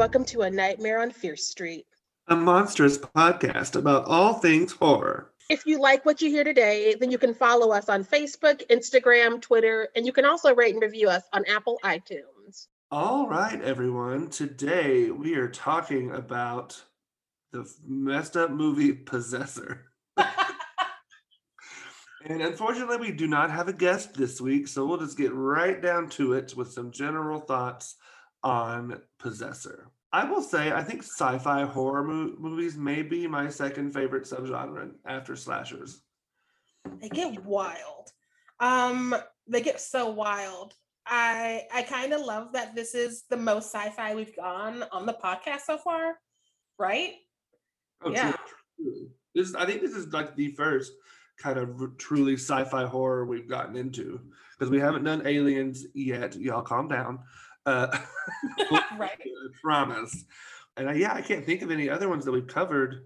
welcome 0.00 0.24
to 0.24 0.40
A 0.40 0.50
Nightmare 0.50 1.02
on 1.02 1.10
Fierce 1.10 1.44
Street, 1.44 1.84
a 2.28 2.34
monstrous 2.34 2.96
podcast 2.96 3.76
about 3.76 4.06
all 4.06 4.32
things 4.32 4.72
horror. 4.72 5.30
If 5.50 5.66
you 5.66 5.78
like 5.78 6.06
what 6.06 6.22
you 6.22 6.30
hear 6.30 6.42
today, 6.42 6.96
then 6.98 7.10
you 7.10 7.18
can 7.18 7.34
follow 7.34 7.70
us 7.70 7.90
on 7.90 8.02
Facebook, 8.02 8.66
Instagram, 8.70 9.42
Twitter, 9.42 9.90
and 9.94 10.06
you 10.06 10.12
can 10.12 10.24
also 10.24 10.54
rate 10.54 10.72
and 10.72 10.82
review 10.82 11.10
us 11.10 11.24
on 11.34 11.44
Apple 11.44 11.78
iTunes. 11.84 12.68
All 12.90 13.28
right, 13.28 13.60
everyone. 13.60 14.30
Today 14.30 15.10
we 15.10 15.34
are 15.34 15.50
talking 15.50 16.12
about 16.12 16.82
the 17.52 17.70
messed 17.86 18.38
up 18.38 18.50
movie 18.50 18.92
Possessor. 18.94 19.84
and 20.16 20.30
unfortunately, 22.40 22.96
we 22.96 23.12
do 23.12 23.26
not 23.26 23.50
have 23.50 23.68
a 23.68 23.74
guest 23.74 24.14
this 24.14 24.40
week, 24.40 24.66
so 24.66 24.86
we'll 24.86 24.96
just 24.96 25.18
get 25.18 25.34
right 25.34 25.82
down 25.82 26.08
to 26.08 26.32
it 26.32 26.56
with 26.56 26.72
some 26.72 26.90
general 26.90 27.38
thoughts 27.38 27.96
on 28.42 29.00
Possessor. 29.18 29.90
I 30.12 30.24
will 30.24 30.42
say, 30.42 30.72
I 30.72 30.82
think 30.82 31.02
sci-fi 31.02 31.64
horror 31.64 32.02
mo- 32.02 32.34
movies 32.38 32.76
may 32.76 33.02
be 33.02 33.26
my 33.26 33.48
second 33.48 33.92
favorite 33.92 34.24
subgenre 34.24 34.92
after 35.06 35.36
slashers. 35.36 36.02
They 37.00 37.08
get 37.08 37.44
wild. 37.44 38.10
Um, 38.58 39.14
they 39.46 39.60
get 39.60 39.80
so 39.80 40.10
wild. 40.10 40.74
I 41.06 41.62
I 41.72 41.82
kind 41.82 42.12
of 42.12 42.20
love 42.20 42.52
that 42.52 42.74
this 42.74 42.94
is 42.94 43.24
the 43.30 43.36
most 43.36 43.72
sci-fi 43.72 44.14
we've 44.14 44.36
gone 44.36 44.84
on 44.92 45.06
the 45.06 45.14
podcast 45.14 45.62
so 45.66 45.78
far, 45.78 46.16
right? 46.78 47.14
Oh, 48.02 48.10
yeah. 48.10 48.32
True. 48.76 49.10
This 49.34 49.54
I 49.54 49.64
think 49.64 49.80
this 49.80 49.94
is 49.94 50.12
like 50.12 50.36
the 50.36 50.52
first 50.52 50.92
kind 51.38 51.58
of 51.58 51.96
truly 51.98 52.34
sci-fi 52.34 52.84
horror 52.84 53.24
we've 53.24 53.48
gotten 53.48 53.76
into 53.76 54.20
because 54.58 54.70
we 54.70 54.80
haven't 54.80 55.04
done 55.04 55.26
aliens 55.26 55.86
yet. 55.94 56.36
Y'all 56.36 56.62
calm 56.62 56.88
down. 56.88 57.20
Uh, 57.70 57.98
right. 58.98 59.18
Promise. 59.62 60.24
And 60.76 60.90
I, 60.90 60.94
yeah, 60.94 61.14
I 61.14 61.22
can't 61.22 61.44
think 61.44 61.62
of 61.62 61.70
any 61.70 61.88
other 61.88 62.08
ones 62.08 62.24
that 62.24 62.32
we've 62.32 62.46
covered 62.46 63.04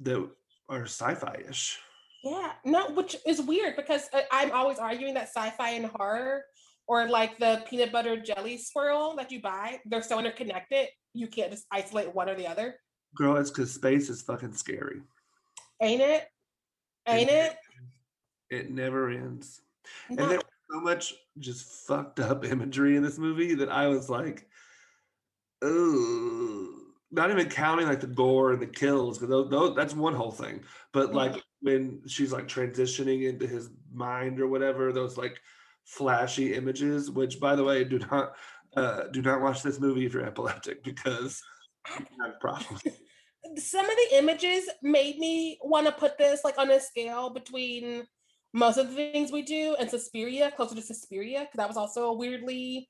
that 0.00 0.28
are 0.68 0.84
sci-fi-ish. 0.84 1.78
Yeah, 2.24 2.52
no, 2.64 2.90
which 2.90 3.16
is 3.26 3.40
weird 3.40 3.76
because 3.76 4.08
uh, 4.12 4.22
I'm 4.32 4.50
always 4.52 4.78
arguing 4.78 5.14
that 5.14 5.28
sci-fi 5.28 5.70
and 5.70 5.86
horror, 5.86 6.44
or 6.86 7.08
like 7.08 7.38
the 7.38 7.62
peanut 7.68 7.92
butter 7.92 8.16
jelly 8.16 8.58
swirl 8.58 9.14
that 9.16 9.30
you 9.30 9.40
buy, 9.40 9.78
they're 9.84 10.02
so 10.02 10.18
interconnected. 10.18 10.88
You 11.14 11.26
can't 11.26 11.50
just 11.50 11.66
isolate 11.70 12.14
one 12.14 12.28
or 12.28 12.34
the 12.34 12.46
other. 12.46 12.76
Girl, 13.14 13.36
it's 13.36 13.50
because 13.50 13.72
space 13.72 14.08
is 14.08 14.22
fucking 14.22 14.52
scary. 14.52 15.00
Ain't 15.80 16.02
it? 16.02 16.26
Ain't 17.06 17.30
it? 17.30 17.56
It, 18.50 18.56
it 18.56 18.70
never 18.70 19.10
ends. 19.10 19.60
No. 20.10 20.22
And 20.22 20.32
there 20.32 20.40
so 20.70 20.80
much 20.80 21.14
just 21.38 21.86
fucked 21.86 22.20
up 22.20 22.44
imagery 22.44 22.96
in 22.96 23.02
this 23.02 23.18
movie 23.18 23.54
that 23.54 23.70
I 23.70 23.86
was 23.88 24.08
like, 24.08 24.46
oh, 25.62 26.78
not 27.10 27.30
even 27.30 27.48
counting 27.48 27.86
like 27.86 28.00
the 28.00 28.06
gore 28.06 28.52
and 28.52 28.60
the 28.60 28.66
kills 28.66 29.18
because 29.18 29.74
that's 29.74 29.94
one 29.94 30.14
whole 30.14 30.30
thing. 30.30 30.62
But 30.92 31.14
like 31.14 31.32
mm-hmm. 31.32 31.38
when 31.62 32.02
she's 32.06 32.32
like 32.32 32.48
transitioning 32.48 33.28
into 33.28 33.46
his 33.46 33.70
mind 33.92 34.40
or 34.40 34.48
whatever, 34.48 34.92
those 34.92 35.16
like 35.16 35.40
flashy 35.84 36.54
images. 36.54 37.10
Which, 37.10 37.40
by 37.40 37.56
the 37.56 37.64
way, 37.64 37.84
do 37.84 37.98
not 37.98 38.34
uh, 38.76 39.04
do 39.10 39.22
not 39.22 39.40
watch 39.40 39.62
this 39.62 39.80
movie 39.80 40.06
if 40.06 40.12
you're 40.12 40.26
epileptic 40.26 40.84
because 40.84 41.42
you 41.98 42.06
have 42.24 42.38
problems. 42.40 42.82
Some 43.56 43.88
of 43.88 43.96
the 43.96 44.18
images 44.18 44.68
made 44.82 45.18
me 45.18 45.58
want 45.62 45.86
to 45.86 45.92
put 45.92 46.18
this 46.18 46.44
like 46.44 46.58
on 46.58 46.70
a 46.70 46.78
scale 46.78 47.30
between 47.30 48.06
most 48.58 48.76
of 48.76 48.88
the 48.88 48.94
things 48.94 49.30
we 49.32 49.42
do 49.42 49.76
and 49.78 49.88
Suspiria, 49.88 50.50
closer 50.50 50.74
to 50.74 50.82
Suspiria, 50.82 51.40
because 51.40 51.56
that 51.56 51.68
was 51.68 51.76
also 51.76 52.06
a 52.06 52.12
weirdly 52.12 52.88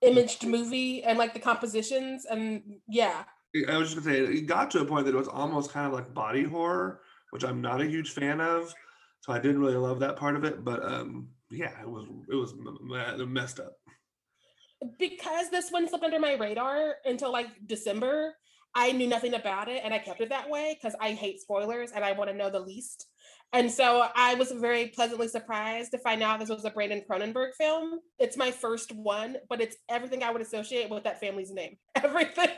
imaged 0.00 0.46
movie 0.46 1.02
and 1.02 1.18
like 1.18 1.34
the 1.34 1.40
compositions 1.40 2.24
and 2.24 2.62
yeah. 2.88 3.24
I 3.68 3.76
was 3.76 3.92
just 3.92 4.04
gonna 4.04 4.16
say 4.16 4.22
it 4.22 4.46
got 4.46 4.70
to 4.72 4.80
a 4.80 4.84
point 4.84 5.06
that 5.06 5.14
it 5.14 5.18
was 5.18 5.28
almost 5.28 5.72
kind 5.72 5.86
of 5.86 5.92
like 5.92 6.14
body 6.14 6.44
horror, 6.44 7.00
which 7.30 7.44
I'm 7.44 7.60
not 7.60 7.80
a 7.80 7.86
huge 7.86 8.12
fan 8.12 8.40
of. 8.40 8.72
So 9.22 9.32
I 9.32 9.38
didn't 9.38 9.60
really 9.60 9.76
love 9.76 10.00
that 10.00 10.16
part 10.16 10.36
of 10.36 10.44
it, 10.44 10.64
but 10.64 10.84
um 10.84 11.28
yeah, 11.50 11.72
it 11.80 11.88
was 11.88 12.06
it 12.30 12.34
was 12.34 12.54
messed 13.26 13.58
up. 13.58 13.72
Because 14.98 15.50
this 15.50 15.70
one 15.70 15.88
slipped 15.88 16.04
under 16.04 16.20
my 16.20 16.34
radar 16.34 16.96
until 17.04 17.32
like 17.32 17.48
December, 17.66 18.34
I 18.74 18.92
knew 18.92 19.08
nothing 19.08 19.34
about 19.34 19.68
it 19.68 19.80
and 19.84 19.92
I 19.92 19.98
kept 19.98 20.20
it 20.20 20.28
that 20.28 20.48
way 20.48 20.78
because 20.80 20.96
I 21.00 21.12
hate 21.12 21.40
spoilers 21.40 21.90
and 21.90 22.04
I 22.04 22.12
want 22.12 22.30
to 22.30 22.36
know 22.36 22.50
the 22.50 22.60
least. 22.60 23.06
And 23.52 23.70
so 23.70 24.06
I 24.14 24.34
was 24.34 24.52
very 24.52 24.88
pleasantly 24.88 25.28
surprised 25.28 25.92
to 25.92 25.98
find 25.98 26.22
out 26.22 26.38
this 26.38 26.50
was 26.50 26.64
a 26.64 26.70
Brandon 26.70 27.02
Cronenberg 27.08 27.54
film. 27.54 28.00
It's 28.18 28.36
my 28.36 28.50
first 28.50 28.94
one, 28.94 29.38
but 29.48 29.60
it's 29.60 29.76
everything 29.88 30.22
I 30.22 30.30
would 30.30 30.42
associate 30.42 30.90
with 30.90 31.04
that 31.04 31.18
family's 31.18 31.50
name. 31.50 31.76
Everything. 31.94 32.50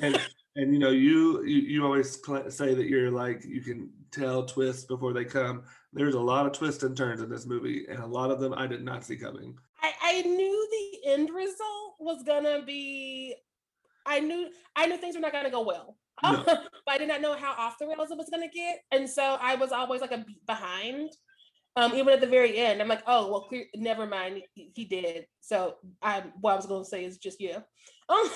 And 0.00 0.20
and 0.56 0.72
you 0.72 0.78
know 0.78 0.90
you 0.90 1.44
you, 1.44 1.60
you 1.60 1.84
always 1.84 2.18
say 2.48 2.74
that 2.74 2.86
you're 2.88 3.10
like 3.10 3.44
you 3.44 3.60
can 3.60 3.90
tell 4.10 4.44
twists 4.44 4.84
before 4.84 5.12
they 5.12 5.24
come. 5.24 5.62
There's 5.92 6.14
a 6.14 6.20
lot 6.20 6.46
of 6.46 6.52
twists 6.52 6.82
and 6.82 6.96
turns 6.96 7.20
in 7.20 7.28
this 7.28 7.46
movie, 7.46 7.86
and 7.88 7.98
a 8.00 8.06
lot 8.06 8.30
of 8.30 8.40
them 8.40 8.54
I 8.54 8.66
did 8.66 8.84
not 8.84 9.04
see 9.04 9.16
coming. 9.16 9.56
I, 9.82 9.92
I 10.02 10.22
knew 10.22 10.68
the 11.02 11.10
end 11.10 11.30
result 11.30 11.96
was 12.00 12.22
gonna 12.24 12.62
be. 12.64 13.34
I 14.06 14.20
knew 14.20 14.48
I 14.74 14.86
knew 14.86 14.96
things 14.96 15.14
were 15.14 15.20
not 15.20 15.32
gonna 15.32 15.50
go 15.50 15.62
well. 15.62 15.96
No. 16.22 16.42
but 16.46 16.68
I 16.88 16.98
did 16.98 17.08
not 17.08 17.20
know 17.20 17.34
how 17.34 17.52
off 17.52 17.78
the 17.78 17.86
rails 17.86 18.10
it 18.10 18.18
was 18.18 18.30
gonna 18.30 18.48
get, 18.48 18.80
and 18.90 19.08
so 19.08 19.36
I 19.40 19.54
was 19.56 19.72
always 19.72 20.00
like 20.00 20.12
a 20.12 20.18
beat 20.18 20.44
behind. 20.46 21.10
Um, 21.76 21.94
even 21.94 22.08
at 22.08 22.22
the 22.22 22.26
very 22.26 22.56
end, 22.56 22.80
I'm 22.80 22.88
like, 22.88 23.02
oh 23.06 23.30
well, 23.30 23.42
clear, 23.42 23.66
never 23.74 24.06
mind, 24.06 24.42
he, 24.54 24.70
he 24.74 24.84
did. 24.86 25.26
So 25.40 25.74
I, 26.02 26.24
what 26.40 26.52
I 26.52 26.56
was 26.56 26.66
gonna 26.66 26.84
say 26.84 27.04
is 27.04 27.18
just 27.18 27.40
yeah, 27.40 27.58
um, 28.08 28.30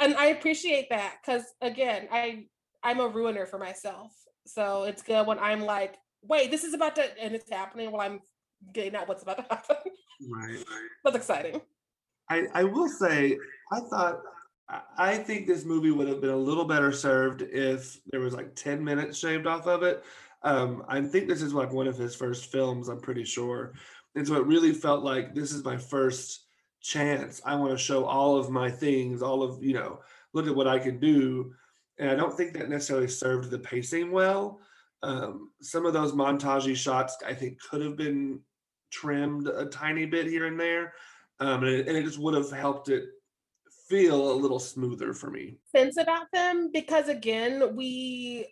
and 0.00 0.16
I 0.16 0.26
appreciate 0.26 0.88
that 0.90 1.16
because 1.24 1.44
again, 1.60 2.08
I 2.10 2.46
I'm 2.82 3.00
a 3.00 3.08
ruiner 3.08 3.46
for 3.46 3.58
myself, 3.58 4.12
so 4.46 4.84
it's 4.84 5.02
good 5.02 5.26
when 5.26 5.38
I'm 5.38 5.60
like, 5.60 5.96
wait, 6.22 6.50
this 6.50 6.64
is 6.64 6.74
about 6.74 6.96
to, 6.96 7.04
and 7.20 7.34
it's 7.34 7.50
happening 7.50 7.92
while 7.92 8.02
I'm 8.02 8.20
getting 8.72 8.96
out 8.96 9.08
what's 9.08 9.22
about 9.22 9.36
to 9.36 9.42
happen. 9.50 9.76
Right, 10.28 10.56
right. 10.56 10.88
That's 11.04 11.16
exciting. 11.16 11.60
I 12.28 12.46
I 12.54 12.64
will 12.64 12.88
say, 12.88 13.38
I 13.72 13.80
thought 13.80 14.20
I 14.98 15.16
think 15.16 15.46
this 15.46 15.64
movie 15.64 15.90
would 15.90 16.08
have 16.08 16.20
been 16.20 16.30
a 16.30 16.36
little 16.36 16.64
better 16.64 16.92
served 16.92 17.40
if 17.42 18.00
there 18.06 18.20
was 18.20 18.34
like 18.34 18.54
10 18.54 18.84
minutes 18.84 19.18
shaved 19.18 19.46
off 19.46 19.66
of 19.66 19.82
it. 19.82 20.04
Um, 20.42 20.84
I 20.88 21.00
think 21.00 21.26
this 21.26 21.40
is 21.40 21.54
like 21.54 21.72
one 21.72 21.88
of 21.88 21.96
his 21.96 22.14
first 22.14 22.52
films, 22.52 22.88
I'm 22.88 23.00
pretty 23.00 23.24
sure. 23.24 23.72
And 24.14 24.26
so 24.26 24.34
it 24.34 24.46
really 24.46 24.72
felt 24.72 25.02
like 25.02 25.34
this 25.34 25.52
is 25.52 25.64
my 25.64 25.78
first 25.78 26.46
chance. 26.82 27.40
I 27.46 27.54
want 27.54 27.72
to 27.72 27.78
show 27.78 28.04
all 28.04 28.36
of 28.36 28.50
my 28.50 28.70
things, 28.70 29.22
all 29.22 29.42
of, 29.42 29.62
you 29.62 29.72
know, 29.72 30.00
look 30.34 30.46
at 30.46 30.54
what 30.54 30.68
I 30.68 30.78
can 30.78 31.00
do. 31.00 31.54
And 31.98 32.10
I 32.10 32.14
don't 32.14 32.36
think 32.36 32.52
that 32.52 32.68
necessarily 32.68 33.08
served 33.08 33.50
the 33.50 33.58
pacing 33.58 34.12
well. 34.12 34.60
Um, 35.02 35.50
some 35.62 35.86
of 35.86 35.94
those 35.94 36.12
montagey 36.12 36.76
shots 36.76 37.16
I 37.26 37.32
think 37.32 37.58
could 37.60 37.80
have 37.80 37.96
been 37.96 38.40
trimmed 38.90 39.48
a 39.48 39.66
tiny 39.66 40.04
bit 40.04 40.26
here 40.26 40.46
and 40.46 40.60
there. 40.60 40.92
Um, 41.40 41.62
and, 41.62 41.72
it, 41.72 41.88
and 41.88 41.96
it 41.96 42.04
just 42.04 42.18
would 42.18 42.34
have 42.34 42.50
helped 42.50 42.88
it 42.88 43.04
feel 43.88 44.32
a 44.32 44.34
little 44.34 44.58
smoother 44.58 45.12
for 45.12 45.30
me. 45.30 45.56
Sense 45.74 45.96
about 45.96 46.26
them 46.32 46.70
because 46.72 47.08
again, 47.08 47.74
we 47.74 48.46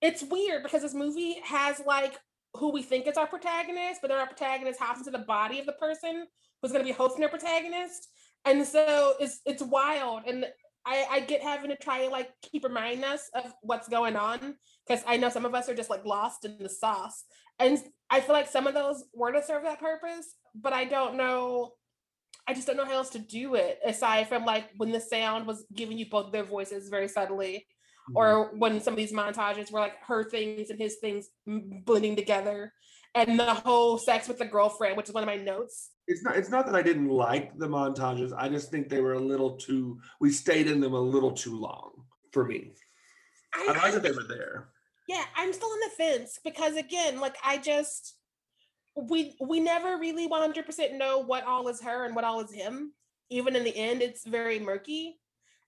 it's 0.00 0.22
weird 0.22 0.62
because 0.62 0.82
this 0.82 0.94
movie 0.94 1.36
has 1.44 1.82
like 1.86 2.18
who 2.54 2.72
we 2.72 2.82
think 2.82 3.06
is 3.06 3.16
our 3.16 3.26
protagonist, 3.26 4.00
but 4.00 4.08
then 4.08 4.18
our 4.18 4.26
protagonist 4.26 4.80
hops 4.80 5.00
into 5.00 5.10
the 5.10 5.24
body 5.24 5.58
of 5.58 5.66
the 5.66 5.72
person 5.72 6.26
who's 6.60 6.72
going 6.72 6.84
to 6.84 6.90
be 6.90 6.96
hosting 6.96 7.20
their 7.20 7.28
protagonist, 7.28 8.08
and 8.44 8.66
so 8.66 9.14
it's 9.20 9.40
it's 9.44 9.62
wild. 9.62 10.22
And 10.26 10.46
I 10.86 11.06
I 11.10 11.20
get 11.20 11.42
having 11.42 11.70
to 11.70 11.76
try 11.76 12.00
and 12.00 12.12
like 12.12 12.30
keep 12.42 12.64
reminding 12.64 13.04
us 13.04 13.30
of 13.34 13.52
what's 13.62 13.88
going 13.88 14.16
on 14.16 14.56
because 14.86 15.04
I 15.06 15.16
know 15.16 15.28
some 15.28 15.44
of 15.44 15.54
us 15.54 15.68
are 15.68 15.74
just 15.74 15.90
like 15.90 16.04
lost 16.04 16.44
in 16.44 16.56
the 16.58 16.68
sauce, 16.68 17.24
and 17.58 17.78
I 18.08 18.20
feel 18.20 18.34
like 18.34 18.48
some 18.48 18.66
of 18.66 18.74
those 18.74 19.04
were 19.14 19.32
to 19.32 19.42
serve 19.42 19.62
that 19.64 19.80
purpose, 19.80 20.34
but 20.54 20.72
I 20.72 20.84
don't 20.86 21.16
know 21.16 21.72
I 22.46 22.54
just 22.54 22.66
don't 22.66 22.76
know 22.76 22.84
how 22.84 22.94
else 22.94 23.10
to 23.10 23.18
do 23.18 23.54
it 23.54 23.78
aside 23.84 24.28
from 24.28 24.44
like 24.44 24.64
when 24.76 24.90
the 24.90 25.00
sound 25.00 25.46
was 25.46 25.64
giving 25.72 25.98
you 25.98 26.06
both 26.10 26.32
their 26.32 26.44
voices 26.44 26.88
very 26.88 27.06
subtly, 27.06 27.66
mm-hmm. 28.08 28.16
or 28.16 28.50
when 28.56 28.80
some 28.80 28.94
of 28.94 28.98
these 28.98 29.12
montages 29.12 29.70
were 29.70 29.80
like 29.80 29.96
her 30.06 30.24
things 30.24 30.70
and 30.70 30.78
his 30.78 30.96
things 30.96 31.28
blending 31.46 32.16
together, 32.16 32.72
and 33.14 33.38
the 33.38 33.54
whole 33.54 33.98
sex 33.98 34.26
with 34.26 34.38
the 34.38 34.44
girlfriend, 34.44 34.96
which 34.96 35.08
is 35.08 35.14
one 35.14 35.22
of 35.22 35.28
my 35.28 35.36
notes. 35.36 35.90
It's 36.08 36.24
not. 36.24 36.36
It's 36.36 36.50
not 36.50 36.66
that 36.66 36.74
I 36.74 36.82
didn't 36.82 37.08
like 37.08 37.56
the 37.56 37.68
montages. 37.68 38.32
I 38.36 38.48
just 38.48 38.70
think 38.70 38.88
they 38.88 39.00
were 39.00 39.14
a 39.14 39.20
little 39.20 39.56
too. 39.56 40.00
We 40.20 40.32
stayed 40.32 40.66
in 40.66 40.80
them 40.80 40.94
a 40.94 41.00
little 41.00 41.32
too 41.32 41.56
long 41.56 41.92
for 42.32 42.44
me. 42.44 42.72
I, 43.54 43.66
I 43.68 43.82
like 43.82 43.94
that 43.94 44.02
they 44.02 44.10
were 44.10 44.24
there. 44.24 44.70
Yeah, 45.08 45.24
I'm 45.36 45.52
still 45.52 45.68
on 45.68 45.80
the 45.80 45.90
fence 45.96 46.38
because 46.42 46.76
again, 46.76 47.20
like 47.20 47.36
I 47.44 47.58
just 47.58 48.16
we 48.96 49.36
we 49.40 49.60
never 49.60 49.98
really 49.98 50.28
100% 50.28 50.98
know 50.98 51.18
what 51.18 51.44
all 51.44 51.68
is 51.68 51.80
her 51.82 52.04
and 52.04 52.14
what 52.14 52.24
all 52.24 52.40
is 52.40 52.52
him 52.52 52.92
even 53.30 53.54
in 53.54 53.64
the 53.64 53.76
end 53.76 54.02
it's 54.02 54.26
very 54.26 54.58
murky 54.58 55.18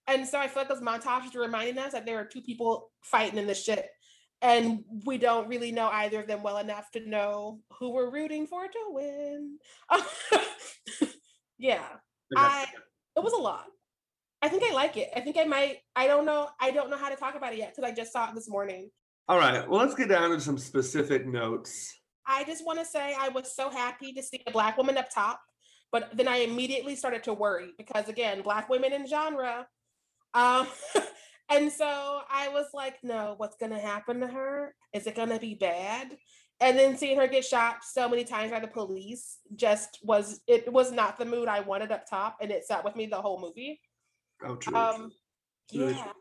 and 0.07 0.27
so 0.27 0.37
i 0.37 0.47
feel 0.47 0.63
like 0.63 0.69
those 0.69 0.81
montages 0.81 1.35
are 1.35 1.41
reminding 1.41 1.77
us 1.77 1.93
that 1.93 2.05
there 2.05 2.19
are 2.19 2.25
two 2.25 2.41
people 2.41 2.91
fighting 3.01 3.39
in 3.39 3.47
this 3.47 3.63
shit 3.63 3.87
and 4.41 4.83
we 5.05 5.17
don't 5.17 5.47
really 5.47 5.71
know 5.71 5.87
either 5.87 6.19
of 6.19 6.27
them 6.27 6.43
well 6.43 6.57
enough 6.57 6.91
to 6.91 7.09
know 7.09 7.59
who 7.79 7.91
we're 7.91 8.11
rooting 8.11 8.45
for 8.45 8.65
to 8.65 8.79
win 8.89 9.57
yeah 11.57 11.85
i 12.35 12.65
it 13.15 13.23
was 13.23 13.33
a 13.33 13.37
lot 13.37 13.65
I 14.43 14.49
think 14.49 14.63
I 14.69 14.73
like 14.73 14.97
it. 14.97 15.09
I 15.15 15.21
think 15.21 15.37
I 15.37 15.45
might. 15.45 15.77
I 15.95 16.05
don't 16.05 16.25
know. 16.25 16.49
I 16.59 16.71
don't 16.71 16.89
know 16.89 16.97
how 16.97 17.07
to 17.07 17.15
talk 17.15 17.35
about 17.35 17.53
it 17.53 17.59
yet 17.59 17.73
because 17.73 17.89
I 17.89 17.95
just 17.95 18.11
saw 18.11 18.27
it 18.27 18.35
this 18.35 18.49
morning. 18.49 18.91
All 19.29 19.37
right. 19.37 19.67
Well, 19.69 19.79
let's 19.79 19.95
get 19.95 20.09
down 20.09 20.31
to 20.31 20.41
some 20.41 20.57
specific 20.57 21.25
notes. 21.25 21.97
I 22.27 22.43
just 22.43 22.65
want 22.65 22.79
to 22.79 22.85
say 22.85 23.15
I 23.19 23.29
was 23.29 23.55
so 23.55 23.69
happy 23.69 24.13
to 24.13 24.23
see 24.23 24.41
a 24.47 24.51
black 24.51 24.77
woman 24.77 24.97
up 24.97 25.09
top, 25.09 25.41
but 25.91 26.15
then 26.15 26.27
I 26.27 26.37
immediately 26.37 26.95
started 26.95 27.23
to 27.23 27.33
worry 27.33 27.71
because 27.77 28.09
again, 28.09 28.41
black 28.41 28.69
women 28.69 28.93
in 28.93 29.07
genre. 29.07 29.67
Um, 30.33 30.67
and 31.49 31.71
so 31.71 32.21
I 32.29 32.49
was 32.49 32.67
like, 32.73 32.95
no, 33.03 33.35
what's 33.37 33.57
gonna 33.57 33.79
happen 33.79 34.19
to 34.21 34.27
her? 34.27 34.75
Is 34.93 35.07
it 35.07 35.15
gonna 35.15 35.39
be 35.39 35.55
bad? 35.55 36.17
And 36.59 36.77
then 36.77 36.97
seeing 36.97 37.17
her 37.17 37.27
get 37.27 37.43
shot 37.43 37.83
so 37.83 38.07
many 38.07 38.23
times 38.23 38.51
by 38.51 38.59
the 38.59 38.67
police 38.67 39.39
just 39.55 39.99
was 40.03 40.39
it 40.47 40.71
was 40.71 40.91
not 40.91 41.17
the 41.17 41.25
mood 41.25 41.47
I 41.47 41.59
wanted 41.59 41.91
up 41.91 42.09
top, 42.09 42.37
and 42.41 42.51
it 42.51 42.65
sat 42.65 42.85
with 42.85 42.95
me 42.95 43.05
the 43.05 43.21
whole 43.21 43.41
movie. 43.41 43.81
Oh, 44.45 44.55
true. 44.55 44.75
Um, 44.75 45.11
Really 45.73 45.93
yeah. 45.93 46.11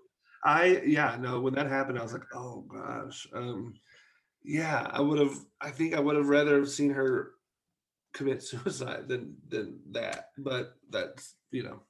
I 0.44 0.82
yeah, 0.84 1.16
no, 1.20 1.40
when 1.40 1.54
that 1.54 1.68
happened, 1.68 1.98
I 1.98 2.02
was 2.02 2.12
like, 2.12 2.24
oh 2.34 2.64
gosh. 2.68 3.26
Um 3.32 3.74
yeah, 4.44 4.88
I 4.90 5.00
would 5.00 5.18
have 5.18 5.36
I 5.60 5.70
think 5.70 5.94
I 5.94 6.00
would 6.00 6.16
have 6.16 6.28
rather 6.28 6.58
have 6.58 6.68
seen 6.68 6.90
her 6.90 7.32
commit 8.14 8.42
suicide 8.42 9.08
than 9.08 9.36
than 9.48 9.80
that. 9.92 10.26
But 10.38 10.74
that's 10.90 11.34
you 11.50 11.62
know. 11.62 11.80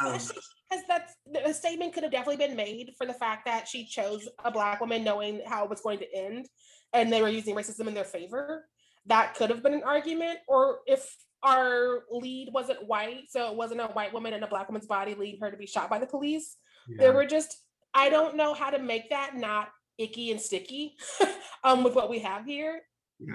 Um, 0.00 0.14
Especially 0.14 0.42
because 0.70 0.84
that's 0.86 1.14
the 1.30 1.52
statement 1.52 1.94
could 1.94 2.02
have 2.02 2.12
definitely 2.12 2.46
been 2.46 2.56
made 2.56 2.92
for 2.96 3.06
the 3.06 3.14
fact 3.14 3.46
that 3.46 3.68
she 3.68 3.86
chose 3.86 4.28
a 4.44 4.50
black 4.50 4.80
woman 4.80 5.04
knowing 5.04 5.40
how 5.46 5.64
it 5.64 5.70
was 5.70 5.80
going 5.80 5.98
to 5.98 6.14
end 6.14 6.46
and 6.92 7.12
they 7.12 7.22
were 7.22 7.28
using 7.28 7.54
racism 7.54 7.86
in 7.86 7.94
their 7.94 8.04
favor. 8.04 8.66
That 9.06 9.34
could 9.34 9.50
have 9.50 9.62
been 9.62 9.74
an 9.74 9.82
argument. 9.82 10.38
Or 10.46 10.80
if 10.86 11.16
our 11.42 12.04
lead 12.10 12.50
wasn't 12.52 12.86
white, 12.86 13.24
so 13.30 13.50
it 13.50 13.56
wasn't 13.56 13.80
a 13.80 13.86
white 13.88 14.12
woman 14.12 14.32
in 14.32 14.42
a 14.42 14.46
black 14.46 14.68
woman's 14.68 14.86
body 14.86 15.14
leading 15.14 15.40
her 15.40 15.50
to 15.50 15.56
be 15.56 15.66
shot 15.66 15.90
by 15.90 15.98
the 15.98 16.06
police. 16.06 16.56
There 16.88 17.12
were 17.12 17.26
just, 17.26 17.56
I 17.94 18.08
don't 18.08 18.36
know 18.36 18.54
how 18.54 18.70
to 18.70 18.78
make 18.78 19.10
that 19.10 19.36
not 19.36 19.68
icky 19.98 20.30
and 20.30 20.40
sticky 20.40 20.96
um 21.64 21.82
with 21.84 21.94
what 21.94 22.10
we 22.10 22.18
have 22.18 22.44
here. 22.44 22.80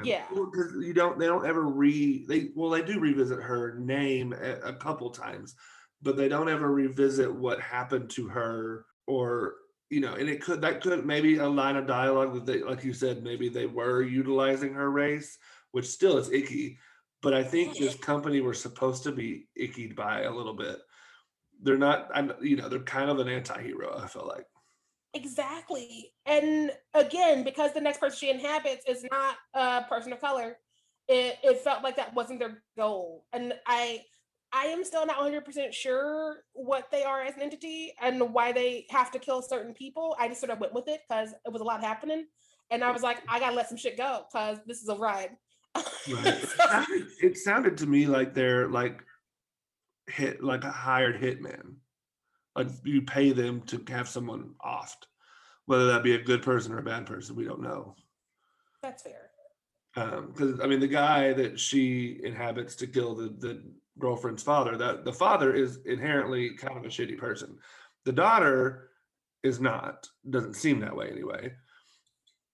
yeah. 0.03 0.25
because 0.29 0.73
you 0.79 0.93
don't 0.93 1.17
they 1.17 1.27
don't 1.27 1.45
ever 1.45 1.63
re 1.63 2.25
they 2.27 2.49
well 2.55 2.69
they 2.69 2.81
do 2.81 2.99
revisit 2.99 3.41
her 3.41 3.77
name 3.79 4.33
a, 4.33 4.69
a 4.69 4.73
couple 4.73 5.09
times 5.09 5.55
but 6.01 6.17
they 6.17 6.27
don't 6.27 6.49
ever 6.49 6.71
revisit 6.71 7.33
what 7.33 7.59
happened 7.59 8.09
to 8.09 8.27
her 8.27 8.85
or 9.07 9.55
you 9.89 9.99
know 9.99 10.13
and 10.13 10.29
it 10.29 10.41
could 10.41 10.61
that 10.61 10.81
could 10.81 11.05
maybe 11.05 11.37
a 11.37 11.47
line 11.47 11.75
of 11.75 11.87
dialogue 11.87 12.33
that 12.33 12.45
they 12.45 12.61
like 12.61 12.83
you 12.83 12.93
said 12.93 13.23
maybe 13.23 13.49
they 13.49 13.65
were 13.65 14.01
utilizing 14.01 14.73
her 14.73 14.91
race 14.91 15.37
which 15.71 15.85
still 15.85 16.17
is 16.17 16.31
icky 16.31 16.77
but 17.21 17.33
i 17.33 17.43
think 17.43 17.77
this 17.77 17.95
company 18.11 18.41
were 18.41 18.53
supposed 18.53 19.03
to 19.03 19.11
be 19.11 19.47
icky 19.55 19.87
by 19.87 20.23
a 20.23 20.31
little 20.31 20.53
bit 20.53 20.77
they're 21.61 21.77
not 21.77 22.09
i'm 22.13 22.33
you 22.41 22.55
know 22.55 22.69
they're 22.69 22.79
kind 22.79 23.09
of 23.09 23.19
an 23.19 23.29
anti-hero 23.29 23.97
i 23.97 24.07
feel 24.07 24.27
like 24.27 24.45
Exactly. 25.13 26.13
And 26.25 26.71
again, 26.93 27.43
because 27.43 27.73
the 27.73 27.81
next 27.81 27.99
person 27.99 28.17
she 28.17 28.29
inhabits 28.29 28.83
is 28.87 29.05
not 29.11 29.35
a 29.53 29.83
person 29.89 30.13
of 30.13 30.21
color, 30.21 30.57
it, 31.07 31.37
it 31.43 31.59
felt 31.59 31.83
like 31.83 31.95
that 31.95 32.13
wasn't 32.13 32.39
their 32.39 32.61
goal. 32.77 33.25
And 33.33 33.53
I 33.65 34.01
I 34.53 34.65
am 34.65 34.83
still 34.85 35.05
not 35.05 35.17
100% 35.17 35.73
sure 35.73 36.37
what 36.53 36.89
they 36.89 37.03
are 37.03 37.21
as 37.21 37.35
an 37.35 37.41
entity 37.41 37.93
and 38.01 38.33
why 38.33 38.51
they 38.53 38.85
have 38.89 39.11
to 39.11 39.19
kill 39.19 39.41
certain 39.41 39.73
people. 39.73 40.15
I 40.19 40.29
just 40.29 40.39
sort 40.39 40.51
of 40.51 40.59
went 40.59 40.73
with 40.73 40.87
it 40.87 41.01
because 41.07 41.33
it 41.45 41.51
was 41.51 41.61
a 41.61 41.65
lot 41.65 41.83
happening. 41.83 42.27
And 42.71 42.83
I 42.83 42.91
was 42.91 43.01
like, 43.01 43.17
I 43.27 43.39
gotta 43.39 43.55
let 43.55 43.67
some 43.67 43.77
shit 43.77 43.97
go 43.97 44.23
because 44.31 44.59
this 44.65 44.81
is 44.81 44.89
a 44.89 44.95
ride. 44.95 45.31
Right. 45.75 45.83
It 46.07 46.49
sounded, 46.49 47.07
it 47.21 47.37
sounded 47.37 47.77
to 47.79 47.85
me 47.85 48.05
like 48.05 48.33
they're 48.33 48.67
like 48.69 49.03
hit 50.07 50.43
like 50.43 50.63
a 50.63 50.71
hired 50.71 51.21
hitman. 51.21 51.75
Like 52.57 52.69
you 52.83 53.03
pay 53.03 53.31
them 53.31 53.61
to 53.67 53.83
have 53.89 54.09
someone 54.09 54.55
offed, 54.65 55.05
whether 55.67 55.85
that 55.87 56.03
be 56.03 56.15
a 56.15 56.23
good 56.23 56.41
person 56.41 56.73
or 56.73 56.79
a 56.79 56.83
bad 56.83 57.05
person, 57.05 57.35
we 57.35 57.45
don't 57.45 57.61
know. 57.61 57.95
That's 58.81 59.03
fair. 59.03 59.29
Um, 59.95 60.31
because 60.33 60.59
I 60.59 60.65
mean, 60.65 60.79
the 60.79 60.87
guy 60.87 61.33
that 61.33 61.59
she 61.59 62.19
inhabits 62.23 62.75
to 62.77 62.87
kill 62.87 63.15
the 63.15 63.29
the 63.37 63.63
girlfriend's 63.99 64.43
father, 64.43 64.75
that 64.77 65.05
the 65.05 65.13
father 65.13 65.53
is 65.53 65.79
inherently 65.85 66.55
kind 66.55 66.77
of 66.77 66.83
a 66.83 66.87
shitty 66.87 67.17
person. 67.17 67.57
The 68.05 68.11
daughter 68.11 68.89
is 69.43 69.59
not. 69.59 70.07
Doesn't 70.27 70.55
seem 70.55 70.79
that 70.79 70.95
way 70.95 71.09
anyway. 71.11 71.53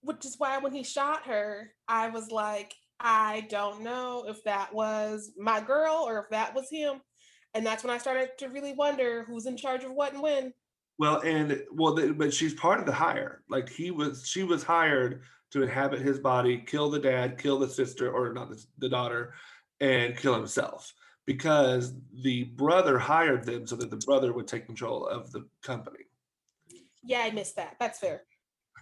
Which 0.02 0.26
is 0.26 0.36
why 0.38 0.58
when 0.58 0.74
he 0.74 0.84
shot 0.84 1.28
her, 1.28 1.72
I 1.88 2.10
was 2.10 2.30
like, 2.30 2.74
I 3.00 3.48
don't 3.50 3.84
know 3.84 4.26
if 4.28 4.44
that 4.44 4.74
was 4.74 5.32
my 5.38 5.62
girl 5.62 6.06
or 6.06 6.20
if 6.20 6.30
that 6.30 6.54
was 6.54 6.70
him. 6.70 7.02
And 7.54 7.66
that's 7.66 7.84
when 7.84 7.94
I 7.94 7.98
started 7.98 8.30
to 8.40 8.50
really 8.50 8.74
wonder 8.74 9.26
who's 9.26 9.46
in 9.46 9.58
charge 9.58 9.84
of 9.84 9.92
what 9.92 10.14
and 10.14 10.22
when. 10.22 10.54
Well, 10.98 11.22
and 11.22 11.62
well, 11.72 11.94
the, 11.94 12.14
but 12.14 12.34
she's 12.34 12.54
part 12.54 12.80
of 12.80 12.86
the 12.86 12.94
hire. 12.94 13.42
Like 13.50 13.70
he 13.70 13.92
was, 13.92 14.28
she 14.28 14.44
was 14.44 14.64
hired 14.64 15.22
to 15.52 15.64
inhabit 15.64 16.02
his 16.02 16.20
body, 16.20 16.58
kill 16.58 16.90
the 16.90 17.00
dad, 17.00 17.38
kill 17.38 17.60
the 17.60 17.68
sister, 17.68 18.12
or 18.12 18.34
not 18.34 18.50
the, 18.50 18.64
the 18.80 18.90
daughter, 18.90 19.34
and 19.80 20.18
kill 20.18 20.34
himself 20.34 20.94
because 21.26 21.94
the 22.24 22.46
brother 22.46 23.00
hired 23.00 23.46
them 23.46 23.66
so 23.66 23.76
that 23.76 23.90
the 23.90 23.98
brother 24.06 24.34
would 24.34 24.48
take 24.48 24.66
control 24.66 25.06
of 25.08 25.32
the 25.32 25.46
company. 25.62 26.00
Yeah, 27.04 27.20
I 27.20 27.32
missed 27.32 27.56
that. 27.56 27.76
That's 27.80 28.00
fair. 28.00 28.24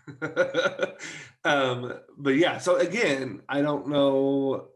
um, 1.44 1.94
but 2.18 2.36
yeah, 2.36 2.58
so 2.58 2.78
again, 2.78 3.42
I 3.48 3.62
don't 3.62 3.88
know, 3.88 4.70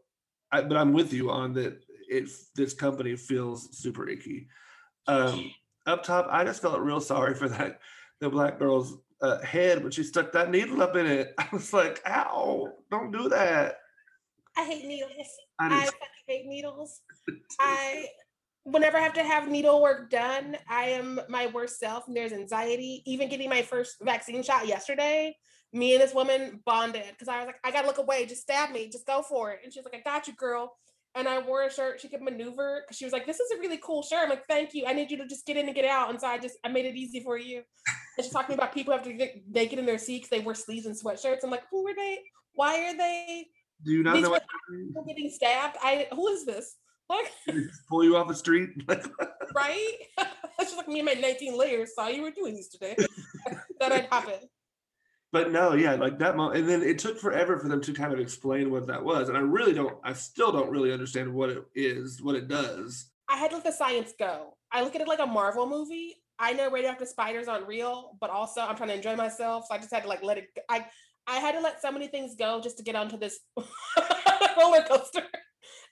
I, 0.51 0.61
but 0.61 0.77
I'm 0.77 0.93
with 0.93 1.13
you 1.13 1.31
on 1.31 1.53
that. 1.53 1.84
It 2.09 2.29
this 2.55 2.73
company 2.73 3.15
feels 3.15 3.77
super 3.77 4.07
icky. 4.07 4.47
Um, 5.07 5.51
up 5.85 6.03
top, 6.03 6.27
I 6.29 6.43
just 6.43 6.61
felt 6.61 6.79
real 6.79 7.01
sorry 7.01 7.35
for 7.35 7.47
that 7.49 7.79
the 8.19 8.29
black 8.29 8.59
girl's 8.59 8.97
uh, 9.21 9.39
head 9.41 9.81
when 9.81 9.91
she 9.91 10.03
stuck 10.03 10.31
that 10.33 10.51
needle 10.51 10.81
up 10.81 10.95
in 10.95 11.05
it. 11.05 11.33
I 11.37 11.47
was 11.51 11.73
like, 11.73 12.01
"Ow! 12.07 12.73
Don't 12.91 13.11
do 13.11 13.29
that." 13.29 13.79
I 14.57 14.65
hate 14.65 14.85
needles. 14.85 15.11
I 15.59 15.67
I 15.67 15.85
fucking 15.85 15.97
hate 16.27 16.45
needles. 16.45 17.01
I 17.59 18.07
whenever 18.63 18.97
I 18.97 19.01
have 19.01 19.13
to 19.13 19.23
have 19.23 19.47
needle 19.47 19.81
work 19.81 20.09
done, 20.09 20.57
I 20.69 20.85
am 20.85 21.19
my 21.29 21.47
worst 21.47 21.79
self 21.79 22.07
and 22.07 22.15
there's 22.15 22.33
anxiety. 22.33 23.03
Even 23.05 23.29
getting 23.29 23.49
my 23.49 23.61
first 23.61 23.97
vaccine 24.01 24.41
shot 24.43 24.67
yesterday, 24.67 25.35
me 25.71 25.93
and 25.93 26.01
this 26.01 26.13
woman 26.13 26.61
bonded 26.65 27.05
because 27.11 27.27
I 27.27 27.37
was 27.37 27.47
like, 27.47 27.59
I 27.63 27.71
gotta 27.71 27.87
look 27.87 27.99
away, 27.99 28.25
just 28.25 28.41
stab 28.41 28.71
me, 28.71 28.89
just 28.89 29.05
go 29.05 29.21
for 29.21 29.51
it. 29.51 29.59
And 29.63 29.71
she's 29.71 29.83
like, 29.83 29.95
I 29.95 30.01
got 30.09 30.27
you, 30.27 30.33
girl. 30.33 30.75
And 31.15 31.27
I 31.29 31.39
wore 31.39 31.63
a 31.63 31.71
shirt 31.71 32.01
she 32.01 32.09
could 32.09 32.21
maneuver 32.21 32.81
because 32.83 32.97
she 32.97 33.05
was 33.05 33.13
like, 33.13 33.25
This 33.25 33.39
is 33.39 33.51
a 33.57 33.59
really 33.59 33.79
cool 33.81 34.03
shirt. 34.03 34.23
I'm 34.23 34.29
like, 34.29 34.45
Thank 34.47 34.73
you. 34.73 34.85
I 34.85 34.93
need 34.93 35.09
you 35.11 35.17
to 35.17 35.27
just 35.27 35.45
get 35.45 35.57
in 35.57 35.65
and 35.65 35.75
get 35.75 35.85
out. 35.85 36.09
And 36.09 36.19
so 36.19 36.27
I 36.27 36.37
just 36.37 36.57
I 36.63 36.67
made 36.67 36.85
it 36.85 36.95
easy 36.95 37.21
for 37.21 37.37
you. 37.37 37.57
And 38.17 38.23
she's 38.23 38.33
talking 38.33 38.55
about 38.55 38.73
people 38.73 38.93
have 38.93 39.03
to 39.03 39.13
get 39.13 39.43
naked 39.49 39.79
in 39.79 39.85
their 39.85 39.97
seats. 39.97 40.29
They 40.29 40.39
wear 40.39 40.55
sleeves 40.55 40.85
and 40.85 40.95
sweatshirts. 40.95 41.39
I'm 41.43 41.51
like, 41.51 41.63
Who 41.71 41.87
are 41.87 41.95
they? 41.95 42.19
Why 42.53 42.85
are 42.85 42.97
they 42.97 43.47
Do 43.83 43.91
you 43.91 44.03
not 44.03 44.15
These 44.15 44.23
know 44.23 44.29
what 44.31 44.43
getting 45.07 45.29
stabbed? 45.29 45.77
I 45.81 46.07
who 46.11 46.27
is 46.27 46.45
this? 46.45 46.75
Like, 47.09 47.31
pull 47.89 48.03
you 48.03 48.17
off 48.17 48.27
the 48.27 48.35
street? 48.35 48.69
right? 49.55 49.93
That's 50.17 50.71
just 50.71 50.77
like 50.77 50.87
me 50.87 50.99
and 50.99 51.05
my 51.05 51.13
19 51.13 51.57
layers 51.57 51.93
saw 51.93 52.07
you 52.07 52.23
were 52.23 52.31
doing 52.31 52.55
this 52.55 52.69
today. 52.69 52.95
that 53.79 53.91
had 53.91 54.07
happened. 54.11 54.47
But 55.35 55.51
no, 55.51 55.73
yeah, 55.73 55.95
like 55.95 56.17
that 56.19 56.37
moment. 56.37 56.59
And 56.59 56.69
then 56.69 56.81
it 56.81 56.97
took 56.97 57.19
forever 57.19 57.59
for 57.59 57.67
them 57.67 57.81
to 57.81 57.91
kind 57.91 58.13
of 58.13 58.21
explain 58.21 58.71
what 58.71 58.87
that 58.87 59.03
was. 59.03 59.27
And 59.27 59.37
I 59.37 59.41
really 59.41 59.73
don't, 59.73 59.97
I 60.01 60.13
still 60.13 60.49
don't 60.49 60.69
really 60.69 60.93
understand 60.93 61.33
what 61.33 61.49
it 61.49 61.61
is, 61.75 62.21
what 62.21 62.35
it 62.35 62.47
does. 62.47 63.07
I 63.27 63.35
had 63.35 63.49
to 63.49 63.57
let 63.57 63.65
the 63.65 63.73
science 63.73 64.13
go. 64.17 64.55
I 64.71 64.81
look 64.81 64.95
at 64.95 65.01
it 65.01 65.09
like 65.09 65.19
a 65.19 65.25
Marvel 65.25 65.67
movie. 65.67 66.15
I 66.39 66.53
know 66.53 66.71
radioactive 66.71 67.09
spiders 67.09 67.49
aren't 67.49 67.67
real, 67.67 68.15
but 68.21 68.29
also 68.29 68.61
I'm 68.61 68.77
trying 68.77 68.87
to 68.87 68.95
enjoy 68.95 69.17
myself. 69.17 69.65
So 69.67 69.75
I 69.75 69.77
just 69.77 69.93
had 69.93 70.03
to 70.03 70.07
like 70.07 70.23
let 70.23 70.37
it 70.37 70.47
go. 70.55 70.61
I 70.69 70.85
I 71.27 71.39
had 71.39 71.51
to 71.51 71.59
let 71.59 71.81
so 71.81 71.91
many 71.91 72.07
things 72.07 72.35
go 72.39 72.61
just 72.61 72.77
to 72.77 72.83
get 72.83 72.95
onto 72.95 73.17
this 73.17 73.37
roller 74.57 74.83
coaster. 74.87 75.23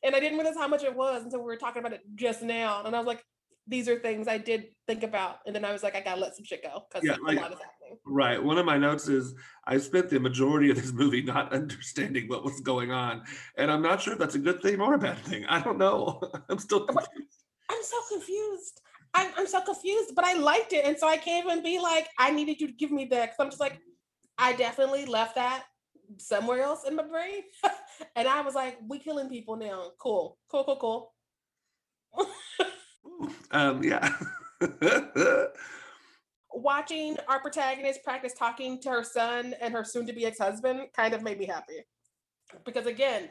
And 0.05 0.15
I 0.15 0.21
didn't 0.21 0.37
realize 0.37 0.55
how 0.55 0.69
much 0.69 0.83
it 0.83 0.95
was 0.95 1.25
until 1.25 1.39
we 1.39 1.45
were 1.47 1.57
talking 1.57 1.81
about 1.81 1.91
it 1.91 2.01
just 2.15 2.43
now. 2.43 2.81
And 2.85 2.95
I 2.95 2.97
was 2.97 3.07
like, 3.07 3.25
these 3.67 3.87
are 3.87 3.97
things 3.99 4.27
I 4.27 4.37
did 4.37 4.67
think 4.87 5.03
about. 5.03 5.37
And 5.45 5.55
then 5.55 5.63
I 5.63 5.71
was 5.71 5.83
like, 5.83 5.95
I 5.95 6.01
gotta 6.01 6.19
let 6.19 6.35
some 6.35 6.45
shit 6.45 6.63
go 6.63 6.85
because 6.89 7.07
Yeah, 7.07 7.15
a 7.15 7.33
lot 7.33 7.51
is 7.51 7.59
happening. 7.59 7.97
Right. 8.05 8.41
One 8.41 8.57
of 8.57 8.65
my 8.65 8.77
notes 8.77 9.07
is 9.07 9.33
I 9.65 9.77
spent 9.77 10.09
the 10.09 10.19
majority 10.19 10.69
of 10.69 10.75
this 10.75 10.91
movie 10.91 11.21
not 11.21 11.53
understanding 11.53 12.27
what 12.27 12.43
was 12.43 12.59
going 12.59 12.91
on. 12.91 13.23
And 13.57 13.71
I'm 13.71 13.81
not 13.81 14.01
sure 14.01 14.13
if 14.13 14.19
that's 14.19 14.35
a 14.35 14.39
good 14.39 14.61
thing 14.61 14.81
or 14.81 14.95
a 14.95 14.99
bad 14.99 15.17
thing. 15.19 15.45
I 15.45 15.61
don't 15.61 15.77
know. 15.77 16.21
I'm 16.49 16.59
still 16.59 16.85
confused. 16.85 17.45
I'm 17.69 17.83
so 17.83 17.97
confused. 18.09 18.81
I'm, 19.13 19.31
I'm 19.37 19.47
so 19.47 19.61
confused, 19.61 20.15
but 20.15 20.25
I 20.25 20.33
liked 20.33 20.73
it. 20.73 20.85
And 20.85 20.97
so 20.97 21.07
I 21.07 21.17
can't 21.17 21.45
even 21.45 21.63
be 21.63 21.79
like, 21.79 22.07
I 22.17 22.31
needed 22.31 22.59
you 22.59 22.67
to 22.67 22.73
give 22.73 22.91
me 22.91 23.05
that. 23.05 23.29
Cause 23.29 23.37
I'm 23.39 23.49
just 23.49 23.59
like, 23.59 23.79
I 24.37 24.53
definitely 24.53 25.05
left 25.05 25.35
that 25.35 25.65
somewhere 26.17 26.61
else 26.61 26.83
in 26.87 26.95
my 26.95 27.03
brain. 27.03 27.43
and 28.15 28.27
I 28.27 28.41
was 28.41 28.55
like, 28.55 28.77
we 28.87 28.99
killing 28.99 29.29
people 29.29 29.55
now. 29.55 29.91
Cool. 29.99 30.37
Cool, 30.49 30.63
cool, 30.63 30.77
cool. 30.77 31.12
Um, 33.53 33.83
yeah. 33.83 34.09
Watching 36.53 37.17
our 37.27 37.39
protagonist 37.39 38.03
practice 38.03 38.33
talking 38.33 38.79
to 38.81 38.89
her 38.89 39.03
son 39.03 39.55
and 39.61 39.73
her 39.73 39.83
soon 39.83 40.05
to 40.07 40.13
be 40.13 40.25
ex 40.25 40.37
husband 40.39 40.81
kind 40.95 41.13
of 41.13 41.21
made 41.23 41.39
me 41.39 41.45
happy. 41.45 41.85
Because 42.65 42.85
again, 42.85 43.29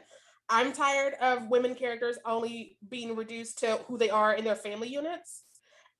I'm 0.49 0.73
tired 0.73 1.13
of 1.21 1.47
women 1.49 1.75
characters 1.75 2.17
only 2.25 2.77
being 2.89 3.15
reduced 3.15 3.59
to 3.59 3.79
who 3.87 3.97
they 3.97 4.09
are 4.09 4.33
in 4.33 4.43
their 4.43 4.55
family 4.55 4.89
units. 4.89 5.43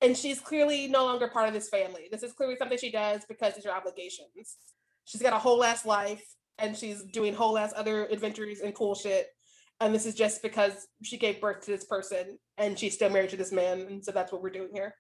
and 0.04 0.18
she's 0.18 0.40
clearly 0.40 0.88
no 0.88 1.06
longer 1.06 1.30
part 1.30 1.48
of 1.48 1.54
this 1.54 1.70
family. 1.70 2.10
This 2.12 2.24
is 2.24 2.34
clearly 2.34 2.58
something 2.58 2.78
she 2.78 2.92
does 2.92 3.24
because 3.26 3.56
it's 3.56 3.66
her 3.66 3.72
obligations. 3.72 4.58
She's 5.06 5.22
got 5.22 5.34
a 5.34 5.40
whole 5.40 5.64
ass 5.64 5.86
life 5.86 6.24
and 6.58 6.76
she's 6.76 7.04
doing 7.04 7.34
whole 7.34 7.58
ass 7.58 7.74
other 7.76 8.06
adventures 8.08 8.60
and 8.60 8.76
cool 8.76 8.96
shit. 8.96 9.28
And 9.80 9.94
this 9.94 10.06
is 10.06 10.16
just 10.16 10.42
because 10.42 10.88
she 11.02 11.18
gave 11.18 11.42
birth 11.42 11.62
to 11.66 11.72
this 11.72 11.84
person 11.84 12.38
and 12.58 12.78
she's 12.78 12.94
still 12.94 13.10
married 13.10 13.32
to 13.32 13.38
this 13.38 13.52
man. 13.52 13.82
And 13.82 14.04
so 14.04 14.12
that's 14.12 14.32
what 14.32 14.42
we're 14.42 14.50
doing 14.50 14.70
here. 14.74 14.96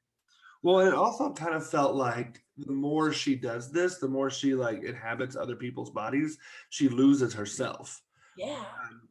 Well, 0.62 0.80
it 0.80 0.94
also 0.94 1.34
kind 1.34 1.54
of 1.54 1.70
felt 1.70 1.96
like 1.96 2.42
the 2.58 2.72
more 2.72 3.12
she 3.12 3.36
does 3.36 3.72
this, 3.72 3.98
the 3.98 4.08
more 4.08 4.30
she 4.30 4.56
like 4.56 4.84
inhabits 4.84 5.36
other 5.36 5.56
people's 5.56 5.90
bodies, 5.90 6.38
she 6.70 6.88
loses 6.88 7.34
herself. 7.34 8.02
Yeah. 8.38 8.64
Um, 8.84 9.02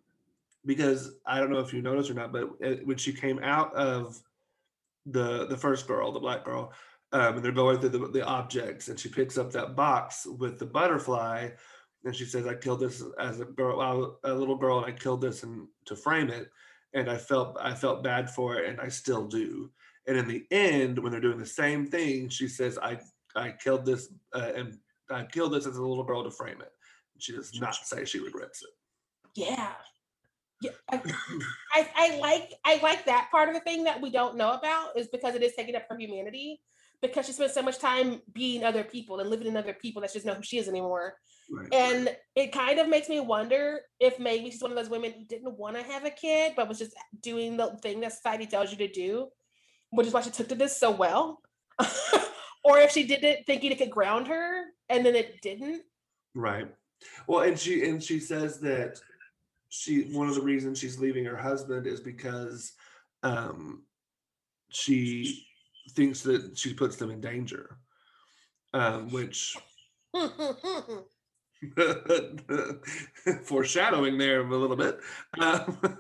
because 0.65 1.17
I 1.27 1.39
don't 1.39 1.51
know 1.51 1.59
if 1.59 1.73
you 1.73 1.83
noticed 1.83 2.11
or 2.11 2.15
not, 2.15 2.33
but 2.33 2.51
it, 2.61 2.87
when 2.87 2.97
she 2.97 3.13
came 3.13 3.39
out 3.43 3.75
of 3.75 4.21
the 5.07 5.47
the 5.47 5.57
first 5.57 5.87
girl, 5.87 6.13
the 6.13 6.21
black 6.21 6.45
girl, 6.45 6.73
um, 7.13 7.37
and 7.37 7.45
they're 7.45 7.53
going 7.53 7.79
through 7.79 7.91
the, 7.91 8.09
the 8.09 8.25
objects, 8.25 8.89
and 8.89 8.99
she 8.99 9.09
picks 9.09 9.37
up 9.37 9.53
that 9.53 9.77
box 9.77 10.27
with 10.27 10.59
the 10.59 10.67
butterfly, 10.67 11.51
and 12.05 12.15
she 12.15 12.25
says, 12.25 12.47
"I 12.47 12.55
killed 12.55 12.81
this 12.81 13.03
as 13.19 13.41
a 13.41 13.45
girl, 13.45 14.19
a 14.25 14.33
little 14.33 14.57
girl, 14.57 14.79
and 14.79 14.87
I 14.87 14.97
killed 14.97 15.21
this 15.21 15.43
and 15.43 15.69
to 15.87 15.97
frame 15.97 16.31
it." 16.31 16.51
And 16.95 17.11
I 17.11 17.17
felt 17.17 17.57
I 17.61 17.75
felt 17.75 18.03
bad 18.05 18.31
for 18.31 18.57
it, 18.57 18.69
and 18.69 18.81
I 18.81 18.89
still 18.89 19.27
do. 19.27 19.71
And 20.07 20.17
in 20.17 20.27
the 20.27 20.45
end, 20.51 20.99
when 20.99 21.13
they're 21.13 21.21
doing 21.21 21.39
the 21.39 21.47
same 21.47 21.87
thing, 21.87 22.29
she 22.29 22.49
says, 22.49 22.79
"I 22.79 22.99
I 23.35 23.53
killed 23.53 23.85
this 23.85 24.13
uh, 24.35 24.53
and 24.55 24.79
I 25.11 25.25
killed 25.25 25.53
this 25.53 25.67
as 25.67 25.77
a 25.77 25.83
little 25.83 26.05
girl 26.05 26.25
to 26.25 26.31
frame 26.31 26.61
it." 26.61 26.73
She 27.19 27.33
does 27.33 27.59
not 27.61 27.75
say 27.77 28.05
she 28.05 28.19
regrets 28.19 28.63
it. 28.63 28.71
Yeah. 29.35 29.73
Yeah, 30.61 30.71
I, 30.93 31.03
I, 31.75 31.91
I 31.97 32.19
like 32.19 32.53
I 32.65 32.81
like 32.85 33.05
that 33.07 33.29
part 33.33 33.49
of 33.49 33.55
the 33.57 33.61
thing 33.63 33.83
that 33.83 34.01
we 34.01 34.11
don't 34.11 34.37
know 34.37 34.53
about 34.53 34.97
is 34.97 35.09
because 35.09 35.35
it 35.35 35.43
is 35.43 35.55
taking 35.57 35.75
up 35.75 35.87
her 35.91 35.99
humanity 35.99 36.61
because 37.01 37.27
she 37.27 37.33
spent 37.33 37.51
so 37.51 37.63
much 37.63 37.79
time 37.79 38.23
being 38.33 38.63
other 38.63 38.85
people 38.85 39.19
and 39.19 39.29
living 39.29 39.49
in 39.49 39.57
other 39.57 39.75
people 39.75 40.01
that 40.01 40.13
she 40.13 40.21
doesn't 40.21 40.31
know 40.31 40.37
who 40.37 40.43
she 40.43 40.59
is 40.59 40.69
anymore. 40.69 41.17
Right. 41.51 41.73
And 41.73 42.17
it 42.35 42.53
kind 42.53 42.79
of 42.79 42.89
makes 42.89 43.09
me 43.09 43.21
wonder 43.21 43.81
if 44.01 44.19
maybe 44.19 44.51
she's 44.51 44.63
one 44.63 44.71
of 44.71 44.77
those 44.77 44.89
women 44.89 45.13
who 45.13 45.25
didn't 45.25 45.59
want 45.59 45.77
to 45.77 45.83
have 45.83 46.05
a 46.05 46.11
kid, 46.11 46.53
but 46.57 46.69
was 46.69 46.79
just 46.79 46.95
doing 47.21 47.57
the 47.57 47.77
thing 47.83 48.01
that 48.01 48.13
society 48.13 48.47
tells 48.47 48.71
you 48.71 48.79
to 48.79 48.89
do, 48.89 49.29
which 49.91 50.07
is 50.07 50.13
why 50.13 50.23
she 50.23 50.31
took 50.31 50.49
to 50.49 50.55
this 50.55 50.77
so 50.77 50.91
well. 50.91 51.41
or 52.65 52.79
if 52.79 52.93
she 52.93 53.05
did 53.05 53.25
it 53.25 53.45
thinking 53.47 53.73
it 53.73 53.79
could 53.79 53.91
ground 53.91 54.29
her 54.29 54.65
and 54.89 55.05
then 55.05 55.15
it 55.15 55.41
didn't. 55.43 55.83
Right. 56.35 56.69
Well, 57.27 57.41
and 57.41 57.59
she 57.59 57.89
and 57.89 58.03
she 58.03 58.21
says 58.21 58.61
that 58.61 59.01
she 59.69 60.03
one 60.13 60.29
of 60.29 60.35
the 60.35 60.43
reasons 60.43 60.79
she's 60.79 60.99
leaving 60.99 61.25
her 61.25 61.37
husband 61.37 61.87
is 61.87 62.01
because 62.01 62.73
um 63.23 63.83
she 64.69 65.47
thinks 65.91 66.23
that 66.23 66.57
she 66.57 66.75
puts 66.75 66.97
them 66.97 67.11
in 67.11 67.21
danger. 67.21 67.79
Um, 68.75 69.11
which 69.11 69.55
foreshadowing 73.45 74.19
there 74.19 74.41
a 74.41 74.59
little 74.59 74.77
bit. 74.77 74.99
Um, 75.39 75.79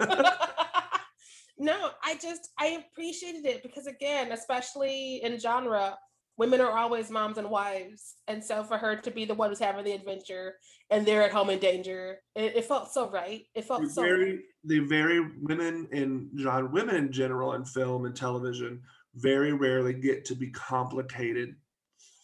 no, 1.59 1.90
I 2.04 2.16
just 2.21 2.50
I 2.59 2.85
appreciated 2.92 3.47
it 3.47 3.62
because 3.62 3.87
again, 3.87 4.33
especially 4.33 5.23
in 5.23 5.38
genre, 5.38 5.97
women 6.37 6.61
are 6.61 6.76
always 6.76 7.11
moms 7.11 7.38
and 7.38 7.49
wives. 7.49 8.14
And 8.26 8.42
so 8.42 8.64
for 8.64 8.78
her 8.78 8.97
to 8.97 9.11
be 9.11 9.25
the 9.25 9.35
one 9.35 9.50
who's 9.50 9.59
having 9.59 9.85
the 9.85 9.92
adventure 9.92 10.54
and 10.90 11.07
they're 11.07 11.23
at 11.23 11.33
home 11.33 11.50
in 11.50 11.59
danger, 11.59 12.19
it, 12.35 12.57
it 12.57 12.64
felt 12.64 12.92
so 12.92 13.11
right. 13.11 13.45
It 13.54 13.64
felt 13.64 13.88
so 13.90 14.02
very 14.02 14.33
right. 14.33 14.40
the 14.64 14.81
very 14.81 15.21
women 15.40 15.88
in 15.92 16.31
genre 16.38 16.71
women 16.71 16.97
in 16.97 17.12
general 17.12 17.54
in 17.54 17.64
film 17.64 18.07
and 18.07 18.16
television 18.16 18.83
very 19.14 19.52
rarely 19.52 19.92
get 19.92 20.25
to 20.25 20.35
be 20.35 20.49
complicated, 20.50 21.54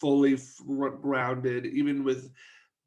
fully 0.01 0.37
grounded, 1.01 1.67
even 1.67 2.03
with 2.03 2.31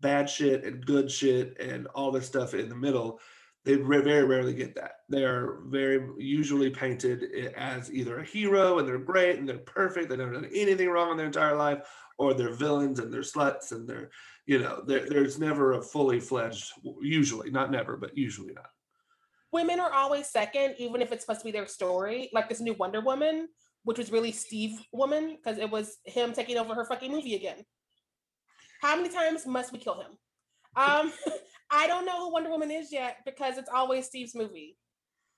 bad 0.03 0.29
shit 0.29 0.65
and 0.65 0.85
good 0.85 1.11
shit 1.11 1.59
and 1.59 1.87
all 1.95 2.11
this 2.11 2.27
stuff 2.27 2.53
in 2.53 2.69
the 2.69 2.75
middle 2.75 3.19
they 3.65 3.77
very 3.77 4.25
rarely 4.25 4.55
get 4.55 4.75
that. 4.75 4.97
They 5.09 5.25
are 5.25 5.61
very 5.67 6.05
usually 6.19 6.71
painted 6.71 7.53
as 7.57 7.93
either 7.93 8.19
a 8.19 8.25
hero 8.25 8.79
and 8.79 8.89
they're 8.89 8.99
great 8.99 9.39
and 9.39 9.49
they're 9.49 9.59
perfect. 9.59 10.09
They 10.09 10.17
don't 10.17 10.33
do 10.33 10.49
anything 10.53 10.89
wrong 10.89 11.13
in 11.13 11.17
their 11.17 11.27
entire 11.27 11.57
life, 11.57 11.87
or 12.19 12.35
they're 12.35 12.53
villains 12.53 12.99
and 12.99 13.13
they're 13.13 13.21
sluts 13.21 13.71
and 13.71 13.89
they're, 13.89 14.11
you 14.47 14.59
know, 14.59 14.83
there's 14.85 15.39
never 15.39 15.75
a 15.75 15.83
fully 15.83 16.19
fledged, 16.19 16.73
usually, 17.01 17.51
not 17.51 17.71
never, 17.71 17.97
but 17.97 18.17
usually 18.19 18.53
not. 18.53 18.67
Women 19.53 19.79
are 19.79 19.93
always 19.93 20.27
second, 20.27 20.75
even 20.79 21.01
if 21.01 21.13
it's 21.13 21.25
supposed 21.25 21.41
to 21.41 21.45
be 21.45 21.53
their 21.53 21.67
story. 21.67 22.31
Like 22.33 22.49
this 22.49 22.61
new 22.61 22.75
Wonder 22.75 23.01
Woman, 23.01 23.49
which 23.85 23.99
was 23.99 24.11
really 24.11 24.33
Steve 24.33 24.81
Woman, 24.93 25.37
because 25.37 25.59
it 25.59 25.71
was 25.71 25.99
him 26.05 26.33
taking 26.33 26.57
over 26.57 26.75
her 26.75 26.85
fucking 26.85 27.13
movie 27.13 27.37
again. 27.37 27.65
How 28.83 28.97
many 28.97 29.09
times 29.09 29.47
must 29.47 29.73
we 29.73 29.79
kill 29.79 30.01
him? 30.01 30.11
Um, 30.75 31.13
I 31.71 31.87
don't 31.87 32.07
know 32.07 32.19
who 32.19 32.33
Wonder 32.33 32.49
Woman 32.49 32.71
is 32.71 32.91
yet 32.91 33.19
because 33.27 33.59
it's 33.59 33.69
always 33.69 34.07
Steve's 34.07 34.35
movie, 34.35 34.79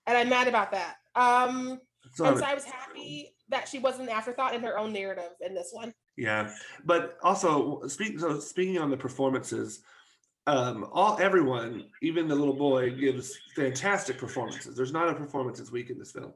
and 0.07 0.17
I'm 0.17 0.29
mad 0.29 0.47
about 0.47 0.71
that. 0.71 0.95
Um, 1.17 1.81
and 2.21 2.39
so 2.39 2.45
I 2.45 2.55
was 2.55 2.65
happy 2.65 3.35
that 3.49 3.67
she 3.67 3.81
wasn't 3.81 4.11
an 4.11 4.15
afterthought 4.15 4.55
in 4.55 4.63
her 4.63 4.79
own 4.79 4.93
narrative 4.93 5.33
in 5.45 5.53
this 5.53 5.71
one. 5.73 5.93
Yeah, 6.17 6.55
but 6.85 7.19
also 7.25 7.85
speaking 7.89 8.21
so 8.21 8.39
speaking 8.39 8.79
on 8.79 8.93
the 8.93 8.97
performances, 8.97 9.81
um, 10.47 10.87
all 10.93 11.19
everyone, 11.21 11.87
even 12.01 12.29
the 12.29 12.37
little 12.37 12.55
boy, 12.55 12.95
gives 12.95 13.37
fantastic 13.57 14.17
performances. 14.17 14.77
There's 14.77 14.93
not 14.93 15.09
a 15.09 15.15
performance 15.15 15.59
this 15.59 15.73
week 15.73 15.91
in 15.91 15.99
this 15.99 16.13
film, 16.13 16.33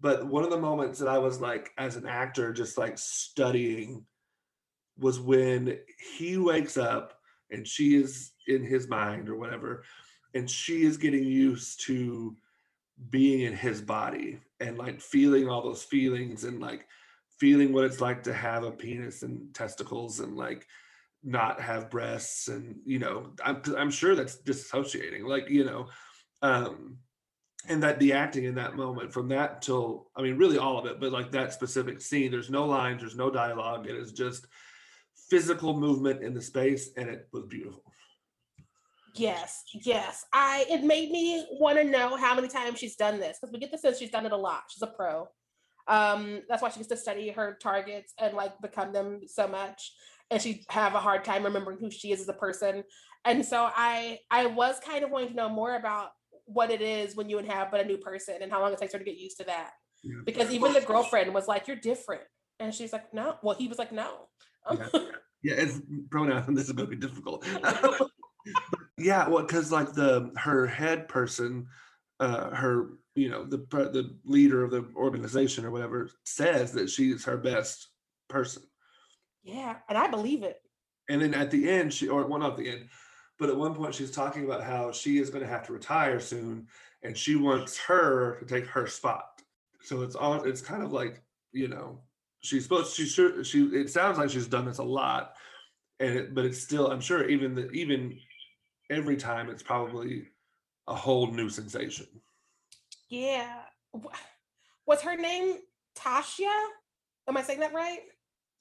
but 0.00 0.24
one 0.24 0.44
of 0.44 0.50
the 0.50 0.60
moments 0.60 1.00
that 1.00 1.08
I 1.08 1.18
was 1.18 1.40
like, 1.40 1.70
as 1.78 1.96
an 1.96 2.06
actor, 2.06 2.52
just 2.52 2.78
like 2.78 2.96
studying, 2.96 4.04
was 4.98 5.20
when 5.20 5.78
he 6.18 6.38
wakes 6.38 6.76
up 6.76 7.18
and 7.50 7.66
she 7.66 7.96
is 7.96 8.32
in 8.46 8.62
his 8.62 8.88
mind 8.88 9.28
or 9.28 9.36
whatever 9.36 9.84
and 10.34 10.50
she 10.50 10.84
is 10.84 10.96
getting 10.96 11.24
used 11.24 11.84
to 11.86 12.36
being 13.10 13.42
in 13.42 13.54
his 13.54 13.80
body 13.80 14.38
and 14.60 14.78
like 14.78 15.00
feeling 15.00 15.48
all 15.48 15.62
those 15.62 15.82
feelings 15.82 16.44
and 16.44 16.60
like 16.60 16.86
feeling 17.38 17.72
what 17.72 17.84
it's 17.84 18.00
like 18.00 18.22
to 18.22 18.32
have 18.32 18.64
a 18.64 18.70
penis 18.70 19.22
and 19.22 19.54
testicles 19.54 20.20
and 20.20 20.36
like 20.36 20.66
not 21.22 21.60
have 21.60 21.90
breasts 21.90 22.48
and 22.48 22.76
you 22.84 22.98
know 22.98 23.30
i'm, 23.44 23.60
I'm 23.76 23.90
sure 23.90 24.14
that's 24.14 24.36
dissociating 24.36 25.26
like 25.26 25.50
you 25.50 25.64
know 25.64 25.88
um 26.42 26.98
and 27.68 27.82
that 27.82 27.98
the 27.98 28.12
acting 28.12 28.44
in 28.44 28.54
that 28.54 28.76
moment 28.76 29.12
from 29.12 29.28
that 29.28 29.60
till 29.60 30.08
i 30.16 30.22
mean 30.22 30.36
really 30.36 30.56
all 30.56 30.78
of 30.78 30.86
it 30.86 31.00
but 31.00 31.12
like 31.12 31.32
that 31.32 31.52
specific 31.52 32.00
scene 32.00 32.30
there's 32.30 32.50
no 32.50 32.64
lines 32.64 33.00
there's 33.00 33.16
no 33.16 33.30
dialogue 33.30 33.86
it 33.86 33.96
is 33.96 34.12
just 34.12 34.46
physical 35.28 35.78
movement 35.78 36.22
in 36.22 36.34
the 36.34 36.42
space 36.42 36.90
and 36.96 37.08
it 37.08 37.28
was 37.32 37.44
beautiful. 37.44 37.82
Yes 39.14 39.62
yes. 39.72 40.24
I 40.32 40.66
it 40.68 40.84
made 40.84 41.10
me 41.10 41.46
want 41.52 41.78
to 41.78 41.84
know 41.84 42.16
how 42.16 42.34
many 42.34 42.48
times 42.48 42.78
she's 42.78 42.96
done 42.96 43.18
this 43.18 43.38
because 43.40 43.52
we 43.52 43.58
get 43.58 43.70
the 43.70 43.78
sense 43.78 43.98
she's 43.98 44.10
done 44.10 44.26
it 44.26 44.32
a 44.32 44.36
lot. 44.36 44.64
She's 44.68 44.82
a 44.82 44.86
pro. 44.86 45.28
Um 45.88 46.42
that's 46.48 46.62
why 46.62 46.68
she 46.70 46.78
gets 46.78 46.88
to 46.88 46.96
study 46.96 47.30
her 47.30 47.58
targets 47.60 48.12
and 48.18 48.34
like 48.34 48.60
become 48.60 48.92
them 48.92 49.20
so 49.26 49.48
much 49.48 49.92
and 50.30 50.42
she 50.42 50.64
have 50.68 50.94
a 50.94 51.00
hard 51.00 51.24
time 51.24 51.44
remembering 51.44 51.78
who 51.78 51.90
she 51.90 52.12
is 52.12 52.20
as 52.20 52.28
a 52.28 52.34
person. 52.34 52.84
And 53.24 53.44
so 53.44 53.68
i 53.74 54.18
i 54.30 54.46
was 54.46 54.78
kind 54.80 55.04
of 55.04 55.10
wanting 55.10 55.30
to 55.30 55.34
know 55.34 55.48
more 55.48 55.76
about 55.76 56.10
what 56.44 56.70
it 56.70 56.80
is 56.80 57.16
when 57.16 57.28
you 57.28 57.38
inhabit 57.38 57.80
a 57.80 57.84
new 57.84 57.98
person 57.98 58.36
and 58.40 58.52
how 58.52 58.60
long 58.60 58.72
it 58.72 58.78
takes 58.78 58.92
her 58.92 58.98
to 58.98 59.04
get 59.04 59.16
used 59.16 59.38
to 59.38 59.44
that. 59.44 59.70
Yeah. 60.04 60.20
because 60.24 60.52
even 60.52 60.72
the 60.72 60.82
girlfriend 60.82 61.34
was 61.34 61.48
like 61.48 61.66
you're 61.66 61.76
different 61.76 62.22
and 62.58 62.74
she's 62.74 62.92
like 62.92 63.12
no 63.12 63.36
well 63.42 63.56
he 63.56 63.68
was 63.68 63.78
like 63.78 63.92
no 63.92 64.28
yeah, 64.72 64.88
yeah 65.42 65.54
it's 65.56 65.80
pronoun. 66.10 66.44
And 66.46 66.56
this 66.56 66.66
is 66.66 66.72
going 66.72 66.90
to 66.90 66.96
be 66.96 67.00
difficult. 67.00 67.44
yeah, 68.98 69.28
well, 69.28 69.44
because 69.44 69.72
like 69.72 69.92
the 69.92 70.30
her 70.36 70.66
head 70.66 71.08
person, 71.08 71.66
uh, 72.20 72.50
her 72.50 72.90
you 73.14 73.28
know 73.28 73.44
the 73.44 73.58
the 73.68 74.16
leader 74.24 74.62
of 74.64 74.70
the 74.70 74.86
organization 74.96 75.64
or 75.64 75.70
whatever 75.70 76.10
says 76.24 76.72
that 76.72 76.90
she's 76.90 77.24
her 77.24 77.36
best 77.36 77.88
person. 78.28 78.62
Yeah, 79.42 79.76
and 79.88 79.96
I 79.96 80.08
believe 80.08 80.42
it. 80.42 80.60
And 81.08 81.22
then 81.22 81.34
at 81.34 81.50
the 81.50 81.68
end, 81.68 81.92
she 81.92 82.08
or 82.08 82.26
well 82.26 82.40
not 82.40 82.56
the 82.56 82.68
end, 82.68 82.88
but 83.38 83.48
at 83.48 83.56
one 83.56 83.74
point 83.74 83.94
she's 83.94 84.10
talking 84.10 84.44
about 84.44 84.62
how 84.62 84.92
she 84.92 85.18
is 85.18 85.30
going 85.30 85.44
to 85.44 85.50
have 85.50 85.66
to 85.66 85.72
retire 85.72 86.20
soon, 86.20 86.66
and 87.02 87.16
she 87.16 87.36
wants 87.36 87.78
her 87.78 88.38
to 88.40 88.46
take 88.46 88.66
her 88.66 88.86
spot. 88.86 89.42
So 89.82 90.02
it's 90.02 90.16
all 90.16 90.42
it's 90.44 90.60
kind 90.62 90.82
of 90.82 90.92
like 90.92 91.22
you 91.52 91.68
know 91.68 92.00
she's 92.46 92.62
supposed 92.62 92.94
she 92.94 93.06
sure 93.06 93.42
she 93.44 93.64
it 93.66 93.90
sounds 93.90 94.18
like 94.18 94.30
she's 94.30 94.46
done 94.46 94.64
this 94.64 94.78
a 94.78 94.82
lot 94.82 95.34
and 96.00 96.14
it, 96.14 96.34
but 96.34 96.44
it's 96.44 96.62
still 96.62 96.90
i'm 96.90 97.00
sure 97.00 97.28
even 97.28 97.54
the 97.54 97.68
even 97.70 98.18
every 98.90 99.16
time 99.16 99.50
it's 99.50 99.62
probably 99.62 100.28
a 100.88 100.94
whole 100.94 101.30
new 101.32 101.48
sensation. 101.48 102.06
Yeah. 103.08 103.52
What's 104.84 105.02
her 105.02 105.16
name 105.16 105.56
tasha? 105.98 106.52
Am 107.28 107.36
i 107.36 107.42
saying 107.42 107.60
that 107.60 107.74
right? 107.74 108.00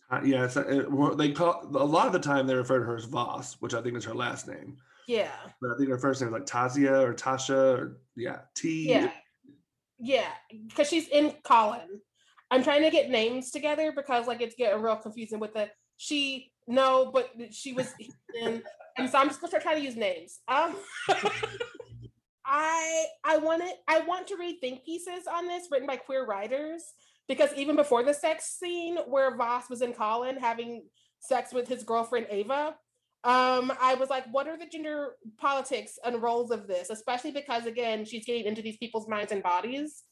Uh, 0.09 0.21
yeah 0.23 0.43
uh, 0.43 1.15
they 1.15 1.31
call 1.31 1.67
a 1.75 1.83
lot 1.83 2.07
of 2.07 2.13
the 2.13 2.19
time 2.19 2.45
they 2.45 2.53
refer 2.53 2.79
to 2.79 2.85
her 2.85 2.95
as 2.95 3.05
vos 3.05 3.57
which 3.59 3.73
i 3.73 3.81
think 3.81 3.97
is 3.97 4.05
her 4.05 4.13
last 4.13 4.47
name. 4.47 4.77
Yeah. 5.07 5.31
But 5.61 5.71
i 5.71 5.77
think 5.77 5.89
her 5.89 5.97
first 5.97 6.21
name 6.21 6.29
is 6.29 6.33
like 6.33 6.45
tasya 6.45 7.03
or 7.03 7.13
tasha 7.13 7.77
or 7.77 8.01
yeah 8.15 8.39
t. 8.55 8.89
Yeah. 8.89 9.11
Yeah 9.99 10.29
because 10.67 10.89
she's 10.89 11.07
in 11.09 11.33
colin 11.43 12.01
I'm 12.51 12.63
trying 12.63 12.83
to 12.83 12.91
get 12.91 13.09
names 13.09 13.51
together 13.51 13.91
because 13.95 14.27
like 14.27 14.41
it's 14.41 14.55
getting 14.55 14.81
real 14.81 14.95
confusing 14.95 15.39
with 15.39 15.53
the 15.53 15.69
she 15.97 16.51
no, 16.67 17.11
but 17.13 17.29
she 17.51 17.73
was 17.73 17.93
in, 18.41 18.63
and 18.97 19.09
so 19.09 19.17
I'm 19.17 19.27
just 19.27 19.41
gonna 19.41 19.59
try 19.59 19.75
to 19.75 19.81
use 19.81 19.95
names. 19.95 20.39
Um, 20.47 20.75
I 22.45 23.05
I 23.23 23.37
want. 23.37 23.63
I 23.87 23.99
want 24.01 24.27
to 24.27 24.35
read 24.37 24.57
think 24.61 24.83
pieces 24.83 25.25
on 25.31 25.47
this 25.47 25.67
written 25.71 25.87
by 25.87 25.97
queer 25.97 26.25
writers 26.25 26.83
because 27.27 27.53
even 27.55 27.75
before 27.75 28.03
the 28.03 28.13
sex 28.13 28.57
scene 28.59 28.97
where 29.07 29.35
Vos 29.35 29.69
was 29.69 29.81
in 29.81 29.93
Colin 29.93 30.37
having 30.37 30.83
sex 31.19 31.53
with 31.53 31.67
his 31.67 31.83
girlfriend 31.83 32.27
Ava, 32.29 32.75
um, 33.23 33.73
I 33.81 33.95
was 33.99 34.09
like, 34.09 34.25
what 34.31 34.47
are 34.47 34.57
the 34.57 34.67
gender 34.67 35.13
politics 35.37 35.97
and 36.03 36.21
roles 36.21 36.51
of 36.51 36.67
this? 36.67 36.91
Especially 36.91 37.31
because 37.31 37.65
again, 37.65 38.05
she's 38.05 38.25
getting 38.25 38.45
into 38.45 38.61
these 38.61 38.77
people's 38.77 39.07
minds 39.07 39.31
and 39.31 39.41
bodies. 39.41 40.03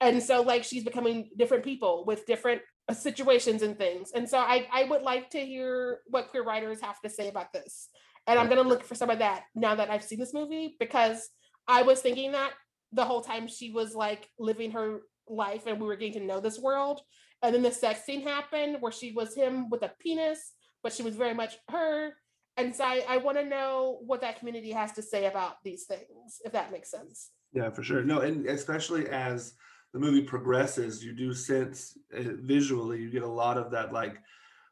And 0.00 0.22
so 0.22 0.42
like 0.42 0.64
she's 0.64 0.84
becoming 0.84 1.30
different 1.36 1.64
people 1.64 2.04
with 2.06 2.26
different 2.26 2.62
uh, 2.88 2.94
situations 2.94 3.62
and 3.62 3.76
things. 3.76 4.12
And 4.14 4.28
so 4.28 4.38
I, 4.38 4.66
I 4.72 4.84
would 4.84 5.02
like 5.02 5.30
to 5.30 5.40
hear 5.40 6.00
what 6.06 6.28
queer 6.28 6.44
writers 6.44 6.80
have 6.80 7.00
to 7.00 7.10
say 7.10 7.28
about 7.28 7.52
this. 7.52 7.88
And 8.26 8.38
I'm 8.38 8.48
gonna 8.48 8.62
look 8.62 8.84
for 8.84 8.94
some 8.94 9.10
of 9.10 9.18
that 9.20 9.44
now 9.54 9.74
that 9.74 9.90
I've 9.90 10.04
seen 10.04 10.18
this 10.18 10.34
movie 10.34 10.76
because 10.78 11.28
I 11.66 11.82
was 11.82 12.00
thinking 12.00 12.32
that 12.32 12.52
the 12.92 13.04
whole 13.04 13.20
time 13.20 13.48
she 13.48 13.70
was 13.70 13.94
like 13.94 14.28
living 14.38 14.70
her 14.72 15.00
life 15.28 15.66
and 15.66 15.80
we 15.80 15.86
were 15.86 15.96
getting 15.96 16.20
to 16.20 16.26
know 16.26 16.40
this 16.40 16.58
world. 16.58 17.00
And 17.42 17.54
then 17.54 17.62
the 17.62 17.70
sex 17.70 18.04
scene 18.04 18.22
happened 18.22 18.78
where 18.80 18.92
she 18.92 19.12
was 19.12 19.34
him 19.34 19.68
with 19.70 19.82
a 19.82 19.92
penis, 20.00 20.52
but 20.82 20.92
she 20.92 21.02
was 21.02 21.16
very 21.16 21.34
much 21.34 21.56
her. 21.70 22.12
And 22.56 22.74
so 22.74 22.84
I, 22.84 23.04
I 23.08 23.16
want 23.18 23.38
to 23.38 23.44
know 23.44 24.00
what 24.04 24.20
that 24.22 24.38
community 24.38 24.72
has 24.72 24.92
to 24.92 25.02
say 25.02 25.26
about 25.26 25.62
these 25.62 25.84
things, 25.84 26.40
if 26.44 26.52
that 26.52 26.72
makes 26.72 26.90
sense. 26.90 27.30
Yeah, 27.52 27.70
for 27.70 27.82
sure. 27.82 28.02
No, 28.02 28.20
and 28.20 28.46
especially 28.46 29.08
as 29.08 29.54
the 29.92 29.98
movie 29.98 30.22
progresses, 30.22 31.04
you 31.04 31.12
do 31.12 31.32
sense 31.32 31.96
uh, 32.16 32.22
visually, 32.42 33.00
you 33.00 33.10
get 33.10 33.22
a 33.22 33.26
lot 33.26 33.56
of 33.56 33.70
that 33.70 33.92
like 33.92 34.18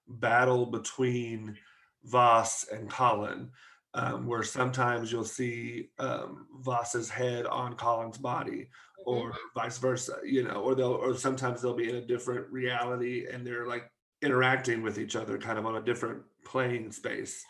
battle 0.09 0.67
between 0.67 1.57
Vos 2.05 2.67
and 2.73 2.89
Colin, 2.91 3.51
um, 3.95 4.27
where 4.27 4.43
sometimes 4.43 5.11
you'll 5.11 5.25
see 5.25 5.89
um, 5.99 6.47
Vos's 6.61 7.09
head 7.09 7.47
on 7.47 7.75
Colin's 7.75 8.19
body, 8.19 8.69
or 9.07 9.31
mm-hmm. 9.31 9.61
vice 9.61 9.79
versa, 9.79 10.17
you 10.25 10.43
know, 10.43 10.63
or 10.63 10.75
they'll, 10.75 10.93
or 10.93 11.15
sometimes 11.15 11.63
they'll 11.63 11.75
be 11.75 11.89
in 11.89 11.97
a 11.97 12.07
different 12.07 12.47
reality 12.51 13.27
and 13.33 13.47
they're 13.47 13.67
like 13.67 13.91
interacting 14.23 14.83
with 14.83 14.99
each 14.99 15.17
other 15.17 15.39
kind 15.39 15.59
of 15.59 15.67
on 15.67 15.77
a 15.77 15.83
different 15.83 16.23
playing 16.45 16.93
space. 16.93 17.45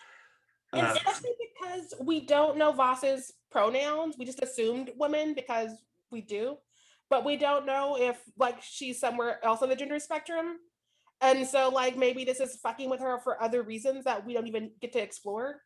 Uh, 0.73 0.94
Especially 0.94 1.30
because 1.40 1.94
we 2.00 2.20
don't 2.20 2.56
know 2.56 2.73
Vos's 2.73 3.32
pronouns. 3.50 4.16
We 4.18 4.25
just 4.25 4.42
assumed 4.42 4.90
women 4.96 5.35
because 5.35 5.70
we 6.11 6.20
do, 6.20 6.58
but 7.11 7.25
we 7.25 7.37
don't 7.37 7.67
know 7.67 7.97
if 7.99 8.21
like 8.39 8.63
she's 8.63 9.01
somewhere 9.01 9.45
else 9.45 9.63
on 9.63 9.69
the 9.69 9.77
gender 9.77 9.99
spectrum. 9.99 10.57
And 11.21 11.47
so 11.47 11.69
like 11.69 11.97
maybe 11.97 12.25
this 12.25 12.41
is 12.41 12.59
fucking 12.63 12.91
with 12.91 13.01
her 13.01 13.19
for 13.21 13.43
other 13.43 13.63
reasons 13.63 14.05
that 14.05 14.27
we 14.27 14.35
don't 14.35 14.47
even 14.47 14.71
get 14.81 14.93
to 14.93 15.03
explore. 15.03 15.63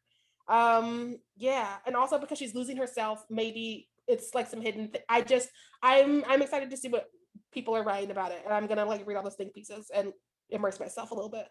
Um 0.49 1.17
yeah, 1.37 1.77
and 1.87 1.97
also 1.97 2.19
because 2.19 2.39
she's 2.39 2.55
losing 2.55 2.77
herself, 2.77 3.25
maybe 3.31 3.89
it's 4.07 4.35
like 4.35 4.49
some 4.49 4.61
hidden 4.61 4.91
th- 4.91 5.05
I 5.09 5.23
just 5.23 5.49
I'm 5.83 6.25
I'm 6.29 6.43
excited 6.43 6.71
to 6.71 6.77
see 6.77 6.89
what 6.89 7.07
people 7.53 7.77
are 7.77 7.85
writing 7.85 8.11
about 8.11 8.33
it 8.33 8.43
and 8.45 8.55
I'm 8.55 8.67
going 8.67 8.79
to 8.79 8.85
like 8.85 9.07
read 9.07 9.17
all 9.17 9.25
those 9.25 9.35
think 9.35 9.55
pieces 9.55 9.91
and 9.95 10.13
immerse 10.51 10.79
myself 10.79 11.11
a 11.11 11.15
little 11.15 11.31
bit. 11.31 11.47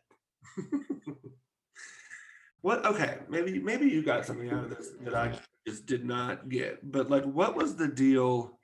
What? 2.62 2.86
Okay, 2.86 3.18
maybe 3.30 3.60
maybe 3.60 3.88
you 3.88 4.04
got 4.04 4.26
something 4.26 4.50
out 4.50 4.66
of 4.66 4.70
this 4.70 4.90
that 5.02 5.16
I 5.16 5.34
just 5.66 5.86
did 5.86 6.06
not 6.06 6.50
get. 6.50 6.92
But 6.92 7.10
like, 7.10 7.24
what 7.24 7.56
was 7.56 7.76
the 7.76 7.88
deal 7.88 8.59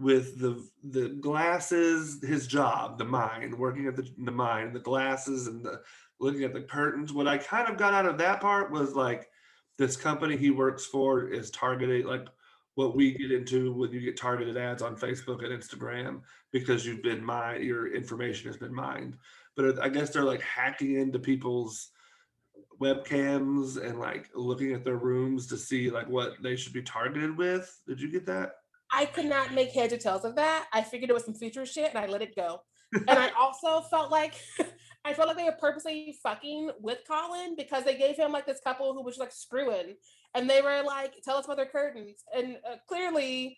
with 0.00 0.38
the 0.38 0.66
the 0.84 1.10
glasses? 1.20 2.22
His 2.22 2.46
job, 2.46 2.98
the 2.98 3.04
mine, 3.04 3.56
working 3.58 3.86
at 3.86 3.96
the 3.96 4.08
the 4.18 4.32
mine, 4.32 4.72
the 4.72 4.80
glasses, 4.80 5.46
and 5.46 5.64
the 5.64 5.80
looking 6.20 6.44
at 6.44 6.52
the 6.52 6.62
curtains. 6.62 7.12
What 7.12 7.28
I 7.28 7.38
kind 7.38 7.68
of 7.68 7.76
got 7.76 7.94
out 7.94 8.06
of 8.06 8.18
that 8.18 8.40
part 8.40 8.70
was 8.70 8.94
like, 8.94 9.28
this 9.76 9.96
company 9.96 10.36
he 10.36 10.50
works 10.50 10.86
for 10.86 11.28
is 11.28 11.50
targeting 11.50 12.06
like 12.06 12.26
what 12.74 12.94
we 12.94 13.12
get 13.12 13.32
into 13.32 13.72
when 13.72 13.90
you 13.90 14.00
get 14.00 14.16
targeted 14.16 14.56
ads 14.56 14.82
on 14.82 14.96
Facebook 14.96 15.44
and 15.44 15.52
Instagram 15.52 16.20
because 16.52 16.86
you've 16.86 17.02
been 17.02 17.24
mined, 17.24 17.64
your 17.64 17.92
information 17.92 18.46
has 18.48 18.56
been 18.56 18.74
mined. 18.74 19.16
But 19.56 19.80
I 19.82 19.88
guess 19.88 20.10
they're 20.10 20.22
like 20.22 20.42
hacking 20.42 20.94
into 20.94 21.18
people's 21.18 21.90
webcams 22.80 23.82
and 23.82 23.98
like 23.98 24.28
looking 24.34 24.72
at 24.72 24.84
their 24.84 24.96
rooms 24.96 25.48
to 25.48 25.56
see 25.56 25.90
like 25.90 26.08
what 26.08 26.34
they 26.42 26.54
should 26.54 26.72
be 26.72 26.82
targeted 26.82 27.36
with. 27.36 27.80
Did 27.86 28.00
you 28.00 28.10
get 28.10 28.26
that? 28.26 28.52
I 28.92 29.04
could 29.06 29.26
not 29.26 29.54
make 29.54 29.72
heads 29.72 29.92
or 29.92 29.98
tails 29.98 30.24
of 30.24 30.36
that. 30.36 30.66
I 30.72 30.82
figured 30.82 31.10
it 31.10 31.14
was 31.14 31.24
some 31.24 31.34
future 31.34 31.66
shit 31.66 31.90
and 31.90 31.98
I 31.98 32.06
let 32.06 32.22
it 32.22 32.34
go. 32.34 32.60
and 32.92 33.18
I 33.18 33.30
also 33.38 33.80
felt 33.88 34.10
like 34.10 34.34
I 35.04 35.14
felt 35.14 35.28
like 35.28 35.36
they 35.36 35.44
were 35.44 35.52
purposely 35.52 36.16
fucking 36.22 36.70
with 36.80 36.98
Colin 37.08 37.54
because 37.56 37.84
they 37.84 37.96
gave 37.96 38.16
him 38.16 38.32
like 38.32 38.46
this 38.46 38.60
couple 38.62 38.92
who 38.94 39.02
was 39.02 39.18
like 39.18 39.32
screwing, 39.32 39.94
and 40.34 40.50
they 40.50 40.60
were 40.60 40.82
like, 40.84 41.14
"Tell 41.24 41.36
us 41.36 41.44
about 41.44 41.56
their 41.56 41.66
curtains," 41.66 42.24
and 42.36 42.56
uh, 42.70 42.76
clearly, 42.86 43.56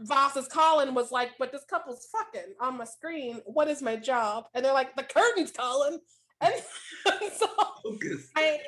Vos's 0.00 0.48
Colin 0.48 0.94
was 0.94 1.12
like, 1.12 1.30
"But 1.38 1.52
this 1.52 1.64
couple's 1.68 2.08
fucking 2.10 2.54
on 2.60 2.78
my 2.78 2.84
screen. 2.84 3.40
What 3.44 3.68
is 3.68 3.82
my 3.82 3.96
job?" 3.96 4.46
And 4.54 4.64
they're 4.64 4.72
like, 4.72 4.96
"The 4.96 5.04
curtains, 5.04 5.52
Colin." 5.52 6.00
And 6.40 7.32
so 7.36 7.48
Focus. 7.82 8.30
I, 8.36 8.60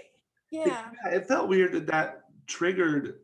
yeah. 0.50 0.90
It, 1.06 1.14
it 1.14 1.28
felt 1.28 1.48
weird 1.48 1.72
that 1.72 1.86
that 1.86 2.22
triggered 2.48 3.20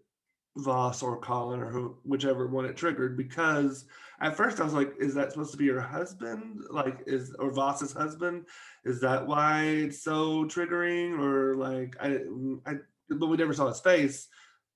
Vos 0.57 1.03
or 1.03 1.19
Colin 1.19 1.61
or 1.61 1.71
who, 1.71 1.97
whichever 2.05 2.47
one 2.47 2.65
it 2.65 2.77
triggered 2.77 3.17
because 3.17 3.85
at 4.21 4.37
first 4.37 4.61
I 4.61 4.65
was 4.65 4.73
like, 4.73 4.95
is 4.99 5.15
that 5.15 5.33
supposed 5.33 5.53
to 5.53 5.59
be 5.59 5.65
your 5.65 5.81
husband? 5.81 6.63
Like, 6.71 7.03
is 7.07 7.35
or 7.39 7.51
Vos's 7.51 7.93
husband? 7.93 8.47
Is 8.85 9.01
that 9.01 9.27
why 9.27 9.65
it's 9.65 10.03
so 10.03 10.45
triggering? 10.45 11.19
Or 11.19 11.57
like, 11.57 11.97
I, 12.01 12.21
I, 12.67 12.77
but 13.11 13.27
we 13.27 13.37
never 13.37 13.53
saw 13.53 13.69
his 13.69 13.81
face, 13.81 14.29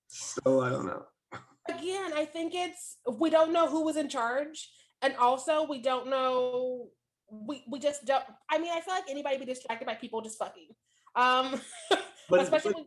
so 0.09 0.61
I 0.61 0.69
don't 0.69 0.87
know. 0.87 1.05
Again, 1.69 2.13
I 2.15 2.25
think 2.25 2.53
it's 2.55 2.99
we 3.11 3.31
don't 3.31 3.53
know 3.53 3.69
who 3.69 3.85
was 3.85 3.97
in 3.97 4.09
charge, 4.09 4.71
and 5.03 5.17
also 5.17 5.67
we 5.67 5.81
don't 5.81 6.09
know 6.09 6.89
we 7.31 7.65
we 7.69 7.79
just 7.79 8.05
don't. 8.05 8.25
I 8.51 8.59
mean, 8.59 8.73
I 8.73 8.81
feel 8.81 8.95
like 8.95 9.05
anybody 9.09 9.39
be 9.39 9.45
distracted 9.47 9.87
by 9.87 9.95
people 9.95 10.21
just 10.21 10.39
fucking. 10.39 10.69
Um, 11.17 11.61
but 12.29 12.41
especially. 12.41 12.87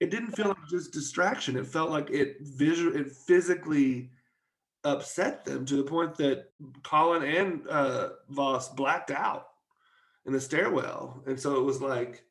It 0.00 0.10
didn't 0.10 0.32
feel 0.32 0.48
like 0.48 0.56
just 0.68 0.92
distraction. 0.92 1.56
It 1.56 1.66
felt 1.66 1.90
like 1.90 2.10
it 2.10 2.38
visual, 2.40 2.96
it 2.96 3.12
physically 3.12 4.10
upset 4.84 5.44
them 5.44 5.66
to 5.66 5.76
the 5.76 5.84
point 5.84 6.14
that 6.16 6.50
Colin 6.82 7.22
and 7.22 7.68
uh, 7.68 8.10
Vos 8.30 8.70
blacked 8.70 9.10
out 9.10 9.48
in 10.26 10.32
the 10.32 10.40
stairwell, 10.40 11.22
and 11.26 11.38
so 11.38 11.60
it 11.60 11.64
was 11.64 11.82
like, 11.82 12.24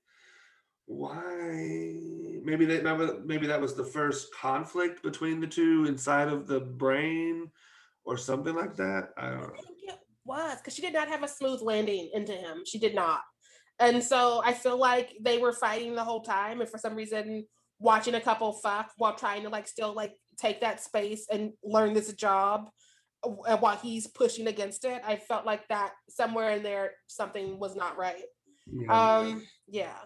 why? 0.85 1.95
Maybe 2.43 2.65
that 2.65 3.23
maybe 3.25 3.45
that 3.47 3.61
was 3.61 3.75
the 3.75 3.83
first 3.83 4.33
conflict 4.33 5.03
between 5.03 5.39
the 5.39 5.47
two 5.47 5.85
inside 5.85 6.27
of 6.27 6.47
the 6.47 6.59
brain, 6.59 7.51
or 8.05 8.17
something 8.17 8.55
like 8.55 8.75
that. 8.77 9.09
I 9.17 9.29
don't 9.29 9.41
know 9.41 9.53
It 9.83 9.99
was 10.25 10.57
because 10.57 10.73
she 10.73 10.81
did 10.81 10.93
not 10.93 11.07
have 11.07 11.21
a 11.23 11.27
smooth 11.27 11.61
landing 11.61 12.09
into 12.13 12.33
him. 12.33 12.63
She 12.65 12.79
did 12.79 12.95
not. 12.95 13.21
And 13.79 14.03
so 14.03 14.41
I 14.43 14.53
feel 14.53 14.77
like 14.77 15.15
they 15.21 15.37
were 15.37 15.53
fighting 15.53 15.95
the 15.95 16.03
whole 16.03 16.21
time. 16.21 16.59
And 16.59 16.69
for 16.69 16.77
some 16.77 16.95
reason, 16.95 17.45
watching 17.79 18.15
a 18.15 18.21
couple 18.21 18.51
fuck 18.53 18.91
while 18.97 19.15
trying 19.15 19.43
to 19.43 19.49
like 19.49 19.67
still 19.67 19.93
like 19.93 20.13
take 20.37 20.61
that 20.61 20.81
space 20.81 21.27
and 21.31 21.53
learn 21.63 21.93
this 21.93 22.11
job 22.13 22.69
uh, 23.23 23.57
while 23.57 23.77
he's 23.77 24.07
pushing 24.07 24.47
against 24.47 24.85
it, 24.85 25.01
I 25.05 25.17
felt 25.17 25.45
like 25.45 25.67
that 25.67 25.91
somewhere 26.09 26.51
in 26.51 26.63
there 26.63 26.91
something 27.07 27.59
was 27.59 27.75
not 27.75 27.97
right. 27.97 28.23
Yeah. 28.71 29.17
Um, 29.17 29.43
yeah. 29.67 29.97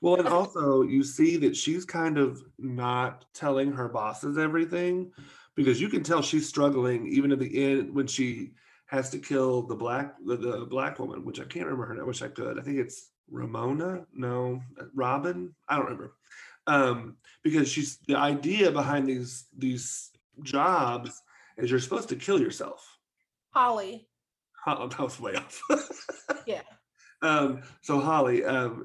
Well, 0.00 0.16
and 0.16 0.28
also 0.28 0.82
you 0.82 1.02
see 1.02 1.36
that 1.38 1.56
she's 1.56 1.84
kind 1.84 2.16
of 2.18 2.42
not 2.58 3.26
telling 3.34 3.72
her 3.72 3.88
bosses 3.88 4.38
everything 4.38 5.12
because 5.54 5.80
you 5.80 5.88
can 5.88 6.02
tell 6.02 6.22
she's 6.22 6.48
struggling 6.48 7.06
even 7.08 7.32
at 7.32 7.38
the 7.38 7.72
end 7.72 7.94
when 7.94 8.06
she 8.06 8.52
has 8.86 9.10
to 9.10 9.18
kill 9.18 9.62
the 9.62 9.74
black 9.74 10.14
the, 10.24 10.36
the 10.36 10.66
black 10.66 10.98
woman, 10.98 11.24
which 11.24 11.40
I 11.40 11.44
can't 11.44 11.66
remember 11.66 11.86
her 11.86 11.94
name. 11.94 12.04
I 12.04 12.06
wish 12.06 12.22
I 12.22 12.28
could. 12.28 12.58
I 12.58 12.62
think 12.62 12.78
it's 12.78 13.10
Ramona. 13.30 14.06
No, 14.14 14.62
Robin. 14.94 15.54
I 15.68 15.76
don't 15.76 15.84
remember. 15.84 16.14
Um, 16.66 17.16
because 17.42 17.68
she's 17.68 17.98
the 18.08 18.16
idea 18.16 18.70
behind 18.70 19.08
these 19.08 19.46
these 19.56 20.10
jobs 20.42 21.22
is 21.56 21.70
you're 21.70 21.80
supposed 21.80 22.08
to 22.08 22.16
kill 22.16 22.40
yourself. 22.40 22.98
Holly. 23.50 24.08
Oh, 24.66 24.88
that 24.88 24.98
was 24.98 25.20
way 25.20 25.34
off. 25.34 25.60
yeah. 26.46 26.62
Um, 27.22 27.62
so 27.80 27.98
Holly, 27.98 28.44
um, 28.44 28.84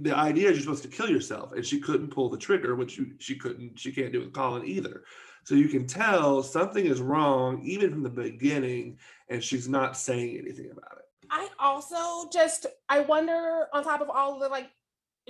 the 0.00 0.12
idea 0.12 0.48
is 0.48 0.56
you're 0.56 0.62
supposed 0.62 0.82
to 0.84 0.88
kill 0.88 1.10
yourself, 1.10 1.52
and 1.52 1.64
she 1.64 1.78
couldn't 1.78 2.08
pull 2.08 2.30
the 2.30 2.38
trigger, 2.38 2.74
which 2.74 2.96
you, 2.96 3.12
she 3.18 3.36
couldn't. 3.36 3.78
She 3.78 3.92
can't 3.92 4.10
do 4.10 4.20
with 4.20 4.32
Colin 4.32 4.64
either. 4.64 5.04
So 5.44 5.54
you 5.54 5.68
can 5.68 5.86
tell 5.86 6.42
something 6.42 6.84
is 6.84 7.02
wrong 7.02 7.62
even 7.62 7.90
from 7.90 8.02
the 8.02 8.10
beginning, 8.10 8.98
and 9.28 9.44
she's 9.44 9.68
not 9.68 9.98
saying 9.98 10.38
anything 10.38 10.70
about 10.70 10.98
it. 10.98 11.26
I 11.30 11.48
also 11.58 12.28
just 12.30 12.66
I 12.88 13.00
wonder 13.00 13.66
on 13.72 13.84
top 13.84 14.00
of 14.00 14.08
all 14.08 14.38
the 14.38 14.48
like 14.48 14.70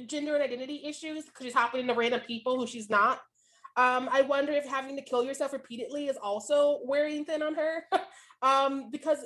gender 0.07 0.35
and 0.35 0.43
identity 0.43 0.83
issues 0.85 1.25
because 1.25 1.45
she's 1.45 1.55
hopping 1.55 1.81
into 1.81 1.95
random 1.95 2.21
people 2.21 2.59
who 2.59 2.67
she's 2.67 2.91
not. 2.91 3.21
Um, 3.77 4.09
I 4.11 4.23
wonder 4.23 4.53
if 4.53 4.67
having 4.67 4.97
to 4.97 5.03
kill 5.03 5.23
yourself 5.23 5.53
repeatedly 5.53 6.09
is 6.09 6.17
also 6.17 6.81
wearing 6.85 7.25
thin 7.25 7.43
on 7.43 7.55
her. 7.55 7.85
um, 8.43 8.91
because 8.91 9.19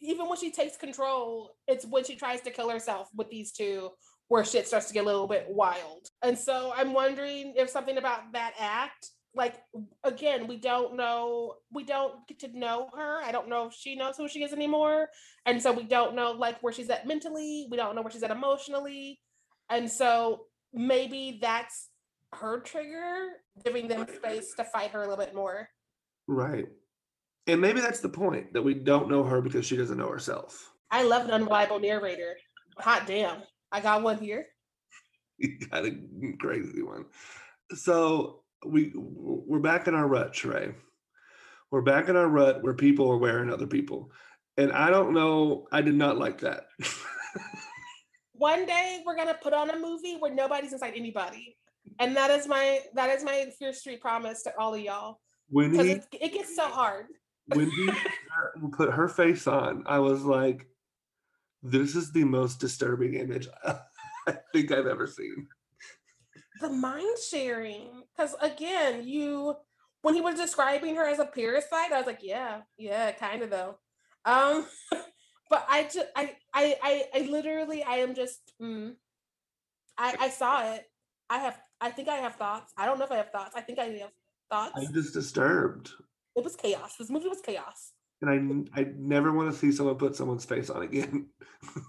even 0.00 0.28
when 0.28 0.38
she 0.38 0.50
takes 0.50 0.76
control, 0.76 1.50
it's 1.68 1.84
when 1.84 2.04
she 2.04 2.16
tries 2.16 2.40
to 2.42 2.50
kill 2.50 2.70
herself 2.70 3.08
with 3.14 3.30
these 3.30 3.52
two 3.52 3.90
where 4.30 4.44
shit 4.44 4.66
starts 4.66 4.86
to 4.86 4.94
get 4.94 5.02
a 5.02 5.06
little 5.06 5.26
bit 5.26 5.46
wild. 5.48 6.06
And 6.22 6.38
so 6.38 6.72
I'm 6.74 6.92
wondering 6.92 7.54
if 7.56 7.68
something 7.68 7.98
about 7.98 8.32
that 8.32 8.54
act, 8.60 9.10
like 9.34 9.56
again, 10.04 10.46
we 10.46 10.56
don't 10.56 10.96
know, 10.96 11.54
we 11.72 11.82
don't 11.82 12.14
get 12.28 12.38
to 12.40 12.58
know 12.58 12.90
her. 12.96 13.20
I 13.22 13.32
don't 13.32 13.48
know 13.48 13.66
if 13.66 13.74
she 13.74 13.96
knows 13.96 14.16
who 14.16 14.28
she 14.28 14.44
is 14.44 14.52
anymore. 14.52 15.08
And 15.46 15.60
so 15.60 15.72
we 15.72 15.82
don't 15.82 16.14
know 16.14 16.30
like 16.30 16.62
where 16.62 16.72
she's 16.72 16.90
at 16.90 17.08
mentally, 17.08 17.66
we 17.70 17.76
don't 17.76 17.96
know 17.96 18.02
where 18.02 18.10
she's 18.12 18.22
at 18.22 18.30
emotionally. 18.30 19.20
And 19.70 19.90
so 19.90 20.46
maybe 20.74 21.38
that's 21.40 21.88
her 22.34 22.60
trigger, 22.60 23.28
giving 23.64 23.88
them 23.88 24.06
space 24.14 24.52
to 24.56 24.64
fight 24.64 24.90
her 24.90 25.00
a 25.00 25.08
little 25.08 25.24
bit 25.24 25.34
more. 25.34 25.68
Right. 26.26 26.66
And 27.46 27.60
maybe 27.60 27.80
that's 27.80 28.00
the 28.00 28.08
point 28.08 28.52
that 28.52 28.62
we 28.62 28.74
don't 28.74 29.08
know 29.08 29.24
her 29.24 29.40
because 29.40 29.66
she 29.66 29.76
doesn't 29.76 29.96
know 29.98 30.08
herself. 30.08 30.72
I 30.90 31.04
love 31.04 31.24
an 31.24 31.30
unreliable 31.30 31.78
narrator. 31.78 32.36
Hot 32.78 33.06
damn. 33.06 33.42
I 33.72 33.80
got 33.80 34.02
one 34.02 34.18
here. 34.18 34.46
You 35.42 35.58
got 35.70 35.86
a 35.86 35.92
crazy 36.38 36.82
one. 36.82 37.06
So 37.72 38.42
we 38.66 38.92
we're 38.94 39.58
back 39.58 39.88
in 39.88 39.94
our 39.94 40.06
rut, 40.06 40.34
Trey. 40.34 40.74
We're 41.70 41.80
back 41.80 42.10
in 42.10 42.16
our 42.16 42.28
rut 42.28 42.62
where 42.62 42.74
people 42.74 43.10
are 43.10 43.16
wearing 43.16 43.50
other 43.50 43.66
people. 43.66 44.10
And 44.58 44.70
I 44.70 44.90
don't 44.90 45.14
know, 45.14 45.66
I 45.72 45.80
did 45.80 45.94
not 45.94 46.18
like 46.18 46.42
that. 46.42 46.66
one 48.40 48.64
day 48.64 49.02
we're 49.04 49.16
gonna 49.16 49.36
put 49.40 49.52
on 49.52 49.68
a 49.68 49.78
movie 49.78 50.16
where 50.18 50.32
nobody's 50.32 50.72
inside 50.72 50.94
anybody. 50.96 51.56
And 51.98 52.16
that 52.16 52.30
is 52.30 52.48
my 52.48 52.80
that 52.94 53.10
is 53.10 53.22
my 53.22 53.46
Fierce 53.58 53.80
Street 53.80 54.00
promise 54.00 54.42
to 54.44 54.58
all 54.58 54.74
of 54.74 54.80
y'all. 54.80 55.20
When 55.50 55.74
he 55.74 55.90
it, 55.90 56.06
it 56.12 56.32
gets 56.32 56.56
so 56.56 56.64
hard. 56.64 57.06
when 57.54 57.70
he 57.70 57.90
put 58.72 58.90
her 58.92 59.08
face 59.08 59.46
on, 59.46 59.84
I 59.86 59.98
was 59.98 60.22
like, 60.22 60.66
this 61.62 61.94
is 61.94 62.12
the 62.12 62.24
most 62.24 62.60
disturbing 62.60 63.14
image 63.14 63.46
I 64.26 64.38
think 64.52 64.72
I've 64.72 64.86
ever 64.86 65.06
seen. 65.06 65.46
the 66.60 66.70
mind 66.70 67.18
sharing 67.30 68.04
because 68.16 68.34
again 68.40 69.06
you 69.06 69.54
when 70.02 70.14
he 70.14 70.20
was 70.20 70.36
describing 70.36 70.94
her 70.96 71.06
as 71.06 71.18
a 71.18 71.24
parasite 71.24 71.92
i 71.92 71.98
was 71.98 72.06
like 72.06 72.20
yeah 72.22 72.60
yeah 72.76 73.12
kind 73.12 73.42
of 73.42 73.50
though 73.50 73.78
um 74.26 74.66
but 75.50 75.66
i 75.68 75.82
just 75.82 76.06
I, 76.16 76.36
I 76.54 76.76
i 76.82 77.04
i 77.14 77.20
literally 77.28 77.82
i 77.82 77.96
am 77.96 78.14
just 78.14 78.40
mm, 78.62 78.94
i 79.98 80.16
i 80.18 80.28
saw 80.30 80.72
it. 80.74 80.84
I 81.28 81.38
have 81.38 81.60
i 81.80 81.90
think 81.90 82.08
i 82.08 82.16
have 82.16 82.36
thoughts. 82.36 82.72
I 82.76 82.86
don't 82.86 82.98
know 82.98 83.04
if 83.04 83.12
i 83.12 83.16
have 83.16 83.30
thoughts. 83.30 83.54
I 83.54 83.60
think 83.60 83.78
i 83.78 83.84
have 83.84 84.12
thoughts. 84.50 84.72
I'm 84.76 84.92
just 84.94 85.12
disturbed. 85.14 85.90
it 86.36 86.44
was 86.44 86.56
chaos. 86.56 86.96
This 86.98 87.10
movie 87.10 87.28
was 87.28 87.40
chaos. 87.40 87.92
And 88.22 88.68
I, 88.74 88.80
I 88.80 88.86
never 88.96 89.32
want 89.32 89.50
to 89.50 89.56
see 89.58 89.72
someone 89.72 89.96
put 89.96 90.14
someone's 90.14 90.44
face 90.44 90.68
on 90.68 90.82
again. 90.82 91.26
so 91.74 91.80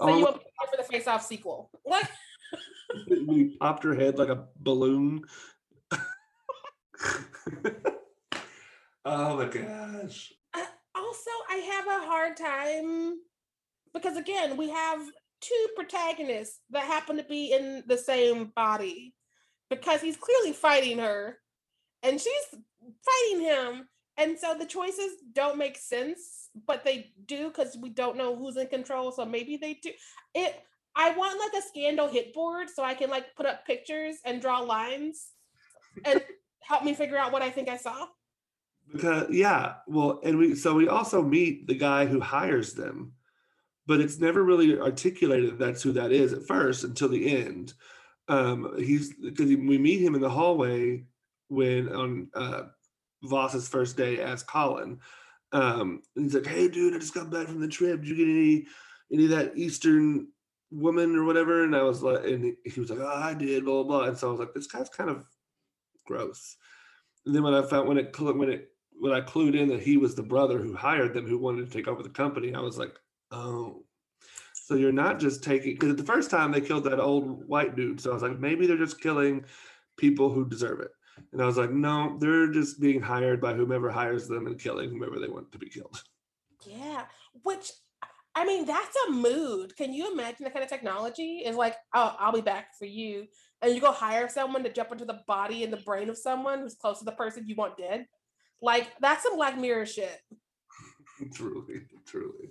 Oh, 0.00 0.16
you 0.16 0.24
want 0.24 0.36
me 0.36 0.42
for 0.70 0.76
the 0.76 0.84
face 0.84 1.06
off 1.06 1.24
sequel. 1.24 1.70
What? 1.82 2.08
We 3.28 3.56
popped 3.60 3.84
her 3.84 3.94
head 3.94 4.18
like 4.18 4.30
a 4.30 4.46
balloon. 4.56 5.22
oh 9.04 9.36
my 9.36 9.44
gosh. 9.46 10.32
Also 11.06 11.30
i 11.48 11.56
have 11.56 11.86
a 11.86 12.06
hard 12.06 12.36
time 12.36 13.14
because 13.94 14.16
again 14.16 14.56
we 14.56 14.68
have 14.70 15.00
two 15.40 15.66
protagonists 15.76 16.60
that 16.70 16.84
happen 16.84 17.16
to 17.16 17.22
be 17.22 17.52
in 17.52 17.84
the 17.86 17.96
same 17.96 18.52
body 18.56 19.14
because 19.70 20.00
he's 20.00 20.16
clearly 20.16 20.52
fighting 20.52 20.98
her 20.98 21.38
and 22.02 22.20
she's 22.20 22.60
fighting 23.04 23.44
him. 23.44 23.88
And 24.18 24.38
so 24.38 24.54
the 24.58 24.64
choices 24.64 25.12
don't 25.32 25.58
make 25.58 25.76
sense 25.76 26.48
but 26.66 26.84
they 26.84 27.12
do 27.26 27.48
because 27.48 27.76
we 27.76 27.90
don't 27.90 28.16
know 28.16 28.34
who's 28.34 28.56
in 28.56 28.66
control. 28.68 29.12
So 29.12 29.26
maybe 29.26 29.58
they 29.58 29.74
do. 29.74 29.90
It 30.34 30.62
i 30.98 31.10
want 31.10 31.38
like 31.38 31.62
a 31.62 31.66
scandal 31.66 32.08
hit 32.08 32.32
board 32.32 32.68
so 32.74 32.82
i 32.82 32.94
can 32.94 33.10
like 33.10 33.34
put 33.36 33.44
up 33.44 33.66
pictures 33.66 34.16
and 34.24 34.40
draw 34.40 34.60
lines 34.60 35.32
and 36.06 36.22
help 36.62 36.82
me 36.84 36.94
figure 36.94 37.18
out 37.18 37.32
what 37.32 37.42
i 37.42 37.50
think 37.50 37.68
i 37.68 37.76
saw 37.76 38.06
Because 38.92 39.28
yeah, 39.30 39.74
well, 39.86 40.20
and 40.22 40.38
we 40.38 40.54
so 40.54 40.74
we 40.74 40.88
also 40.88 41.22
meet 41.22 41.66
the 41.66 41.74
guy 41.74 42.06
who 42.06 42.20
hires 42.20 42.74
them, 42.74 43.12
but 43.86 44.00
it's 44.00 44.18
never 44.18 44.42
really 44.44 44.78
articulated 44.78 45.50
that 45.50 45.58
that's 45.58 45.82
who 45.82 45.92
that 45.92 46.12
is 46.12 46.32
at 46.32 46.46
first 46.46 46.84
until 46.84 47.08
the 47.08 47.28
end. 47.36 47.74
Um, 48.28 48.74
he's 48.78 49.14
because 49.14 49.46
we 49.46 49.78
meet 49.78 50.00
him 50.00 50.14
in 50.14 50.20
the 50.20 50.30
hallway 50.30 51.04
when 51.48 51.88
on 51.92 52.28
uh, 52.34 52.64
Vos's 53.24 53.68
first 53.68 53.96
day 53.96 54.20
as 54.20 54.42
Colin. 54.42 55.00
Um, 55.52 56.02
he's 56.14 56.34
like, 56.34 56.46
"Hey, 56.46 56.68
dude, 56.68 56.94
I 56.94 56.98
just 56.98 57.14
got 57.14 57.30
back 57.30 57.48
from 57.48 57.60
the 57.60 57.68
trip. 57.68 58.00
Did 58.00 58.08
you 58.08 58.16
get 58.16 58.28
any 58.28 58.66
any 59.12 59.24
of 59.24 59.30
that 59.30 59.56
Eastern 59.56 60.28
woman 60.70 61.16
or 61.16 61.24
whatever?" 61.24 61.64
And 61.64 61.74
I 61.76 61.82
was 61.82 62.02
like, 62.02 62.24
and 62.24 62.56
he- 62.64 62.80
was 62.80 62.90
like, 62.90 63.00
"Oh, 63.00 63.06
I 63.06 63.34
did." 63.34 63.64
Blah 63.64 63.82
blah 63.82 64.00
blah. 64.00 64.08
And 64.08 64.18
so 64.18 64.28
I 64.28 64.30
was 64.32 64.40
like, 64.40 64.54
"This 64.54 64.66
guy's 64.66 64.88
kind 64.88 65.10
of 65.10 65.24
gross." 66.06 66.56
And 67.24 67.34
then 67.34 67.42
when 67.42 67.54
I 67.54 67.62
found 67.62 67.88
when 67.88 67.98
it 67.98 68.18
when 68.18 68.50
it 68.50 68.70
when 68.98 69.12
I 69.12 69.20
clued 69.20 69.54
in 69.54 69.68
that 69.68 69.82
he 69.82 69.96
was 69.96 70.14
the 70.14 70.22
brother 70.22 70.58
who 70.58 70.74
hired 70.74 71.14
them, 71.14 71.26
who 71.26 71.38
wanted 71.38 71.66
to 71.66 71.76
take 71.76 71.88
over 71.88 72.02
the 72.02 72.08
company, 72.08 72.54
I 72.54 72.60
was 72.60 72.78
like, 72.78 72.94
oh, 73.30 73.84
so 74.52 74.74
you're 74.74 74.92
not 74.92 75.20
just 75.20 75.44
taking 75.44 75.74
because 75.74 75.94
the 75.96 76.02
first 76.02 76.30
time 76.30 76.50
they 76.50 76.60
killed 76.60 76.84
that 76.84 77.00
old 77.00 77.46
white 77.46 77.76
dude, 77.76 78.00
so 78.00 78.10
I 78.10 78.14
was 78.14 78.22
like, 78.22 78.38
maybe 78.38 78.66
they're 78.66 78.76
just 78.76 79.00
killing 79.00 79.44
people 79.96 80.32
who 80.32 80.48
deserve 80.48 80.80
it. 80.80 80.90
And 81.32 81.40
I 81.40 81.46
was 81.46 81.56
like, 81.56 81.70
no, 81.70 82.16
they're 82.18 82.50
just 82.50 82.80
being 82.80 83.00
hired 83.00 83.40
by 83.40 83.54
whomever 83.54 83.90
hires 83.90 84.28
them 84.28 84.46
and 84.46 84.58
killing 84.58 84.90
whomever 84.90 85.18
they 85.18 85.28
want 85.28 85.52
to 85.52 85.58
be 85.58 85.68
killed. 85.68 86.02
Yeah, 86.66 87.04
which 87.42 87.70
I 88.34 88.44
mean, 88.44 88.66
that's 88.66 88.96
a 89.08 89.12
mood. 89.12 89.74
Can 89.76 89.94
you 89.94 90.12
imagine 90.12 90.44
the 90.44 90.50
kind 90.50 90.62
of 90.62 90.68
technology 90.68 91.38
is 91.38 91.56
like, 91.56 91.74
oh, 91.94 92.14
I'll 92.18 92.32
be 92.32 92.42
back 92.42 92.76
for 92.78 92.84
you. 92.84 93.26
And 93.62 93.74
you 93.74 93.80
go 93.80 93.92
hire 93.92 94.28
someone 94.28 94.62
to 94.64 94.72
jump 94.72 94.92
into 94.92 95.06
the 95.06 95.22
body 95.26 95.64
and 95.64 95.72
the 95.72 95.78
brain 95.78 96.10
of 96.10 96.18
someone 96.18 96.60
who's 96.60 96.74
close 96.74 96.98
to 96.98 97.06
the 97.06 97.12
person 97.12 97.44
you 97.46 97.54
want 97.54 97.78
dead. 97.78 98.06
Like, 98.62 98.88
that's 99.00 99.22
some 99.22 99.36
Black 99.36 99.58
Mirror 99.58 99.86
shit. 99.86 100.20
truly, 101.34 101.82
truly. 102.06 102.50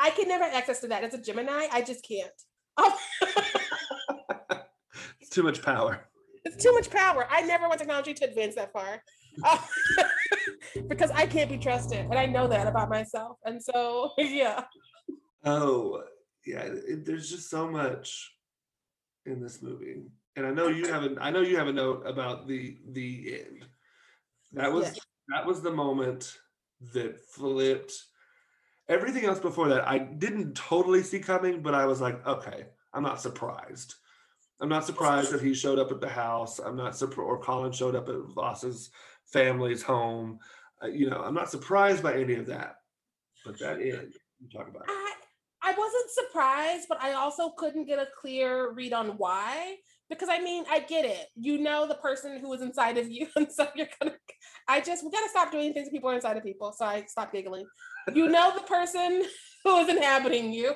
I 0.00 0.10
can 0.10 0.28
never 0.28 0.44
access 0.44 0.80
to 0.80 0.88
that. 0.88 1.04
As 1.04 1.14
a 1.14 1.18
Gemini, 1.22 1.66
I 1.72 1.82
just 1.82 2.06
can't. 2.06 2.30
Oh, 2.76 2.98
It's 5.20 5.30
too 5.30 5.42
much 5.42 5.62
power. 5.62 6.08
it's 6.44 6.62
too 6.62 6.72
much 6.72 6.90
power. 6.90 7.26
I 7.30 7.42
never 7.42 7.68
want 7.68 7.78
technology 7.78 8.12
to 8.14 8.24
advance 8.24 8.54
that 8.56 8.72
far. 8.72 9.02
Oh, 9.44 9.66
because 10.88 11.10
I 11.12 11.26
can't 11.26 11.50
be 11.50 11.58
trusted. 11.58 12.00
And 12.00 12.14
I 12.14 12.26
know 12.26 12.48
that 12.48 12.66
about 12.66 12.88
myself. 12.88 13.38
And 13.44 13.62
so, 13.62 14.10
yeah. 14.18 14.64
Oh, 15.44 16.02
yeah. 16.46 16.62
It, 16.62 17.04
there's 17.06 17.30
just 17.30 17.48
so 17.50 17.68
much 17.68 18.32
in 19.26 19.40
this 19.40 19.62
movie, 19.62 20.02
and 20.36 20.46
I 20.46 20.50
know 20.50 20.68
you 20.68 20.86
have 20.92 21.02
a. 21.04 21.16
I 21.20 21.30
know 21.30 21.40
you 21.40 21.56
have 21.56 21.68
a 21.68 21.72
note 21.72 22.02
about 22.06 22.46
the 22.46 22.76
the 22.92 23.40
end. 23.40 23.64
That 24.52 24.70
was 24.72 24.84
Yes. 24.86 24.98
That 25.28 25.46
was 25.46 25.62
the 25.62 25.70
moment 25.70 26.36
that 26.92 27.20
flipped. 27.20 27.92
Everything 28.88 29.24
else 29.24 29.38
before 29.38 29.68
that, 29.68 29.88
I 29.88 29.98
didn't 29.98 30.54
totally 30.54 31.02
see 31.02 31.18
coming, 31.18 31.62
but 31.62 31.74
I 31.74 31.86
was 31.86 32.00
like, 32.00 32.24
okay, 32.26 32.66
I'm 32.92 33.02
not 33.02 33.20
surprised. 33.20 33.94
I'm 34.60 34.68
not 34.68 34.84
surprised 34.84 35.32
that 35.32 35.40
he 35.40 35.54
showed 35.54 35.78
up 35.78 35.90
at 35.90 36.00
the 36.00 36.08
house. 36.08 36.58
I'm 36.58 36.76
not 36.76 36.96
surprised, 36.96 37.26
or 37.26 37.40
Colin 37.40 37.72
showed 37.72 37.96
up 37.96 38.08
at 38.08 38.16
Vos's 38.34 38.90
family's 39.26 39.82
home. 39.82 40.38
Uh, 40.82 40.88
you 40.88 41.10
know, 41.10 41.22
I'm 41.22 41.34
not 41.34 41.50
surprised 41.50 42.02
by 42.02 42.14
any 42.14 42.34
of 42.34 42.46
that. 42.46 42.76
But 43.44 43.58
that 43.58 43.80
you 43.80 44.10
talk 44.52 44.68
about. 44.68 44.82
it. 44.82 44.90
I 44.90 45.14
I 45.62 45.70
wasn't 45.72 46.10
surprised, 46.10 46.86
but 46.88 47.02
I 47.02 47.14
also 47.14 47.50
couldn't 47.50 47.86
get 47.86 47.98
a 47.98 48.08
clear 48.20 48.72
read 48.72 48.92
on 48.92 49.16
why. 49.16 49.76
Because 50.14 50.28
I 50.30 50.40
mean, 50.40 50.64
I 50.70 50.80
get 50.80 51.04
it. 51.04 51.26
You 51.34 51.58
know 51.58 51.86
the 51.88 51.96
person 51.96 52.38
who 52.38 52.52
is 52.52 52.62
inside 52.62 52.98
of 52.98 53.10
you, 53.10 53.26
and 53.36 53.50
so 53.50 53.66
you're 53.74 53.88
gonna. 54.00 54.14
I 54.68 54.80
just 54.80 55.04
we 55.04 55.10
gotta 55.10 55.28
stop 55.28 55.50
doing 55.50 55.72
things 55.72 55.88
people 55.88 56.10
are 56.10 56.14
inside 56.14 56.36
of 56.36 56.44
people. 56.44 56.72
So 56.72 56.84
I 56.84 57.04
stop 57.08 57.32
giggling. 57.32 57.66
You 58.12 58.28
know 58.28 58.52
the 58.54 58.62
person 58.62 59.24
who 59.64 59.78
is 59.78 59.88
inhabiting 59.88 60.52
you, 60.52 60.72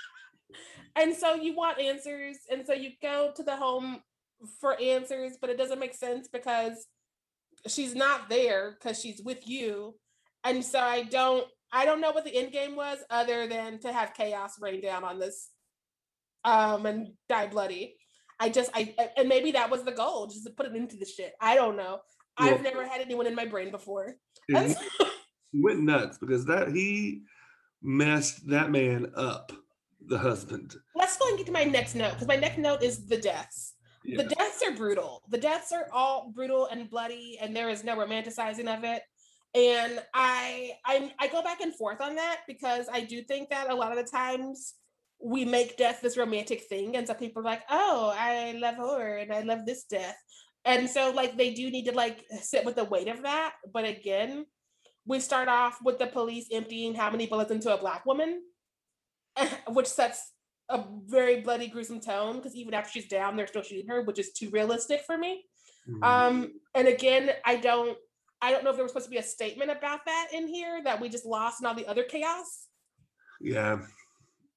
and 0.96 1.14
so 1.14 1.34
you 1.34 1.54
want 1.54 1.80
answers, 1.80 2.38
and 2.50 2.66
so 2.66 2.72
you 2.72 2.90
go 3.00 3.32
to 3.36 3.42
the 3.42 3.56
home 3.56 4.00
for 4.60 4.80
answers, 4.80 5.32
but 5.40 5.50
it 5.50 5.56
doesn't 5.58 5.78
make 5.78 5.94
sense 5.94 6.28
because 6.32 6.86
she's 7.68 7.94
not 7.94 8.28
there 8.28 8.76
because 8.78 9.00
she's 9.00 9.22
with 9.24 9.48
you, 9.48 9.94
and 10.44 10.64
so 10.64 10.78
I 10.78 11.04
don't. 11.04 11.46
I 11.74 11.86
don't 11.86 12.02
know 12.02 12.10
what 12.10 12.24
the 12.24 12.36
end 12.36 12.52
game 12.52 12.76
was 12.76 12.98
other 13.08 13.46
than 13.46 13.80
to 13.80 13.92
have 13.94 14.12
chaos 14.12 14.58
rain 14.60 14.82
down 14.82 15.04
on 15.04 15.18
this 15.18 15.48
um 16.44 16.84
and 16.84 17.12
die 17.30 17.46
bloody. 17.46 17.96
I 18.40 18.48
just 18.48 18.70
I 18.74 18.94
and 19.16 19.28
maybe 19.28 19.52
that 19.52 19.70
was 19.70 19.84
the 19.84 19.92
goal, 19.92 20.26
just 20.26 20.44
to 20.44 20.50
put 20.50 20.66
it 20.66 20.74
into 20.74 20.96
the 20.96 21.06
shit. 21.06 21.34
I 21.40 21.54
don't 21.54 21.76
know. 21.76 22.00
I've 22.36 22.62
never 22.62 22.86
had 22.86 23.00
anyone 23.00 23.26
in 23.26 23.34
my 23.34 23.44
brain 23.44 23.70
before. 23.70 24.16
He 24.48 24.74
he 25.52 25.60
went 25.60 25.80
nuts 25.80 26.18
because 26.18 26.46
that 26.46 26.68
he 26.68 27.22
messed 27.82 28.48
that 28.48 28.70
man 28.70 29.12
up, 29.16 29.52
the 30.06 30.18
husband. 30.18 30.74
let's 30.94 31.16
go 31.16 31.28
and 31.28 31.36
get 31.36 31.46
to 31.46 31.52
my 31.52 31.64
next 31.64 31.94
note 31.94 32.12
because 32.14 32.28
my 32.28 32.36
next 32.36 32.58
note 32.58 32.82
is 32.82 33.06
the 33.06 33.16
deaths. 33.16 33.74
Yeah. 34.04 34.22
The 34.22 34.34
deaths 34.34 34.62
are 34.66 34.72
brutal. 34.72 35.22
The 35.28 35.38
deaths 35.38 35.70
are 35.72 35.86
all 35.92 36.32
brutal 36.34 36.66
and 36.66 36.90
bloody, 36.90 37.38
and 37.40 37.54
there 37.54 37.68
is 37.68 37.84
no 37.84 37.96
romanticizing 37.96 38.66
of 38.66 38.84
it. 38.84 39.02
And 39.54 40.02
I 40.14 40.72
I 40.84 41.12
I 41.18 41.28
go 41.28 41.42
back 41.42 41.60
and 41.60 41.74
forth 41.74 42.00
on 42.00 42.16
that 42.16 42.40
because 42.48 42.88
I 42.92 43.02
do 43.02 43.22
think 43.22 43.50
that 43.50 43.70
a 43.70 43.74
lot 43.74 43.96
of 43.96 44.04
the 44.04 44.10
times 44.10 44.74
we 45.22 45.44
make 45.44 45.76
death 45.76 46.00
this 46.02 46.16
romantic 46.16 46.64
thing, 46.64 46.96
and 46.96 47.06
so 47.06 47.14
people 47.14 47.42
are 47.42 47.44
like, 47.44 47.62
"Oh, 47.70 48.12
I 48.16 48.52
love 48.52 48.76
horror 48.76 49.16
and 49.16 49.32
I 49.32 49.42
love 49.42 49.64
this 49.64 49.84
death," 49.84 50.16
and 50.64 50.88
so 50.88 51.10
like 51.10 51.36
they 51.36 51.54
do 51.54 51.70
need 51.70 51.86
to 51.86 51.92
like 51.92 52.24
sit 52.40 52.64
with 52.64 52.76
the 52.76 52.84
weight 52.84 53.08
of 53.08 53.22
that. 53.22 53.54
But 53.72 53.84
again, 53.84 54.46
we 55.06 55.20
start 55.20 55.48
off 55.48 55.78
with 55.84 55.98
the 55.98 56.06
police 56.06 56.46
emptying 56.52 56.94
how 56.94 57.10
many 57.10 57.26
bullets 57.26 57.50
into 57.50 57.72
a 57.72 57.78
black 57.78 58.04
woman, 58.06 58.42
which 59.68 59.86
sets 59.86 60.32
a 60.68 60.84
very 61.06 61.40
bloody, 61.40 61.68
gruesome 61.68 62.00
tone 62.00 62.36
because 62.36 62.54
even 62.54 62.74
after 62.74 62.90
she's 62.90 63.08
down, 63.08 63.36
they're 63.36 63.46
still 63.46 63.62
shooting 63.62 63.88
her, 63.88 64.02
which 64.02 64.18
is 64.18 64.32
too 64.32 64.50
realistic 64.50 65.02
for 65.06 65.18
me. 65.18 65.44
Mm-hmm. 65.88 66.02
Um, 66.02 66.52
and 66.74 66.88
again, 66.88 67.30
I 67.44 67.56
don't 67.56 67.96
I 68.40 68.50
don't 68.50 68.64
know 68.64 68.70
if 68.70 68.76
there 68.76 68.84
was 68.84 68.92
supposed 68.92 69.06
to 69.06 69.10
be 69.10 69.18
a 69.18 69.22
statement 69.22 69.70
about 69.70 70.00
that 70.06 70.28
in 70.32 70.48
here 70.48 70.82
that 70.82 71.00
we 71.00 71.08
just 71.08 71.24
lost 71.24 71.60
in 71.60 71.66
all 71.66 71.74
the 71.74 71.86
other 71.86 72.02
chaos. 72.02 72.66
Yeah. 73.40 73.78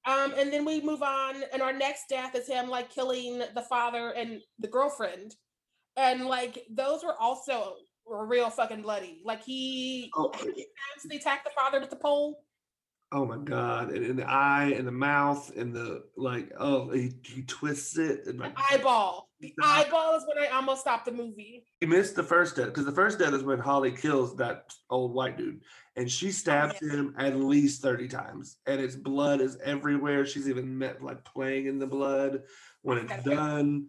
Um, 0.06 0.34
and 0.38 0.52
then 0.52 0.64
we 0.64 0.80
move 0.80 1.02
on, 1.02 1.42
and 1.52 1.60
our 1.60 1.72
next 1.72 2.04
death 2.08 2.36
is 2.36 2.46
him 2.46 2.68
like 2.68 2.90
killing 2.90 3.42
the 3.54 3.62
father 3.68 4.10
and 4.10 4.40
the 4.60 4.68
girlfriend. 4.68 5.34
And 5.96 6.26
like 6.26 6.64
those 6.70 7.02
were 7.02 7.20
also 7.20 7.74
real 8.06 8.48
fucking 8.50 8.82
bloody. 8.82 9.20
Like 9.24 9.42
he, 9.42 10.12
oh. 10.16 10.32
he 11.10 11.16
attacked 11.16 11.44
the 11.44 11.50
father 11.56 11.80
with 11.80 11.90
the 11.90 11.96
pole. 11.96 12.44
Oh 13.12 13.24
my 13.24 13.38
god! 13.38 13.90
And 13.90 14.04
in 14.04 14.16
the 14.16 14.28
eye, 14.28 14.74
and 14.76 14.86
the 14.86 14.92
mouth, 14.92 15.56
and 15.56 15.74
the 15.74 16.04
like. 16.16 16.52
Oh, 16.58 16.90
he, 16.90 17.12
he 17.22 17.42
twists 17.42 17.98
it. 17.98 18.26
And 18.26 18.40
the 18.40 18.52
eyeball. 18.70 19.25
The 19.40 19.54
eyeball 19.62 20.16
is 20.16 20.24
when 20.26 20.42
I 20.42 20.50
almost 20.50 20.80
stopped 20.80 21.04
the 21.04 21.12
movie. 21.12 21.64
He 21.80 21.86
missed 21.86 22.16
the 22.16 22.22
first 22.22 22.56
death 22.56 22.66
because 22.66 22.86
the 22.86 22.92
first 22.92 23.18
death 23.18 23.34
is 23.34 23.42
when 23.42 23.58
Holly 23.58 23.92
kills 23.92 24.34
that 24.36 24.72
old 24.88 25.12
white 25.12 25.36
dude, 25.36 25.60
and 25.96 26.10
she 26.10 26.32
stabs 26.32 26.76
oh, 26.82 26.88
him 26.88 27.14
at 27.18 27.36
least 27.36 27.82
thirty 27.82 28.08
times, 28.08 28.56
and 28.66 28.80
its 28.80 28.96
blood 28.96 29.42
is 29.42 29.58
everywhere. 29.62 30.24
She's 30.24 30.48
even 30.48 30.78
met 30.78 31.02
like 31.02 31.22
playing 31.24 31.66
in 31.66 31.78
the 31.78 31.86
blood. 31.86 32.44
When 32.80 32.98
it's 32.98 33.24
done, 33.24 33.88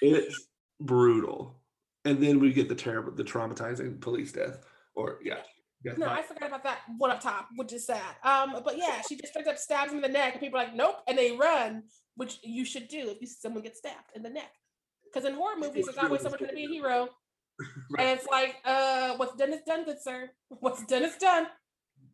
it's 0.00 0.48
brutal. 0.80 1.60
And 2.04 2.22
then 2.22 2.40
we 2.40 2.52
get 2.52 2.68
the 2.68 2.74
terrible, 2.74 3.12
the 3.12 3.24
traumatizing 3.24 4.00
police 4.00 4.32
death, 4.32 4.58
or 4.94 5.18
yeah, 5.22 5.42
no, 5.84 6.06
I 6.06 6.22
forgot 6.22 6.48
about 6.48 6.64
that 6.64 6.78
one 6.96 7.10
up 7.10 7.20
top, 7.20 7.48
which 7.56 7.72
is 7.72 7.86
sad. 7.86 8.16
Um, 8.22 8.56
but 8.64 8.78
yeah, 8.78 9.02
she 9.06 9.16
just 9.16 9.32
straight 9.32 9.46
up 9.48 9.58
stabs 9.58 9.90
him 9.90 9.98
in 9.98 10.02
the 10.02 10.08
neck, 10.08 10.32
and 10.32 10.40
people 10.40 10.58
are 10.58 10.64
like, 10.64 10.74
"Nope," 10.74 11.02
and 11.08 11.18
they 11.18 11.32
run, 11.32 11.82
which 12.16 12.38
you 12.42 12.64
should 12.64 12.88
do 12.88 13.10
if 13.10 13.20
you 13.20 13.26
see 13.26 13.36
someone 13.40 13.62
get 13.62 13.76
stabbed 13.76 14.10
in 14.14 14.22
the 14.22 14.30
neck. 14.30 14.50
Because 15.12 15.28
in 15.28 15.34
horror 15.34 15.56
movies, 15.58 15.86
there's 15.86 15.98
always 15.98 16.22
someone 16.22 16.38
to 16.38 16.54
be 16.54 16.64
a 16.64 16.68
hero, 16.68 17.08
right. 17.90 18.06
and 18.06 18.18
it's 18.18 18.26
like, 18.28 18.56
uh, 18.64 19.14
"What's 19.16 19.36
done 19.36 19.52
is 19.52 19.60
done, 19.66 19.84
good 19.84 20.00
sir. 20.00 20.30
What's 20.48 20.84
done 20.86 21.02
is 21.02 21.16
done." 21.16 21.46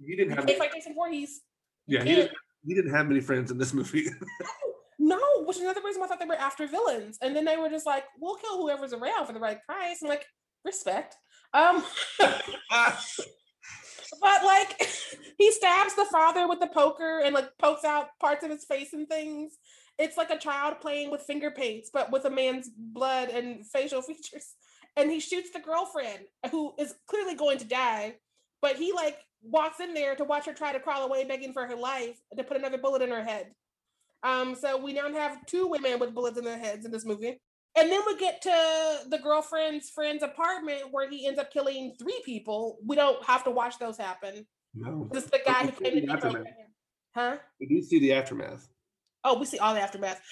He 0.05 0.17
didn't 0.17 0.31
have. 0.31 0.41
You 0.41 0.47
can't 0.47 0.59
fight 0.59 0.73
Jason 0.75 0.95
Voorhees. 0.95 1.43
Yeah, 1.87 2.03
he 2.03 2.15
didn't, 2.15 2.33
he 2.67 2.75
didn't 2.75 2.95
have 2.95 3.07
many 3.07 3.21
friends 3.21 3.51
in 3.51 3.59
this 3.59 3.73
movie. 3.73 4.07
no, 4.99 5.19
which 5.45 5.57
is 5.57 5.63
another 5.63 5.81
reason 5.85 6.03
I 6.03 6.07
thought 6.07 6.21
they 6.21 6.27
were 6.27 6.35
after 6.35 6.67
villains, 6.67 7.19
and 7.23 7.35
then 7.35 7.45
they 7.45 7.57
were 7.57 7.69
just 7.69 7.87
like, 7.87 8.05
"We'll 8.21 8.37
kill 8.37 8.61
whoever's 8.61 8.93
around 8.93 9.27
for 9.27 9.33
the 9.33 9.41
right 9.41 9.63
price." 9.65 10.03
I'm 10.03 10.09
like, 10.09 10.25
respect. 10.65 11.17
Um. 11.55 11.85
but 14.21 14.45
like 14.45 14.89
he 15.37 15.53
stabs 15.53 15.95
the 15.95 16.07
father 16.11 16.49
with 16.49 16.61
the 16.61 16.67
poker 16.67 17.21
and 17.25 17.35
like 17.35 17.51
pokes 17.59 17.85
out 17.85 18.09
parts 18.21 18.45
of 18.45 18.51
his 18.51 18.65
face 18.65 18.93
and 18.93 19.09
things. 19.09 19.57
It's 19.99 20.17
like 20.17 20.31
a 20.31 20.39
child 20.39 20.81
playing 20.81 21.11
with 21.11 21.23
finger 21.23 21.51
paints, 21.51 21.91
but 21.93 22.13
with 22.13 22.25
a 22.25 22.31
man's 22.31 22.71
blood 22.77 23.31
and 23.31 23.67
facial 23.67 24.03
features. 24.03 24.55
And 24.97 25.11
he 25.11 25.21
shoots 25.21 25.51
the 25.51 25.61
girlfriend 25.61 26.25
who 26.51 26.73
is 26.79 26.95
clearly 27.07 27.35
going 27.35 27.59
to 27.59 27.65
die, 27.65 28.17
but 28.61 28.77
he 28.77 28.93
like 28.93 29.19
walks 29.43 29.81
in 29.81 29.95
there 29.95 30.15
to 30.17 30.25
watch 30.25 30.47
her 30.47 30.53
try 30.53 30.73
to 30.73 30.81
crawl 30.81 31.05
away, 31.05 31.25
begging 31.25 31.53
for 31.53 31.67
her 31.67 31.77
life, 31.77 32.19
to 32.37 32.45
put 32.45 32.57
another 32.57 32.79
bullet 32.79 33.03
in 33.03 33.11
her 33.11 33.23
head. 33.23 33.49
Um, 34.23 34.55
so 34.55 34.77
we 34.77 34.93
now 34.93 35.13
have 35.13 35.47
two 35.47 35.69
women 35.69 35.99
with 35.99 36.15
bullets 36.15 36.39
in 36.39 36.45
their 36.45 36.59
heads 36.59 36.85
in 36.85 36.91
this 36.91 37.05
movie. 37.05 37.41
And 37.77 37.91
then 37.91 38.01
we 38.07 38.17
get 38.17 38.43
to 38.43 38.99
the 39.09 39.19
girlfriend's 39.19 39.91
friend's 39.91 40.25
apartment 40.25 40.91
where 40.91 41.09
he 41.09 41.27
ends 41.27 41.39
up 41.39 41.53
killing 41.53 41.95
three 41.99 42.21
people. 42.25 42.79
We 42.85 42.97
don't 42.97 43.25
have 43.25 43.45
to 43.45 43.51
watch 43.53 43.79
those 43.79 43.97
happen. 43.97 44.47
No. 44.75 45.09
This 45.13 45.25
the 45.25 45.41
guy 45.45 45.67
who 45.67 45.73
came 45.73 46.07
to 46.07 46.13
aftermath. 46.13 46.47
Huh? 47.15 47.37
We 47.61 47.67
do 47.67 47.83
see 47.83 48.01
the 48.01 48.15
aftermath. 48.15 48.69
Oh, 49.29 49.39
we 49.39 49.45
see 49.45 49.59
all 49.59 49.75
the 49.75 49.81
aftermath. 49.81 50.23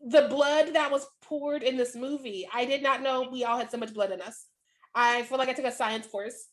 The 0.00 0.26
blood 0.28 0.72
that 0.72 0.90
was 0.90 1.06
poured 1.22 1.62
in 1.62 1.76
this 1.76 1.94
movie, 1.94 2.48
I 2.52 2.64
did 2.64 2.82
not 2.82 3.02
know 3.02 3.28
we 3.30 3.44
all 3.44 3.58
had 3.58 3.70
so 3.70 3.76
much 3.76 3.92
blood 3.92 4.10
in 4.10 4.22
us. 4.22 4.46
I 4.94 5.22
feel 5.24 5.36
like 5.36 5.50
I 5.50 5.52
took 5.52 5.66
a 5.66 5.72
science 5.72 6.06
course. 6.06 6.46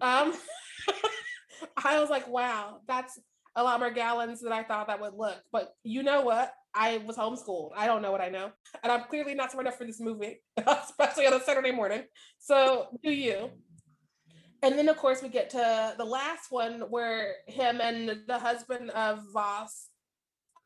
um, 0.00 0.34
I 1.84 2.00
was 2.00 2.10
like, 2.10 2.26
wow, 2.26 2.80
that's 2.88 3.16
a 3.54 3.62
lot 3.62 3.78
more 3.78 3.92
gallons 3.92 4.40
than 4.40 4.52
I 4.52 4.64
thought 4.64 4.88
that 4.88 5.00
would 5.00 5.14
look. 5.14 5.38
But 5.52 5.72
you 5.84 6.02
know 6.02 6.22
what? 6.22 6.52
I 6.74 6.98
was 6.98 7.16
homeschooled. 7.16 7.70
I 7.76 7.86
don't 7.86 8.02
know 8.02 8.10
what 8.10 8.20
I 8.20 8.28
know. 8.28 8.50
And 8.82 8.90
I'm 8.90 9.04
clearly 9.04 9.34
not 9.34 9.52
smart 9.52 9.66
enough 9.66 9.78
for 9.78 9.86
this 9.86 10.00
movie, 10.00 10.40
especially 10.66 11.28
on 11.28 11.34
a 11.34 11.40
Saturday 11.40 11.70
morning. 11.70 12.02
So 12.38 12.88
do 13.04 13.12
you. 13.12 13.50
And 14.62 14.76
then, 14.76 14.88
of 14.88 14.96
course, 14.96 15.22
we 15.22 15.28
get 15.28 15.50
to 15.50 15.94
the 15.96 16.04
last 16.04 16.50
one 16.50 16.80
where 16.90 17.34
him 17.46 17.80
and 17.80 18.22
the 18.26 18.38
husband 18.38 18.90
of 18.90 19.20
Vos 19.32 19.90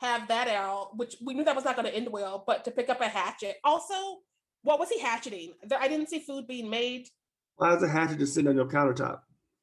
have 0.01 0.29
that 0.29 0.49
out, 0.49 0.97
which 0.97 1.17
we 1.25 1.35
knew 1.35 1.45
that 1.45 1.57
was 1.57 1.65
not 1.65 1.77
going 1.77 1.87
to 1.87 1.95
end 1.95 2.09
well, 2.11 2.43
but 2.47 2.65
to 2.65 2.71
pick 2.71 2.89
up 2.89 3.01
a 3.01 3.09
hatchet. 3.09 3.57
Also, 3.65 3.95
what 4.63 4.79
was 4.79 4.89
he 4.89 5.01
hatcheting? 5.01 5.53
I 5.79 5.89
didn't 5.89 6.09
see 6.09 6.21
food 6.21 6.47
being 6.47 6.69
made. 6.71 7.09
Why 7.57 7.75
is 7.75 7.83
a 7.83 7.89
hatchet 7.89 8.19
just 8.19 8.35
sitting 8.35 8.49
on 8.49 8.57
your 8.57 8.67
countertop? 8.67 9.21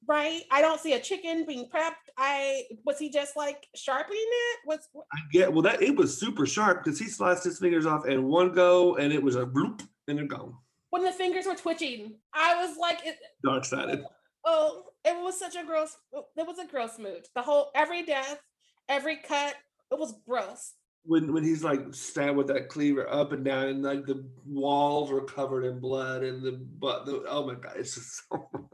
right? 0.08 0.42
I 0.52 0.62
don't 0.62 0.80
see 0.80 0.94
a 0.94 1.00
chicken 1.00 1.46
being 1.46 1.70
prepped. 1.70 1.94
I 2.18 2.64
was 2.86 2.98
he 2.98 3.10
just 3.10 3.36
like 3.36 3.68
sharpening 3.76 4.20
it? 4.22 4.60
Was 4.66 4.80
I 4.96 5.18
get 5.32 5.52
well 5.52 5.62
that 5.64 5.82
it 5.82 5.96
was 5.96 6.18
super 6.18 6.46
sharp 6.46 6.84
because 6.84 7.00
he 7.00 7.06
sliced 7.06 7.44
his 7.44 7.60
fingers 7.60 7.86
off 7.86 8.08
in 8.08 8.28
one 8.28 8.54
go 8.54 8.96
and 8.96 9.12
it 9.14 9.22
was 9.22 9.36
a 9.36 9.46
bloop 9.46 9.82
and 10.08 10.18
they're 10.18 10.26
gone. 10.26 10.56
When 10.90 11.04
the 11.04 11.12
fingers 11.12 11.46
were 11.46 11.56
twitching, 11.56 12.16
I 12.34 12.66
was 12.66 12.78
like 12.78 13.06
it, 13.06 13.18
dark 13.44 13.66
sided. 13.66 14.04
Oh, 14.46 14.84
it 15.04 15.22
was 15.22 15.38
such 15.38 15.56
a 15.56 15.66
gross 15.66 15.96
it 16.14 16.48
was 16.48 16.58
a 16.58 16.68
gross 16.68 16.98
mood. 16.98 17.28
The 17.36 17.42
whole 17.42 17.72
every 17.76 18.04
death, 18.04 18.40
every 18.88 19.18
cut, 19.18 19.56
it 19.92 20.00
was 20.00 20.14
gross. 20.28 20.74
When 21.04 21.34
when 21.34 21.44
he's 21.44 21.64
like 21.64 21.94
stabbed 21.94 22.38
with 22.38 22.48
that 22.48 22.70
cleaver 22.70 23.10
up 23.10 23.32
and 23.32 23.46
down 23.46 23.68
and 23.68 23.84
like 23.84 24.06
the 24.06 24.28
walls 24.46 25.12
are 25.12 25.22
covered 25.22 25.64
in 25.64 25.80
blood 25.80 26.24
and 26.24 26.44
the 26.44 26.52
but 26.52 27.06
the 27.06 27.24
oh 27.30 27.48
my 27.48 27.56
god, 27.56 27.74
it's 27.78 27.96
just 27.96 28.24
so 28.30 28.70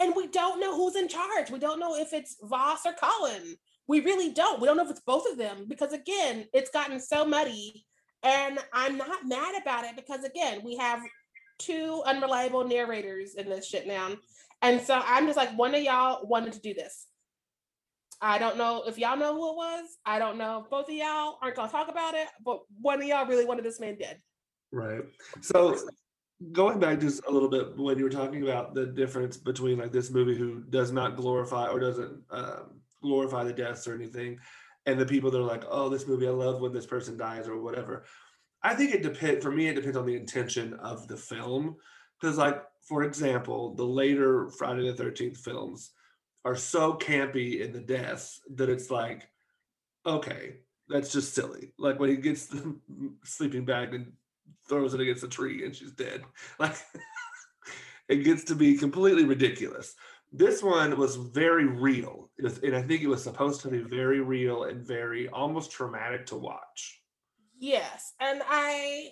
and 0.00 0.14
we 0.16 0.26
don't 0.28 0.60
know 0.60 0.74
who's 0.74 0.96
in 0.96 1.08
charge. 1.08 1.50
We 1.50 1.58
don't 1.58 1.78
know 1.78 1.96
if 1.96 2.12
it's 2.12 2.36
Vos 2.42 2.86
or 2.86 2.94
Colin. 2.94 3.56
We 3.86 4.00
really 4.00 4.32
don't. 4.32 4.60
We 4.60 4.66
don't 4.66 4.78
know 4.78 4.84
if 4.84 4.90
it's 4.90 5.00
both 5.00 5.30
of 5.30 5.36
them 5.36 5.66
because 5.68 5.92
again, 5.92 6.46
it's 6.54 6.70
gotten 6.70 6.98
so 6.98 7.24
muddy. 7.24 7.84
And 8.22 8.58
I'm 8.72 8.96
not 8.96 9.26
mad 9.26 9.60
about 9.60 9.84
it 9.84 9.96
because 9.96 10.24
again, 10.24 10.62
we 10.64 10.76
have 10.76 11.00
two 11.58 12.02
unreliable 12.06 12.66
narrators 12.66 13.34
in 13.34 13.48
this 13.48 13.66
shit 13.66 13.86
now. 13.86 14.12
And 14.62 14.80
so 14.80 15.00
I'm 15.04 15.26
just 15.26 15.36
like, 15.36 15.56
one 15.56 15.74
of 15.74 15.82
y'all 15.82 16.26
wanted 16.26 16.54
to 16.54 16.60
do 16.60 16.72
this. 16.72 17.06
I 18.22 18.38
don't 18.38 18.58
know 18.58 18.84
if 18.86 18.98
y'all 18.98 19.16
know 19.16 19.34
who 19.34 19.50
it 19.50 19.56
was. 19.56 19.98
I 20.04 20.18
don't 20.18 20.36
know 20.36 20.62
if 20.62 20.70
both 20.70 20.88
of 20.88 20.94
y'all 20.94 21.38
aren't 21.40 21.56
gonna 21.56 21.70
talk 21.70 21.88
about 21.88 22.14
it, 22.14 22.28
but 22.44 22.60
one 22.80 23.00
of 23.00 23.08
y'all 23.08 23.26
really 23.26 23.46
wanted 23.46 23.64
this 23.64 23.80
man 23.80 23.96
dead. 23.98 24.20
Right. 24.72 25.02
So 25.40 25.76
going 26.52 26.78
back 26.78 27.00
just 27.00 27.24
a 27.26 27.30
little 27.30 27.48
bit 27.48 27.76
when 27.76 27.98
you 27.98 28.04
were 28.04 28.10
talking 28.10 28.42
about 28.42 28.74
the 28.74 28.86
difference 28.86 29.36
between 29.36 29.78
like 29.78 29.92
this 29.92 30.10
movie 30.10 30.36
who 30.36 30.62
does 30.70 30.90
not 30.90 31.16
glorify 31.16 31.66
or 31.68 31.78
doesn't 31.78 32.22
um, 32.30 32.80
glorify 33.02 33.44
the 33.44 33.52
deaths 33.52 33.86
or 33.86 33.94
anything 33.94 34.38
and 34.86 34.98
the 34.98 35.04
people 35.04 35.30
that 35.30 35.38
are 35.38 35.44
like 35.44 35.64
oh 35.68 35.90
this 35.90 36.06
movie 36.06 36.26
i 36.26 36.30
love 36.30 36.60
when 36.60 36.72
this 36.72 36.86
person 36.86 37.16
dies 37.18 37.46
or 37.46 37.60
whatever 37.60 38.04
i 38.62 38.74
think 38.74 38.94
it 38.94 39.02
depends 39.02 39.44
for 39.44 39.50
me 39.50 39.68
it 39.68 39.74
depends 39.74 39.98
on 39.98 40.06
the 40.06 40.16
intention 40.16 40.72
of 40.74 41.06
the 41.08 41.16
film 41.16 41.76
because 42.18 42.38
like 42.38 42.62
for 42.88 43.02
example 43.02 43.74
the 43.74 43.84
later 43.84 44.48
friday 44.48 44.90
the 44.90 45.02
13th 45.02 45.36
films 45.36 45.90
are 46.44 46.56
so 46.56 46.94
campy 46.94 47.60
in 47.60 47.72
the 47.72 47.80
deaths 47.80 48.40
that 48.54 48.68
it's 48.68 48.90
like 48.90 49.28
okay 50.06 50.56
that's 50.88 51.12
just 51.12 51.34
silly 51.34 51.72
like 51.78 52.00
when 52.00 52.10
he 52.10 52.16
gets 52.16 52.46
the 52.46 52.76
sleeping 53.24 53.64
bag 53.64 53.94
and 53.94 54.12
throws 54.68 54.94
it 54.94 55.00
against 55.00 55.24
a 55.24 55.28
tree 55.28 55.64
and 55.64 55.74
she's 55.74 55.92
dead. 55.92 56.22
Like 56.58 56.76
it 58.08 58.24
gets 58.24 58.44
to 58.44 58.54
be 58.54 58.76
completely 58.76 59.24
ridiculous. 59.24 59.94
This 60.32 60.62
one 60.62 60.96
was 60.98 61.16
very 61.16 61.66
real, 61.66 62.30
was, 62.40 62.58
and 62.58 62.74
I 62.74 62.82
think 62.82 63.02
it 63.02 63.08
was 63.08 63.22
supposed 63.22 63.60
to 63.62 63.68
be 63.68 63.78
very 63.78 64.20
real 64.20 64.64
and 64.64 64.84
very 64.84 65.28
almost 65.28 65.70
traumatic 65.70 66.26
to 66.26 66.36
watch. 66.36 67.02
Yes, 67.58 68.14
and 68.20 68.42
I 68.48 69.10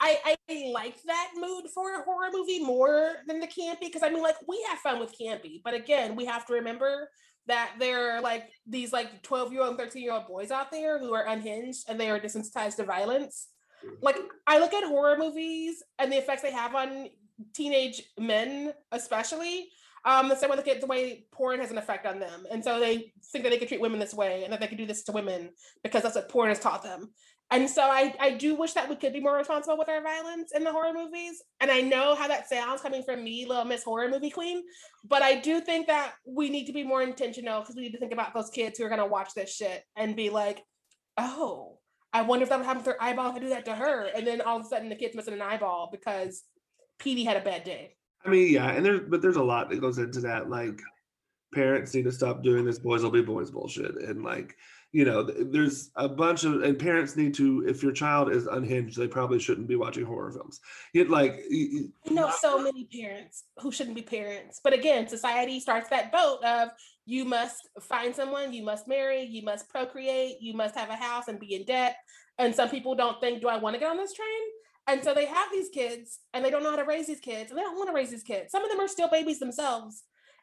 I, 0.00 0.36
I 0.48 0.70
like 0.72 1.02
that 1.02 1.32
mood 1.36 1.66
for 1.74 2.00
a 2.00 2.02
horror 2.02 2.30
movie 2.32 2.64
more 2.64 3.16
than 3.26 3.38
the 3.38 3.46
campy 3.46 3.80
because 3.82 4.02
I 4.02 4.08
mean, 4.10 4.22
like, 4.22 4.36
we 4.48 4.64
have 4.68 4.78
fun 4.78 4.98
with 4.98 5.14
campy, 5.18 5.60
but 5.62 5.74
again, 5.74 6.16
we 6.16 6.24
have 6.24 6.46
to 6.46 6.54
remember 6.54 7.10
that 7.46 7.72
there 7.78 8.16
are 8.16 8.20
like 8.20 8.48
these 8.66 8.92
like 8.92 9.22
12 9.22 9.52
year 9.52 9.62
old 9.62 9.70
and 9.70 9.78
13 9.78 10.02
year 10.02 10.12
old 10.12 10.26
boys 10.26 10.50
out 10.50 10.70
there 10.70 10.98
who 10.98 11.14
are 11.14 11.26
unhinged 11.26 11.84
and 11.88 11.98
they 11.98 12.10
are 12.10 12.20
desensitized 12.20 12.76
to 12.76 12.84
violence 12.84 13.48
like 14.02 14.16
I 14.46 14.58
look 14.58 14.72
at 14.72 14.84
horror 14.84 15.16
movies 15.18 15.82
and 15.98 16.12
the 16.12 16.18
effects 16.18 16.42
they 16.42 16.52
have 16.52 16.74
on 16.74 17.08
teenage 17.54 18.02
men, 18.18 18.72
especially. 18.92 19.68
Um, 20.04 20.30
the 20.30 20.36
same 20.36 20.48
way 20.48 20.56
the, 20.56 20.80
the 20.80 20.86
way 20.86 21.26
porn 21.30 21.60
has 21.60 21.70
an 21.70 21.76
effect 21.76 22.06
on 22.06 22.18
them, 22.18 22.46
and 22.50 22.64
so 22.64 22.80
they 22.80 23.12
think 23.32 23.44
that 23.44 23.50
they 23.50 23.58
can 23.58 23.68
treat 23.68 23.82
women 23.82 24.00
this 24.00 24.14
way 24.14 24.44
and 24.44 24.52
that 24.52 24.58
they 24.58 24.66
can 24.66 24.78
do 24.78 24.86
this 24.86 25.02
to 25.04 25.12
women 25.12 25.50
because 25.84 26.02
that's 26.02 26.14
what 26.14 26.30
porn 26.30 26.48
has 26.48 26.58
taught 26.58 26.82
them. 26.82 27.10
And 27.52 27.68
so 27.68 27.82
I, 27.82 28.14
I 28.20 28.30
do 28.30 28.54
wish 28.54 28.74
that 28.74 28.88
we 28.88 28.94
could 28.94 29.12
be 29.12 29.20
more 29.20 29.36
responsible 29.36 29.76
with 29.76 29.88
our 29.88 30.02
violence 30.02 30.52
in 30.54 30.62
the 30.62 30.70
horror 30.70 30.92
movies. 30.92 31.42
And 31.60 31.70
I 31.70 31.80
know 31.80 32.14
how 32.14 32.28
that 32.28 32.48
sounds 32.48 32.80
coming 32.80 33.02
from 33.02 33.24
me, 33.24 33.44
little 33.44 33.64
Miss 33.64 33.82
Horror 33.82 34.08
Movie 34.08 34.30
Queen. 34.30 34.62
But 35.04 35.22
I 35.22 35.40
do 35.40 35.60
think 35.60 35.88
that 35.88 36.12
we 36.24 36.48
need 36.48 36.66
to 36.66 36.72
be 36.72 36.84
more 36.84 37.02
intentional 37.02 37.60
because 37.60 37.74
we 37.74 37.82
need 37.82 37.92
to 37.92 37.98
think 37.98 38.12
about 38.12 38.34
those 38.34 38.50
kids 38.50 38.78
who 38.78 38.84
are 38.84 38.88
going 38.88 39.00
to 39.00 39.06
watch 39.06 39.34
this 39.34 39.52
shit 39.52 39.82
and 39.96 40.14
be 40.14 40.30
like, 40.30 40.62
oh, 41.16 41.78
I 42.12 42.22
wonder 42.22 42.44
if 42.44 42.50
that 42.50 42.58
would 42.58 42.66
happen 42.66 42.78
with 42.78 42.86
their 42.86 43.02
eyeball 43.02 43.30
if 43.30 43.36
I 43.36 43.38
do 43.40 43.48
that 43.48 43.64
to 43.64 43.74
her. 43.74 44.08
And 44.14 44.26
then 44.26 44.40
all 44.40 44.58
of 44.58 44.64
a 44.64 44.68
sudden 44.68 44.88
the 44.88 44.96
kid's 44.96 45.16
missing 45.16 45.34
an 45.34 45.42
eyeball 45.42 45.88
because 45.90 46.44
Petey 46.98 47.24
had 47.24 47.36
a 47.36 47.44
bad 47.44 47.64
day. 47.64 47.96
I 48.24 48.30
mean, 48.30 48.52
yeah, 48.52 48.70
and 48.70 48.84
there's 48.84 49.00
but 49.08 49.22
there's 49.22 49.36
a 49.36 49.42
lot 49.42 49.70
that 49.70 49.80
goes 49.80 49.98
into 49.98 50.20
that. 50.20 50.50
Like 50.50 50.80
parents 51.54 51.94
need 51.94 52.04
to 52.04 52.12
stop 52.12 52.42
doing 52.42 52.64
this 52.64 52.78
boys 52.78 53.02
will 53.02 53.10
be 53.10 53.22
boys 53.22 53.50
bullshit. 53.50 53.96
And 53.96 54.22
like 54.22 54.56
you 54.92 55.04
know, 55.04 55.22
there's 55.22 55.90
a 55.94 56.08
bunch 56.08 56.44
of, 56.44 56.62
and 56.62 56.78
parents 56.78 57.16
need 57.16 57.34
to, 57.34 57.64
if 57.66 57.82
your 57.82 57.92
child 57.92 58.32
is 58.32 58.46
unhinged, 58.46 58.96
they 58.96 59.06
probably 59.06 59.38
shouldn't 59.38 59.68
be 59.68 59.76
watching 59.76 60.04
horror 60.04 60.32
films. 60.32 60.60
It 60.94 61.08
like, 61.08 61.44
you 61.48 61.92
know, 62.10 62.32
so 62.40 62.60
many 62.60 62.88
parents 62.92 63.44
who 63.58 63.70
shouldn't 63.70 63.94
be 63.94 64.02
parents. 64.02 64.60
But 64.62 64.72
again, 64.72 65.06
society 65.06 65.60
starts 65.60 65.88
that 65.90 66.10
boat 66.10 66.42
of 66.42 66.70
you 67.06 67.24
must 67.24 67.68
find 67.80 68.14
someone, 68.14 68.52
you 68.52 68.64
must 68.64 68.88
marry, 68.88 69.22
you 69.22 69.42
must 69.42 69.68
procreate, 69.68 70.36
you 70.40 70.54
must 70.54 70.74
have 70.74 70.90
a 70.90 70.96
house 70.96 71.28
and 71.28 71.38
be 71.38 71.54
in 71.54 71.64
debt. 71.64 71.96
And 72.38 72.54
some 72.54 72.68
people 72.68 72.96
don't 72.96 73.20
think, 73.20 73.42
do 73.42 73.48
I 73.48 73.58
want 73.58 73.74
to 73.74 73.80
get 73.80 73.90
on 73.90 73.96
this 73.96 74.12
train? 74.12 74.28
And 74.88 75.04
so 75.04 75.14
they 75.14 75.26
have 75.26 75.48
these 75.52 75.68
kids 75.68 76.18
and 76.34 76.44
they 76.44 76.50
don't 76.50 76.64
know 76.64 76.70
how 76.70 76.76
to 76.76 76.84
raise 76.84 77.06
these 77.06 77.20
kids 77.20 77.50
and 77.50 77.58
they 77.58 77.62
don't 77.62 77.76
want 77.76 77.88
to 77.90 77.94
raise 77.94 78.10
these 78.10 78.24
kids. 78.24 78.50
Some 78.50 78.64
of 78.64 78.70
them 78.70 78.80
are 78.80 78.88
still 78.88 79.08
babies 79.08 79.38
themselves. 79.38 80.02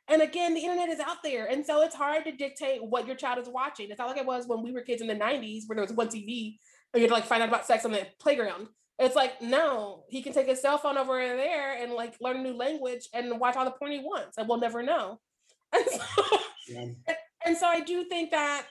And 0.10 0.22
again, 0.22 0.54
the 0.54 0.62
internet 0.62 0.90
is 0.90 1.00
out 1.00 1.18
there. 1.24 1.46
And 1.48 1.66
so 1.66 1.82
it's 1.82 1.96
hard 1.96 2.24
to 2.26 2.32
dictate 2.32 2.84
what 2.84 3.06
your 3.06 3.16
child 3.16 3.40
is 3.40 3.50
watching. 3.50 3.90
It's 3.90 4.00
not 4.00 4.08
like 4.08 4.18
it 4.18 4.26
was 4.26 4.48
when 4.48 4.64
we 4.64 4.72
were 4.72 4.82
kids 4.82 5.02
in 5.02 5.08
the 5.08 5.16
90s 5.16 5.64
where 5.68 5.76
there 5.76 5.84
was 5.84 5.92
one 5.92 6.08
TV 6.08 6.58
and 6.94 7.02
you 7.02 7.02
had 7.02 7.10
to 7.10 7.14
like 7.14 7.26
find 7.26 7.44
out 7.44 7.50
about 7.50 7.66
sex 7.66 7.84
on 7.84 7.92
the 7.92 8.08
playground. 8.20 8.68
It's 9.00 9.16
like, 9.16 9.42
no, 9.42 10.06
he 10.10 10.24
can 10.24 10.34
take 10.34 10.48
his 10.48 10.62
cell 10.62 10.78
phone 10.78 10.98
over 10.98 11.18
there 11.18 11.82
and 11.82 11.92
like 11.92 12.16
learn 12.22 12.38
a 12.38 12.42
new 12.42 12.54
language 12.54 13.08
and 13.14 13.40
watch 13.40 13.56
all 13.56 13.66
the 13.66 13.72
porn 13.72 13.92
he 13.92 14.00
wants 14.00 14.38
and 14.38 14.48
we'll 14.48 14.60
never 14.60 14.84
know. 14.84 15.20
And 15.74 15.86
so, 15.86 16.40
yeah. 16.70 17.14
and 17.46 17.58
so 17.58 17.68
I 17.68 17.82
do 17.82 18.06
think 18.06 18.32
that 18.32 18.66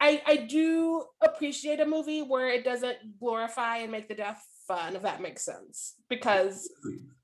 I, 0.00 0.22
I 0.26 0.36
do 0.36 1.04
appreciate 1.22 1.80
a 1.80 1.86
movie 1.86 2.22
where 2.22 2.48
it 2.48 2.64
doesn't 2.64 2.96
glorify 3.18 3.78
and 3.78 3.92
make 3.92 4.08
the 4.08 4.14
death 4.14 4.42
fun, 4.66 4.96
if 4.96 5.02
that 5.02 5.20
makes 5.20 5.44
sense. 5.44 5.96
Because 6.08 6.70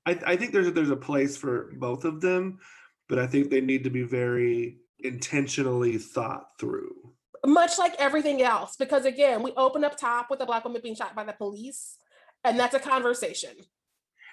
I, 0.05 0.19
I 0.25 0.35
think 0.35 0.53
there's 0.53 0.67
a, 0.67 0.71
there's 0.71 0.91
a 0.91 0.95
place 0.95 1.35
for 1.35 1.71
both 1.79 2.05
of 2.05 2.21
them 2.21 2.59
but 3.07 3.19
I 3.19 3.27
think 3.27 3.49
they 3.49 3.61
need 3.61 3.83
to 3.83 3.89
be 3.89 4.03
very 4.03 4.77
intentionally 4.99 5.97
thought 5.97 6.49
through. 6.59 7.13
Much 7.45 7.77
like 7.77 7.95
everything 7.99 8.41
else, 8.41 8.75
because 8.77 9.05
again, 9.05 9.43
we 9.43 9.51
open 9.57 9.83
up 9.83 9.97
top 9.97 10.29
with 10.29 10.41
a 10.41 10.45
black 10.45 10.63
woman 10.65 10.81
being 10.81 10.95
shot 10.95 11.15
by 11.15 11.23
the 11.23 11.33
police, 11.33 11.97
and 12.43 12.59
that's 12.59 12.75
a 12.75 12.79
conversation. 12.79 13.51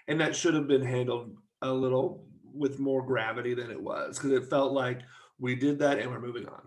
And 0.09 0.21
that 0.21 0.35
should 0.35 0.55
have 0.55 0.67
been 0.69 0.85
handled 0.85 1.37
a 1.63 1.73
little 1.73 2.27
with 2.53 2.79
more 2.79 3.05
gravity 3.05 3.55
than 3.55 3.71
it 3.71 3.81
was, 3.81 4.19
because 4.19 4.33
it 4.33 4.51
felt 4.51 4.73
like 4.73 5.01
we 5.39 5.55
did 5.55 5.79
that 5.81 5.99
and 5.99 6.11
we're 6.11 6.21
moving 6.21 6.47
on. 6.47 6.63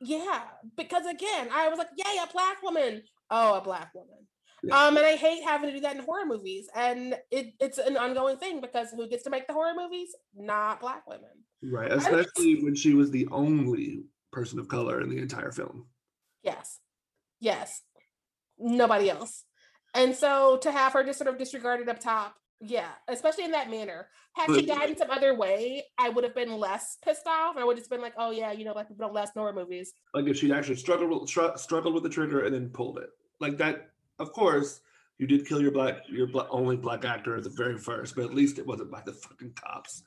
Yeah, 0.00 0.42
because 0.76 1.06
again, 1.06 1.48
I 1.52 1.68
was 1.68 1.78
like, 1.78 1.90
yay, 1.96 2.18
a 2.22 2.32
black 2.32 2.62
woman. 2.62 3.02
Oh, 3.30 3.54
a 3.54 3.60
black 3.60 3.94
woman. 3.94 4.26
Um, 4.70 4.96
and 4.96 5.04
I 5.04 5.16
hate 5.16 5.42
having 5.42 5.70
to 5.70 5.74
do 5.74 5.80
that 5.80 5.96
in 5.96 6.04
horror 6.04 6.26
movies. 6.26 6.68
And 6.74 7.16
it, 7.30 7.54
it's 7.58 7.78
an 7.78 7.96
ongoing 7.96 8.36
thing 8.36 8.60
because 8.60 8.90
who 8.90 9.08
gets 9.08 9.24
to 9.24 9.30
make 9.30 9.48
the 9.48 9.52
horror 9.52 9.74
movies? 9.76 10.14
Not 10.36 10.80
black 10.80 11.06
women. 11.08 11.30
Right. 11.62 11.90
Especially 11.90 12.62
when 12.62 12.74
she 12.74 12.94
was 12.94 13.10
the 13.10 13.26
only 13.32 14.04
person 14.30 14.58
of 14.58 14.68
color 14.68 15.00
in 15.00 15.08
the 15.08 15.18
entire 15.18 15.50
film. 15.50 15.86
Yes. 16.42 16.78
Yes. 17.40 17.82
Nobody 18.58 19.10
else. 19.10 19.44
And 19.94 20.14
so 20.14 20.58
to 20.62 20.70
have 20.70 20.92
her 20.92 21.04
just 21.04 21.18
sort 21.18 21.28
of 21.28 21.38
disregarded 21.38 21.88
up 21.88 21.98
top, 21.98 22.36
yeah, 22.64 22.88
especially 23.08 23.44
in 23.44 23.50
that 23.50 23.70
manner. 23.70 24.06
Had 24.34 24.46
but, 24.46 24.60
she 24.60 24.66
died 24.66 24.90
in 24.90 24.96
some 24.96 25.10
other 25.10 25.34
way, 25.34 25.84
I 25.98 26.08
would 26.08 26.22
have 26.22 26.34
been 26.34 26.56
less 26.56 26.96
pissed 27.04 27.26
off. 27.26 27.56
I 27.56 27.64
would 27.64 27.72
have 27.72 27.80
just 27.80 27.90
been 27.90 28.00
like, 28.00 28.14
oh 28.16 28.30
yeah, 28.30 28.52
you 28.52 28.64
know, 28.64 28.72
like 28.72 28.88
people 28.88 29.04
don't 29.04 29.14
last 29.14 29.34
horror 29.34 29.52
movies. 29.52 29.92
Like 30.14 30.26
if 30.26 30.38
she'd 30.38 30.52
actually 30.52 30.76
struggled 30.76 31.28
struggled 31.28 31.94
with 31.94 32.04
the 32.04 32.08
trigger 32.08 32.44
and 32.44 32.54
then 32.54 32.70
pulled 32.70 32.98
it. 32.98 33.10
Like 33.40 33.58
that 33.58 33.91
of 34.22 34.32
course, 34.32 34.80
you 35.18 35.26
did 35.26 35.46
kill 35.46 35.60
your 35.60 35.70
black 35.70 36.00
your 36.08 36.28
only 36.50 36.76
black 36.76 37.04
actor 37.04 37.36
at 37.36 37.44
the 37.44 37.50
very 37.50 37.78
first, 37.78 38.16
but 38.16 38.24
at 38.24 38.34
least 38.34 38.58
it 38.58 38.66
wasn't 38.66 38.90
by 38.90 39.02
the 39.04 39.12
fucking 39.12 39.52
cops. 39.54 40.02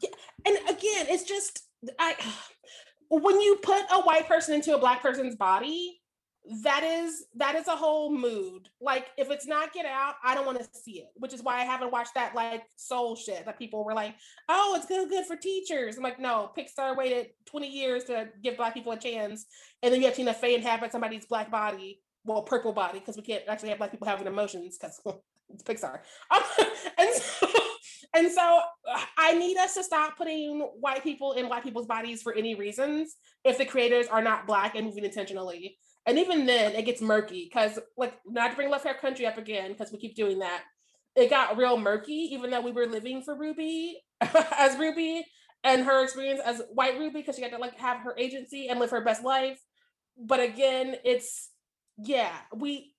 Yeah, 0.00 0.10
and 0.46 0.56
again, 0.68 1.06
it's 1.08 1.24
just 1.24 1.64
I 1.98 2.14
when 3.08 3.40
you 3.40 3.56
put 3.62 3.82
a 3.92 4.02
white 4.02 4.28
person 4.28 4.54
into 4.54 4.74
a 4.74 4.78
black 4.78 5.02
person's 5.02 5.34
body, 5.34 6.00
that 6.62 6.82
is 6.84 7.24
that 7.34 7.54
is 7.54 7.66
a 7.68 7.76
whole 7.76 8.14
mood. 8.14 8.68
Like 8.80 9.08
if 9.18 9.30
it's 9.30 9.46
not 9.46 9.72
Get 9.72 9.86
Out, 9.86 10.14
I 10.24 10.34
don't 10.34 10.46
want 10.46 10.58
to 10.58 10.68
see 10.72 11.00
it. 11.00 11.08
Which 11.16 11.34
is 11.34 11.42
why 11.42 11.56
I 11.56 11.64
haven't 11.64 11.92
watched 11.92 12.14
that 12.14 12.34
like 12.34 12.62
soul 12.76 13.16
shit 13.16 13.44
that 13.46 13.58
people 13.58 13.84
were 13.84 13.94
like, 13.94 14.14
"Oh, 14.48 14.74
it's 14.76 14.86
good 14.86 15.08
good 15.08 15.26
for 15.26 15.36
teachers." 15.36 15.96
I'm 15.96 16.02
like, 16.02 16.20
no, 16.20 16.50
Pixar 16.56 16.96
waited 16.96 17.30
20 17.46 17.68
years 17.68 18.04
to 18.04 18.28
give 18.42 18.56
black 18.56 18.74
people 18.74 18.92
a 18.92 18.98
chance, 18.98 19.46
and 19.82 19.92
then 19.92 20.00
you 20.00 20.06
have 20.06 20.16
Tina 20.16 20.32
Fey 20.32 20.54
inhabit 20.54 20.92
somebody's 20.92 21.26
black 21.26 21.50
body 21.50 22.00
well, 22.24 22.42
purple 22.42 22.72
body 22.72 22.98
because 22.98 23.16
we 23.16 23.22
can't 23.22 23.44
actually 23.48 23.70
have 23.70 23.78
black 23.78 23.90
people 23.90 24.06
having 24.06 24.26
emotions 24.26 24.78
because 24.78 25.00
it's 25.50 25.62
Pixar. 25.62 26.00
And 26.98 27.14
so, 27.14 27.48
and 28.14 28.30
so 28.30 28.60
I 29.16 29.34
need 29.34 29.56
us 29.56 29.74
to 29.74 29.84
stop 29.84 30.16
putting 30.16 30.60
white 30.80 31.02
people 31.02 31.32
in 31.32 31.48
white 31.48 31.62
people's 31.62 31.86
bodies 31.86 32.22
for 32.22 32.34
any 32.34 32.54
reasons 32.54 33.16
if 33.44 33.58
the 33.58 33.64
creators 33.64 34.06
are 34.08 34.22
not 34.22 34.46
black 34.46 34.74
and 34.74 34.86
moving 34.86 35.04
intentionally. 35.04 35.78
And 36.06 36.18
even 36.18 36.46
then, 36.46 36.72
it 36.74 36.86
gets 36.86 37.00
murky 37.00 37.48
because, 37.50 37.78
like, 37.96 38.14
not 38.26 38.50
to 38.50 38.56
bring 38.56 38.70
Lovecraft 38.70 39.00
Country 39.00 39.26
up 39.26 39.38
again 39.38 39.72
because 39.72 39.92
we 39.92 39.98
keep 39.98 40.16
doing 40.16 40.38
that. 40.40 40.62
It 41.14 41.30
got 41.30 41.56
real 41.56 41.76
murky, 41.76 42.30
even 42.32 42.50
though 42.50 42.62
we 42.62 42.72
were 42.72 42.86
living 42.86 43.22
for 43.22 43.36
Ruby 43.36 44.00
as 44.20 44.78
Ruby 44.78 45.24
and 45.62 45.84
her 45.84 46.02
experience 46.02 46.40
as 46.44 46.62
White 46.72 46.98
Ruby 46.98 47.20
because 47.20 47.36
she 47.36 47.42
had 47.42 47.52
to 47.52 47.58
like 47.58 47.78
have 47.78 47.98
her 47.98 48.14
agency 48.16 48.68
and 48.68 48.80
live 48.80 48.90
her 48.90 49.04
best 49.04 49.22
life. 49.22 49.60
But 50.18 50.40
again, 50.40 50.96
it's 51.04 51.49
yeah, 52.02 52.32
we 52.54 52.94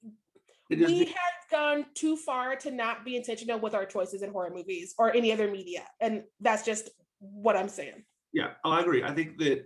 we 0.70 1.06
have 1.06 1.50
gone 1.50 1.86
too 1.94 2.16
far 2.16 2.56
to 2.58 2.72
not 2.72 3.04
be 3.04 3.16
intentional 3.18 3.60
with 3.60 3.74
our 3.74 3.86
choices 3.86 4.22
in 4.22 4.32
horror 4.32 4.52
movies 4.54 4.96
or 4.98 5.14
any 5.16 5.32
other 5.32 5.50
media, 5.50 5.84
and 6.00 6.24
that's 6.40 6.64
just 6.64 6.90
what 7.20 7.56
I'm 7.56 7.70
saying. 7.70 8.04
Yeah, 8.34 8.52
oh, 8.64 8.72
I 8.72 8.82
agree. 8.82 9.04
I 9.04 9.14
think 9.14 9.38
that 9.40 9.66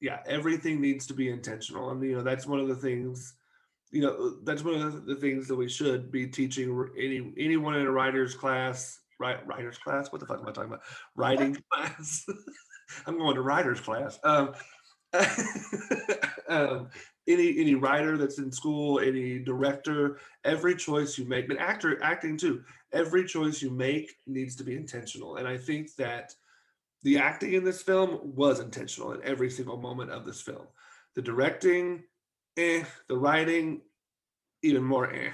yeah, 0.00 0.20
everything 0.26 0.80
needs 0.80 1.06
to 1.08 1.14
be 1.14 1.28
intentional, 1.28 1.90
and 1.90 2.02
you 2.02 2.16
know 2.16 2.22
that's 2.22 2.46
one 2.46 2.60
of 2.60 2.68
the 2.68 2.76
things. 2.76 3.34
You 3.90 4.02
know, 4.02 4.36
that's 4.44 4.62
one 4.62 4.80
of 4.80 5.04
the 5.04 5.16
things 5.16 5.48
that 5.48 5.56
we 5.56 5.68
should 5.68 6.12
be 6.12 6.26
teaching 6.26 6.88
any 6.96 7.32
anyone 7.36 7.74
in 7.74 7.86
a 7.86 7.90
writer's 7.90 8.34
class, 8.34 8.98
right? 9.18 9.44
Writer's 9.46 9.78
class. 9.78 10.10
What 10.12 10.20
the 10.20 10.26
fuck 10.26 10.40
am 10.40 10.48
I 10.48 10.52
talking 10.52 10.70
about? 10.70 10.84
Writing 11.16 11.56
class. 11.72 12.24
I'm 13.06 13.18
going 13.18 13.34
to 13.34 13.42
writer's 13.42 13.80
class. 13.80 14.18
Um, 14.24 14.52
um, 16.48 16.88
any 17.26 17.58
any 17.58 17.74
writer 17.74 18.16
that's 18.16 18.38
in 18.38 18.50
school, 18.50 19.00
any 19.00 19.38
director, 19.38 20.18
every 20.44 20.74
choice 20.74 21.18
you 21.18 21.24
make, 21.24 21.48
but 21.48 21.58
actor 21.58 22.02
acting 22.02 22.36
too, 22.36 22.62
every 22.92 23.24
choice 23.24 23.60
you 23.62 23.70
make 23.70 24.12
needs 24.26 24.56
to 24.56 24.64
be 24.64 24.76
intentional. 24.76 25.36
And 25.36 25.46
I 25.46 25.56
think 25.56 25.94
that 25.96 26.34
the 27.02 27.18
acting 27.18 27.54
in 27.54 27.64
this 27.64 27.82
film 27.82 28.20
was 28.22 28.60
intentional 28.60 29.12
in 29.12 29.22
every 29.24 29.50
single 29.50 29.78
moment 29.78 30.10
of 30.10 30.26
this 30.26 30.40
film. 30.40 30.66
The 31.14 31.22
directing, 31.22 32.04
eh, 32.56 32.84
the 33.08 33.16
writing, 33.16 33.80
even 34.62 34.82
more 34.82 35.12
eh. 35.12 35.30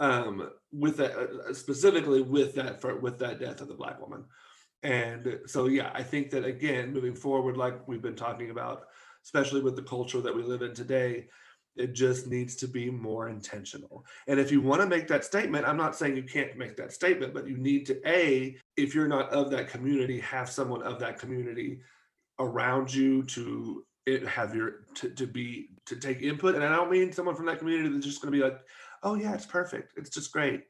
Um, 0.00 0.50
with 0.72 0.96
that 0.96 1.12
uh, 1.12 1.54
specifically 1.54 2.22
with 2.22 2.54
that 2.56 2.80
for, 2.80 2.96
with 2.96 3.18
that 3.20 3.38
death 3.38 3.60
of 3.60 3.68
the 3.68 3.74
black 3.74 4.00
woman. 4.00 4.24
And 4.82 5.38
so 5.46 5.66
yeah, 5.66 5.92
I 5.94 6.02
think 6.02 6.30
that 6.30 6.44
again, 6.44 6.92
moving 6.92 7.14
forward, 7.14 7.56
like 7.56 7.86
we've 7.86 8.02
been 8.02 8.16
talking 8.16 8.50
about, 8.50 8.86
especially 9.24 9.60
with 9.60 9.76
the 9.76 9.82
culture 9.82 10.20
that 10.20 10.34
we 10.34 10.42
live 10.42 10.62
in 10.62 10.74
today. 10.74 11.28
It 11.74 11.94
just 11.94 12.26
needs 12.26 12.54
to 12.56 12.68
be 12.68 12.90
more 12.90 13.30
intentional. 13.30 14.04
And 14.28 14.38
if 14.38 14.52
you 14.52 14.60
want 14.60 14.82
to 14.82 14.86
make 14.86 15.08
that 15.08 15.24
statement, 15.24 15.66
I'm 15.66 15.78
not 15.78 15.96
saying 15.96 16.16
you 16.16 16.22
can't 16.22 16.58
make 16.58 16.76
that 16.76 16.92
statement, 16.92 17.32
but 17.32 17.48
you 17.48 17.56
need 17.56 17.86
to, 17.86 17.98
A, 18.06 18.56
if 18.76 18.94
you're 18.94 19.08
not 19.08 19.30
of 19.30 19.50
that 19.52 19.68
community, 19.68 20.20
have 20.20 20.50
someone 20.50 20.82
of 20.82 20.98
that 21.00 21.18
community 21.18 21.80
around 22.38 22.92
you 22.92 23.22
to 23.22 23.84
have 24.28 24.54
your 24.54 24.84
to, 24.94 25.10
to 25.10 25.26
be 25.26 25.68
to 25.86 25.94
take 25.94 26.22
input 26.22 26.56
and 26.56 26.64
i 26.64 26.74
don't 26.74 26.90
mean 26.90 27.12
someone 27.12 27.36
from 27.36 27.46
that 27.46 27.58
community 27.58 27.88
that's 27.88 28.04
just 28.04 28.20
going 28.20 28.32
to 28.32 28.36
be 28.36 28.42
like 28.42 28.58
oh 29.04 29.14
yeah 29.14 29.32
it's 29.32 29.46
perfect 29.46 29.92
it's 29.96 30.10
just 30.10 30.32
great 30.32 30.64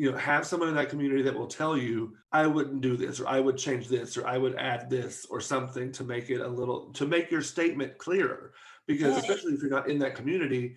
you 0.00 0.10
know 0.10 0.16
have 0.16 0.46
someone 0.46 0.70
in 0.70 0.74
that 0.74 0.88
community 0.88 1.20
that 1.20 1.36
will 1.36 1.46
tell 1.46 1.76
you 1.76 2.16
i 2.32 2.46
wouldn't 2.46 2.80
do 2.80 2.96
this 2.96 3.20
or 3.20 3.28
i 3.28 3.38
would 3.38 3.58
change 3.58 3.86
this 3.86 4.16
or 4.16 4.26
i 4.26 4.38
would 4.38 4.54
add 4.54 4.88
this 4.88 5.26
or 5.28 5.42
something 5.42 5.92
to 5.92 6.04
make 6.04 6.30
it 6.30 6.40
a 6.40 6.48
little 6.48 6.90
to 6.94 7.06
make 7.06 7.30
your 7.30 7.42
statement 7.42 7.98
clearer 7.98 8.54
because 8.86 9.14
especially 9.18 9.52
if 9.52 9.60
you're 9.60 9.70
not 9.70 9.90
in 9.90 9.98
that 9.98 10.14
community 10.14 10.74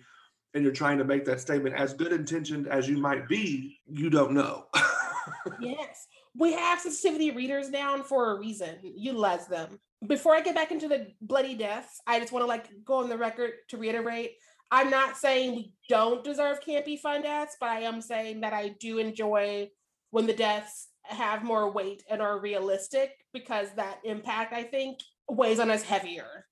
and 0.52 0.62
you're 0.62 0.74
trying 0.74 0.98
to 0.98 1.04
make 1.04 1.24
that 1.24 1.40
statement 1.40 1.74
as 1.74 1.94
good 1.94 2.12
intentioned 2.12 2.68
as 2.68 2.86
you 2.86 2.98
might 2.98 3.26
be 3.26 3.80
you 3.86 4.10
don't 4.10 4.32
know 4.32 4.66
yes 5.58 6.06
we 6.36 6.52
have 6.52 6.80
sensitivity 6.80 7.30
readers 7.30 7.70
down 7.70 8.02
for 8.02 8.32
a 8.32 8.38
reason. 8.38 8.76
Utilize 8.82 9.46
them. 9.46 9.78
Before 10.06 10.34
I 10.34 10.40
get 10.40 10.54
back 10.54 10.72
into 10.72 10.88
the 10.88 11.06
bloody 11.20 11.54
deaths, 11.54 12.00
I 12.06 12.18
just 12.20 12.32
want 12.32 12.42
to 12.42 12.48
like 12.48 12.66
go 12.84 12.94
on 12.94 13.08
the 13.08 13.16
record 13.16 13.52
to 13.68 13.76
reiterate. 13.76 14.32
I'm 14.74 14.90
not 14.90 15.16
saying 15.16 15.54
we 15.54 15.72
don't 15.88 16.24
deserve 16.24 16.60
campy 16.60 16.98
fun 16.98 17.22
deaths, 17.22 17.56
but 17.60 17.68
I 17.68 17.80
am 17.82 18.00
saying 18.00 18.40
that 18.40 18.52
I 18.52 18.74
do 18.80 18.98
enjoy 18.98 19.70
when 20.10 20.26
the 20.26 20.32
deaths 20.32 20.88
have 21.04 21.44
more 21.44 21.70
weight 21.70 22.02
and 22.10 22.20
are 22.20 22.40
realistic 22.40 23.12
because 23.32 23.68
that 23.76 24.00
impact, 24.04 24.52
I 24.52 24.64
think, 24.64 24.98
weighs 25.28 25.60
on 25.60 25.70
us 25.70 25.82
heavier. 25.82 26.46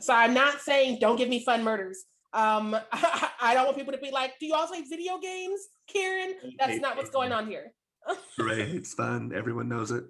So 0.00 0.12
I'm 0.12 0.34
not 0.34 0.60
saying 0.60 0.98
don't 1.00 1.14
give 1.16 1.28
me 1.28 1.44
fun 1.44 1.62
murders. 1.62 2.02
Um, 2.32 2.76
I 2.92 3.52
don't 3.54 3.66
want 3.66 3.76
people 3.76 3.92
to 3.92 3.98
be 4.00 4.10
like, 4.10 4.32
"Do 4.40 4.46
you 4.46 4.54
all 4.54 4.66
play 4.66 4.82
video 4.82 5.18
games, 5.18 5.60
Karen?" 5.86 6.34
That's 6.58 6.80
not 6.80 6.96
what's 6.96 7.10
going 7.10 7.30
on 7.30 7.46
here. 7.46 7.72
Great, 8.38 8.74
it's 8.74 8.94
fun. 8.94 9.30
Everyone 9.32 9.68
knows 9.68 9.92
it. 9.92 10.04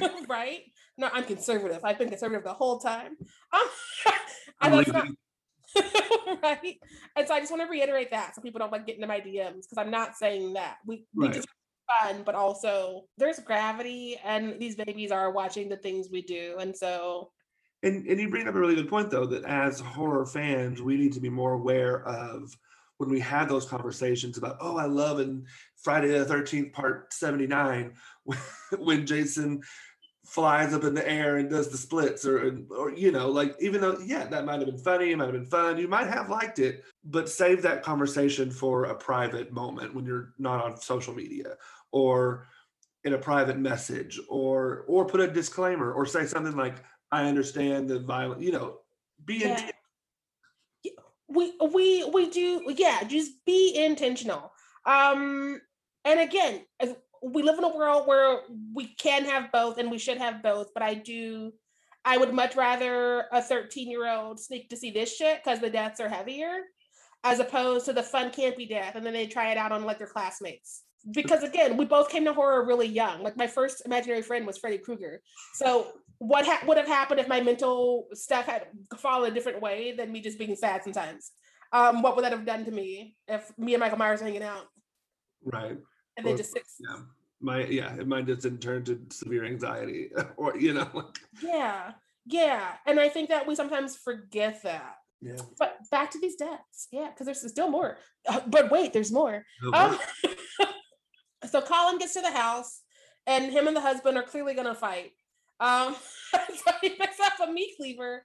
right? 0.28 0.60
No, 0.98 1.08
I'm 1.12 1.24
conservative. 1.24 1.80
I've 1.84 1.98
been 1.98 2.10
conservative 2.10 2.44
the 2.44 2.52
whole 2.52 2.78
time. 2.78 3.16
Um, 3.52 3.68
and 4.60 4.74
that's 4.74 4.88
not, 4.88 5.08
right. 6.42 6.78
And 7.16 7.26
so 7.28 7.34
I 7.34 7.40
just 7.40 7.50
want 7.50 7.62
to 7.62 7.68
reiterate 7.68 8.10
that 8.10 8.34
so 8.34 8.42
people 8.42 8.58
don't 8.58 8.72
like 8.72 8.86
get 8.86 8.96
into 8.96 9.06
my 9.06 9.20
DMs 9.20 9.62
because 9.62 9.78
I'm 9.78 9.90
not 9.90 10.16
saying 10.16 10.54
that 10.54 10.76
we, 10.86 11.06
we 11.14 11.28
Right. 11.28 11.34
just 11.34 11.48
fun, 12.00 12.22
but 12.24 12.34
also 12.34 13.02
there's 13.18 13.38
gravity, 13.40 14.18
and 14.24 14.60
these 14.60 14.76
babies 14.76 15.10
are 15.10 15.30
watching 15.30 15.68
the 15.68 15.76
things 15.76 16.08
we 16.10 16.22
do, 16.22 16.56
and 16.60 16.76
so 16.76 17.32
And 17.82 18.06
and 18.06 18.20
you 18.20 18.30
bring 18.30 18.46
up 18.48 18.54
a 18.54 18.58
really 18.60 18.76
good 18.76 18.88
point 18.88 19.10
though 19.10 19.26
that 19.26 19.44
as 19.44 19.80
horror 19.80 20.24
fans, 20.26 20.80
we 20.80 20.96
need 20.96 21.12
to 21.14 21.20
be 21.20 21.28
more 21.30 21.52
aware 21.54 22.04
of 22.06 22.56
when 22.98 23.10
we 23.10 23.18
have 23.18 23.48
those 23.48 23.66
conversations 23.66 24.38
about, 24.38 24.56
oh, 24.60 24.76
I 24.76 24.84
love 24.86 25.18
in 25.18 25.44
Friday 25.82 26.08
the 26.08 26.24
Thirteenth 26.24 26.72
Part 26.72 27.12
Seventy 27.12 27.48
Nine 27.48 27.94
when 28.78 29.06
Jason 29.06 29.62
flies 30.24 30.72
up 30.72 30.84
in 30.84 30.94
the 30.94 31.08
air 31.08 31.36
and 31.38 31.50
does 31.50 31.68
the 31.68 31.76
splits 31.76 32.24
or 32.24 32.56
or 32.70 32.92
you 32.92 33.10
know 33.10 33.28
like 33.28 33.56
even 33.60 33.80
though 33.80 33.98
yeah 34.04 34.24
that 34.24 34.44
might 34.44 34.60
have 34.60 34.66
been 34.66 34.78
funny 34.78 35.10
it 35.10 35.16
might 35.16 35.24
have 35.24 35.32
been 35.34 35.44
fun 35.44 35.76
you 35.76 35.88
might 35.88 36.06
have 36.06 36.30
liked 36.30 36.60
it 36.60 36.84
but 37.04 37.28
save 37.28 37.60
that 37.60 37.82
conversation 37.82 38.48
for 38.50 38.84
a 38.84 38.94
private 38.94 39.52
moment 39.52 39.92
when 39.94 40.04
you're 40.06 40.32
not 40.38 40.64
on 40.64 40.76
social 40.80 41.12
media 41.12 41.56
or 41.90 42.46
in 43.04 43.14
a 43.14 43.18
private 43.18 43.58
message 43.58 44.20
or 44.28 44.84
or 44.86 45.04
put 45.04 45.20
a 45.20 45.26
disclaimer 45.26 45.92
or 45.92 46.06
say 46.06 46.24
something 46.24 46.56
like 46.56 46.76
i 47.10 47.26
understand 47.26 47.88
the 47.88 47.98
violent 47.98 48.40
you 48.40 48.52
know 48.52 48.78
be 49.24 49.38
Yeah. 49.38 49.70
we 51.28 51.52
we 51.72 52.04
we 52.12 52.30
do 52.30 52.62
yeah 52.76 53.02
just 53.04 53.44
be 53.44 53.74
intentional 53.74 54.52
um 54.86 55.60
and 56.04 56.20
again 56.20 56.64
as- 56.78 56.94
we 57.22 57.42
live 57.42 57.58
in 57.58 57.64
a 57.64 57.76
world 57.76 58.06
where 58.06 58.40
we 58.74 58.86
can 58.94 59.24
have 59.24 59.52
both 59.52 59.78
and 59.78 59.90
we 59.90 59.98
should 59.98 60.18
have 60.18 60.42
both 60.42 60.68
but 60.74 60.82
i 60.82 60.94
do 60.94 61.52
i 62.04 62.16
would 62.16 62.32
much 62.32 62.56
rather 62.56 63.26
a 63.32 63.40
13 63.40 63.90
year 63.90 64.08
old 64.08 64.40
sneak 64.40 64.68
to 64.68 64.76
see 64.76 64.90
this 64.90 65.14
shit 65.16 65.42
because 65.42 65.60
the 65.60 65.70
deaths 65.70 66.00
are 66.00 66.08
heavier 66.08 66.60
as 67.24 67.40
opposed 67.40 67.86
to 67.86 67.92
the 67.92 68.02
fun 68.02 68.30
campy 68.30 68.68
death 68.68 68.94
and 68.94 69.06
then 69.06 69.12
they 69.12 69.26
try 69.26 69.50
it 69.50 69.58
out 69.58 69.72
on 69.72 69.84
like 69.84 69.98
their 69.98 70.06
classmates. 70.06 70.82
Because 71.12 71.42
again 71.42 71.76
we 71.76 71.84
both 71.84 72.08
came 72.08 72.24
to 72.24 72.32
horror 72.32 72.64
really 72.66 72.86
young. 72.86 73.22
Like 73.22 73.36
my 73.36 73.46
first 73.46 73.82
imaginary 73.84 74.22
friend 74.22 74.46
was 74.46 74.58
freddy 74.58 74.78
krueger. 74.78 75.20
So 75.54 75.88
what 76.18 76.46
ha- 76.46 76.62
would 76.66 76.76
have 76.76 76.86
happened 76.86 77.20
if 77.20 77.28
my 77.28 77.40
mental 77.40 78.06
stuff 78.12 78.46
had 78.46 78.66
fallen 78.98 79.30
a 79.30 79.34
different 79.34 79.60
way 79.60 79.92
than 79.96 80.12
me 80.12 80.20
just 80.20 80.38
being 80.38 80.54
sad 80.56 80.82
sometimes? 80.84 81.32
Um 81.72 82.02
what 82.02 82.16
would 82.16 82.24
that 82.24 82.32
have 82.32 82.46
done 82.46 82.64
to 82.64 82.70
me 82.70 83.16
if 83.28 83.56
me 83.58 83.74
and 83.74 83.80
michael 83.80 83.98
myers 83.98 84.20
were 84.20 84.26
hanging 84.26 84.42
out? 84.42 84.66
Right 85.44 85.78
and 86.16 86.26
then 86.26 86.34
Or- 86.34 86.36
just 86.36 86.52
six 86.52 86.76
yeah 86.80 86.96
my 87.40 87.64
yeah 87.64 87.94
it 87.96 88.06
might 88.06 88.26
just 88.26 88.42
didn't 88.42 88.60
turn 88.60 88.84
to 88.84 89.00
severe 89.10 89.44
anxiety 89.44 90.10
or 90.36 90.56
you 90.56 90.74
know 90.74 90.88
like, 90.94 91.18
yeah 91.42 91.92
yeah 92.26 92.74
and 92.86 93.00
i 93.00 93.08
think 93.08 93.28
that 93.30 93.46
we 93.46 93.54
sometimes 93.54 93.96
forget 93.96 94.62
that 94.62 94.96
yeah 95.20 95.40
but 95.58 95.78
back 95.90 96.10
to 96.12 96.20
these 96.20 96.36
deaths 96.36 96.88
yeah 96.92 97.08
because 97.08 97.26
there's 97.26 97.50
still 97.50 97.68
more 97.70 97.98
Uh, 98.28 98.40
but 98.46 98.70
wait 98.70 98.92
there's 98.92 99.10
more 99.12 99.44
Um, 99.72 99.98
so 101.50 101.60
Colin 101.60 101.98
gets 101.98 102.14
to 102.14 102.20
the 102.20 102.30
house, 102.30 102.82
and 103.26 103.52
him 103.52 103.66
and 103.66 103.76
the 103.76 103.80
husband 103.80 104.16
are 104.16 104.22
clearly 104.22 104.54
gonna 104.54 104.74
fight. 104.74 105.10
Um, 105.60 105.94
so 106.32 106.72
he 106.80 106.90
picks 106.90 107.20
up 107.20 107.48
a 107.48 107.52
meat 107.52 107.74
cleaver, 107.76 108.24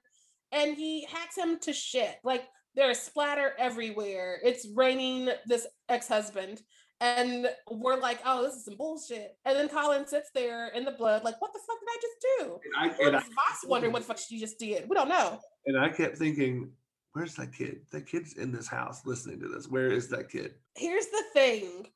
and 0.52 0.76
he 0.76 1.04
hacks 1.06 1.36
him 1.36 1.58
to 1.60 1.72
shit. 1.72 2.16
Like 2.24 2.44
there's 2.74 2.98
splatter 3.00 3.52
everywhere. 3.58 4.38
It's 4.42 4.68
raining 4.74 5.30
this 5.46 5.66
ex-husband, 5.88 6.60
and 7.00 7.48
we're 7.70 7.98
like, 8.00 8.20
"Oh, 8.24 8.42
this 8.42 8.54
is 8.54 8.64
some 8.64 8.76
bullshit." 8.76 9.36
And 9.44 9.56
then 9.56 9.68
Colin 9.68 10.06
sits 10.06 10.30
there 10.34 10.68
in 10.68 10.84
the 10.84 10.92
blood, 10.92 11.24
like, 11.24 11.40
"What 11.40 11.52
the 11.52 11.60
fuck 11.66 11.78
did 11.80 11.88
I 11.88 11.98
just 12.00 12.16
do?" 12.38 12.60
and 12.64 13.12
I, 13.12 13.18
and 13.18 13.24
Vos 13.24 13.64
wondering 13.66 13.92
what 13.92 14.02
the 14.02 14.08
fuck 14.08 14.18
she 14.18 14.38
just 14.40 14.58
did? 14.58 14.88
We 14.88 14.94
don't 14.94 15.08
know. 15.08 15.38
And 15.66 15.78
I 15.78 15.88
kept 15.90 16.16
thinking, 16.18 16.72
where's 17.12 17.34
that 17.36 17.52
kid? 17.52 17.82
That 17.92 18.06
kid's 18.06 18.34
in 18.34 18.52
this 18.52 18.68
house 18.68 19.04
listening 19.04 19.40
to 19.40 19.48
this. 19.48 19.68
Where 19.68 19.90
is 19.90 20.08
that 20.08 20.30
kid? 20.30 20.54
here's 20.76 21.06
the 21.06 21.24
thing 21.32 21.86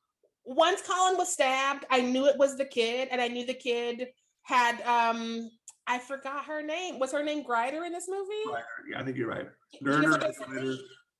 once 0.43 0.81
colin 0.85 1.15
was 1.17 1.31
stabbed 1.31 1.85
i 1.89 2.01
knew 2.01 2.25
it 2.25 2.37
was 2.37 2.57
the 2.57 2.65
kid 2.65 3.07
and 3.11 3.21
i 3.21 3.29
knew 3.29 3.45
the 3.45 3.53
kid 3.53 4.09
had 4.41 4.81
um 4.81 5.49
i 5.87 5.97
forgot 5.97 6.43
her 6.43 6.61
name 6.61 6.99
was 6.99 7.13
her 7.13 7.23
name 7.23 7.43
girder 7.43 7.85
in 7.85 7.93
this 7.93 8.09
movie 8.09 8.51
Right, 8.51 8.63
Yeah, 8.91 8.99
I 8.99 9.05
think 9.05 9.15
you're 9.15 9.29
right. 9.29 9.47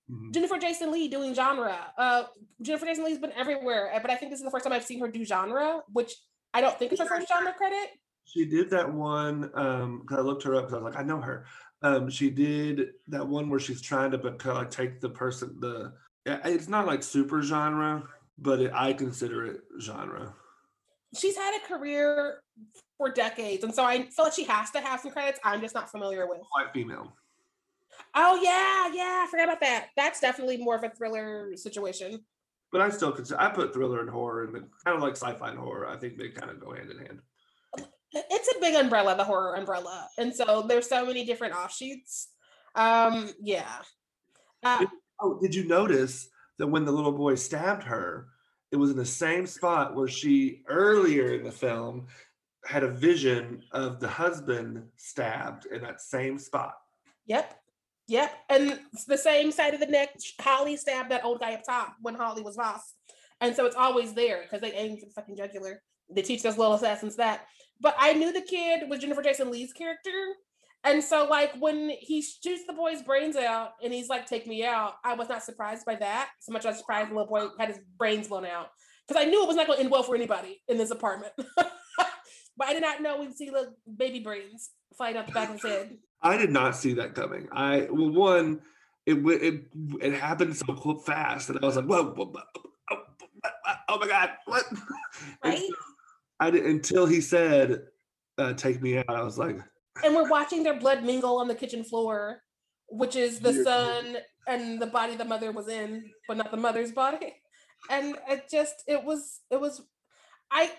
Nerder, 0.10 0.12
jason, 0.12 0.22
Girder. 0.22 0.22
Leigh, 0.22 0.30
Mhm. 0.30 0.34
jennifer 0.34 0.58
jason 0.60 0.91
leigh 0.91 1.08
doing 1.08 1.34
genre 1.34 1.93
uh 1.97 2.24
jennifer 2.62 2.86
jason 2.86 3.04
leigh's 3.06 3.20
been 3.20 3.32
everywhere 3.34 3.91
but 4.01 4.12
i 4.12 4.16
think 4.16 4.32
this 4.32 4.39
is 4.39 4.45
the 4.45 4.51
first 4.51 4.64
time 4.66 4.74
i've 4.74 4.84
seen 4.84 4.99
her 4.99 5.08
do 5.08 5.24
genre 5.26 5.82
which 5.91 6.14
i 6.54 6.62
don't 6.62 6.78
think 6.78 6.91
is 6.91 6.99
her 6.99 7.06
first 7.06 7.28
genre 7.28 7.54
credit 7.54 7.89
She 8.26 8.45
did 8.45 8.70
that 8.72 8.91
one 8.91 9.49
um 9.54 10.01
because 10.01 10.18
I 10.20 10.22
looked 10.22 10.43
her 10.43 10.56
up 10.56 10.64
because 10.66 10.74
I 10.74 10.78
was 10.84 10.93
like, 10.93 11.01
I 11.04 11.06
know 11.06 11.20
her. 11.22 11.45
Um, 11.82 12.10
she 12.10 12.30
did 12.30 12.91
that 13.10 13.28
one 13.28 13.49
where 13.49 13.60
she's 13.60 13.82
trying 13.82 14.12
to 14.12 14.18
but 14.18 14.43
like 14.45 14.72
take 14.72 15.01
the 15.01 15.10
person 15.10 15.58
the 15.60 15.93
it's 16.26 16.70
not 16.70 16.86
like 16.88 17.04
super 17.04 17.41
genre, 17.41 18.08
but 18.38 18.62
it, 18.62 18.72
I 18.74 18.93
consider 18.93 19.45
it 19.45 19.62
genre. 19.82 20.34
she's 21.18 21.36
had 21.36 21.60
a 21.62 21.68
career 21.68 22.39
for 22.97 23.10
decades 23.12 23.64
and 23.66 23.74
so 23.76 23.84
i 23.84 24.04
feel 24.04 24.26
like 24.26 24.34
she 24.34 24.45
has 24.45 24.72
to 24.72 24.80
have 24.80 24.99
some 25.01 25.12
credits 25.12 25.39
i'm 25.43 25.60
just 25.62 25.76
not 25.76 25.89
familiar 25.91 26.26
with 26.28 26.39
White 26.56 26.72
female. 26.74 27.14
Oh 28.16 28.39
yeah 28.41 28.93
yeah 28.93 29.24
i 29.24 29.28
forgot 29.30 29.45
about 29.45 29.59
that 29.61 29.88
that's 29.97 30.20
definitely 30.20 30.57
more 30.57 30.76
of 30.76 30.84
a 30.84 30.89
thriller 30.89 31.55
situation 31.55 32.24
But 32.72 32.82
I 32.82 32.89
still 32.89 33.11
consider 33.11 33.39
I 33.39 33.49
put 33.49 33.74
thriller 33.74 34.01
and 34.01 34.09
horror 34.09 34.43
and 34.45 34.53
kind 34.84 34.97
of 34.97 35.01
like 35.01 35.16
sci-fi 35.16 35.49
and 35.49 35.59
horror. 35.59 35.88
I 35.88 35.95
think 35.97 36.18
they 36.18 36.30
kind 36.30 36.49
of 36.51 36.59
go 36.59 36.74
hand 36.74 36.89
in 36.91 36.97
hand. 36.97 37.20
it's 38.14 38.49
a 38.55 38.59
big 38.59 38.76
umbrella 38.76 39.16
the 39.16 39.24
horror 39.24 39.55
umbrella 39.55 40.07
and 40.18 40.34
so 40.36 40.66
there's 40.68 40.88
so 40.88 41.05
many 41.05 41.26
different 41.26 41.53
offshoots 41.55 42.30
um 42.76 43.30
yeah 43.41 43.78
uh, 44.64 44.86
Oh, 45.20 45.39
did 45.39 45.53
you 45.55 45.66
notice 45.66 46.30
that 46.57 46.68
when 46.68 46.86
the 46.86 46.91
little 46.91 47.11
boy 47.11 47.36
stabbed 47.36 47.84
her, 47.84 48.28
it 48.72 48.76
was 48.78 48.89
in 48.91 48.97
the 48.97 49.05
same 49.05 49.45
spot 49.45 49.95
where 49.95 50.07
she 50.07 50.64
earlier 50.68 51.34
in 51.34 51.43
the 51.43 51.51
film 51.51 52.07
had 52.66 52.84
a 52.84 52.89
vision 52.89 53.61
of 53.72 53.99
the 53.99 54.07
husband 54.07 54.84
stabbed 54.97 55.66
in 55.68 55.82
that 55.82 56.01
same 56.01 56.38
spot. 56.39 56.76
yep 57.26 57.59
yep 58.14 58.32
and 58.49 58.80
it's 58.93 59.05
the 59.05 59.18
same 59.18 59.51
side 59.51 59.74
of 59.74 59.80
the 59.80 59.88
neck 59.88 60.09
holly 60.39 60.78
stabbed 60.78 61.09
that 61.09 61.26
old 61.26 61.39
guy 61.39 61.53
up 61.55 61.64
top 61.64 61.95
when 61.99 62.14
holly 62.14 62.43
was 62.43 62.55
Vos. 62.55 62.93
and 63.41 63.55
so 63.55 63.66
it's 63.66 63.76
always 63.76 64.14
there 64.14 64.43
because 64.43 64.61
they 64.61 64.72
aim 64.74 64.97
for 64.97 65.07
the 65.07 65.11
fucking 65.14 65.36
jugular. 65.36 65.82
They 66.14 66.22
teach 66.22 66.43
those 66.43 66.57
little 66.57 66.76
assassins 66.76 67.16
that. 67.16 67.47
But 67.82 67.95
i 67.99 68.14
knew 68.14 68.32
the 68.32 68.41
kid 68.41 68.88
was 68.88 68.99
jennifer 68.99 69.24
jason 69.24 69.51
leigh's 69.51 69.74
character. 69.74 70.11
And 70.86 71.01
so 71.01 71.26
like 71.26 71.53
when 71.59 71.89
he 71.89 72.22
shoots 72.22 72.68
the 72.68 72.74
boy's 72.74 73.01
brains 73.01 73.36
out 73.36 73.72
and 73.84 73.91
he's 73.91 74.09
like 74.09 74.28
take 74.28 74.45
me 74.45 74.64
out 74.64 74.93
i 75.03 75.16
was 75.16 75.28
not 75.28 75.43
surprised 75.43 75.86
by 75.86 75.95
that 75.95 76.30
so 76.39 76.51
much 76.51 76.66
i 76.66 76.74
surprised 76.74 77.09
the 77.09 77.16
little 77.16 77.28
boy 77.28 77.47
had 77.57 77.70
his 77.70 77.80
brains 77.97 78.28
blown 78.28 78.45
out. 78.45 78.68
Because 79.07 79.24
i 79.24 79.26
knew 79.28 79.41
it 79.41 79.47
was 79.47 79.55
not 79.55 79.66
going 79.66 79.78
to 79.78 79.84
end 79.84 79.91
well 79.91 80.03
for 80.03 80.16
anybody 80.16 80.61
in 80.68 80.78
this 80.78 80.91
apartment. 80.91 81.34
But 82.55 82.68
i 82.68 82.74
did 82.74 82.84
not 82.84 83.01
know 83.01 83.20
we'd 83.20 83.34
see 83.34 83.49
the 83.49 83.74
baby 83.97 84.20
brains 84.20 84.70
flying 84.96 85.18
out 85.18 85.28
the 85.28 85.34
back 85.34 85.50
of 85.50 85.56
his 85.62 85.64
head 85.64 85.98
I 86.22 86.38
did 86.38 86.52
not 86.52 86.76
see 86.76 86.94
that 86.94 87.16
coming. 87.16 87.50
I 87.52 87.88
well, 87.91 88.10
one, 88.10 88.62
it 89.06 89.16
it 89.16 89.66
it 90.02 90.14
happened 90.14 90.56
so 90.56 90.96
fast 91.06 91.50
that 91.50 91.62
I 91.62 91.66
was 91.66 91.76
like, 91.76 91.86
whoa, 91.86 92.14
whoa, 92.14 92.28
whoa, 92.28 92.41
oh, 92.91 92.98
oh 93.89 94.00
my 94.00 94.08
god, 94.08 94.30
what? 94.46 94.64
Right? 95.44 95.60
so 95.60 95.76
I 96.39 96.50
did 96.50 96.66
until 96.66 97.06
he 97.06 97.20
said, 97.20 97.88
uh, 98.38 98.54
"Take 98.54 98.82
me 98.82 98.98
out." 99.00 99.10
I 99.10 99.22
was 99.22 99.38
like, 99.38 99.58
and 100.02 100.16
we're 100.16 100.30
watching 100.30 100.64
their 100.64 100.80
blood 100.80 101.04
mingle 101.04 101.38
on 101.38 101.50
the 101.50 101.56
kitchen 101.56 101.84
floor 101.84 102.41
which 102.89 103.16
is 103.16 103.39
the 103.39 103.54
Yeah. 103.54 103.64
son 103.64 104.18
and 104.48 104.80
the 104.82 104.88
body 104.88 105.16
the 105.16 105.26
mother 105.26 105.52
was 105.52 105.68
in 105.68 106.12
but 106.28 106.38
not 106.38 106.52
the 106.52 106.58
mother's 106.58 106.91
body 106.91 107.36
and 107.89 108.18
it 108.30 108.50
just 108.50 108.84
it 108.88 109.04
was 109.04 109.41
it 109.50 109.60
was 109.60 109.82
i 110.52 110.72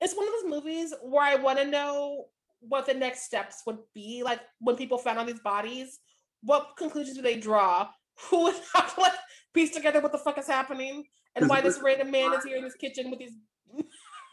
it's 0.00 0.14
one 0.14 0.26
of 0.28 0.34
those 0.34 0.50
movies 0.50 0.94
where 1.02 1.24
i 1.24 1.34
want 1.36 1.58
to 1.58 1.64
know 1.64 2.26
what 2.68 2.86
the 2.86 2.94
next 2.94 3.22
steps 3.22 3.62
would 3.66 3.78
be 3.94 4.22
like 4.24 4.40
when 4.60 4.76
people 4.76 4.98
found 4.98 5.18
all 5.18 5.24
these 5.24 5.40
bodies 5.40 6.00
what 6.42 6.70
conclusions 6.76 7.16
do 7.16 7.22
they 7.22 7.36
draw 7.36 7.88
who 8.30 8.44
would 8.44 8.54
have 8.74 8.94
to 8.94 9.00
like 9.00 9.12
piece 9.52 9.70
together 9.70 10.00
what 10.00 10.12
the 10.12 10.18
fuck 10.18 10.38
is 10.38 10.46
happening 10.46 11.04
and 11.34 11.48
why 11.48 11.60
this 11.60 11.80
random 11.82 12.10
man 12.10 12.32
is 12.32 12.44
here 12.44 12.56
in 12.56 12.64
this 12.64 12.76
kitchen 12.76 13.10
with 13.10 13.18
these 13.18 13.32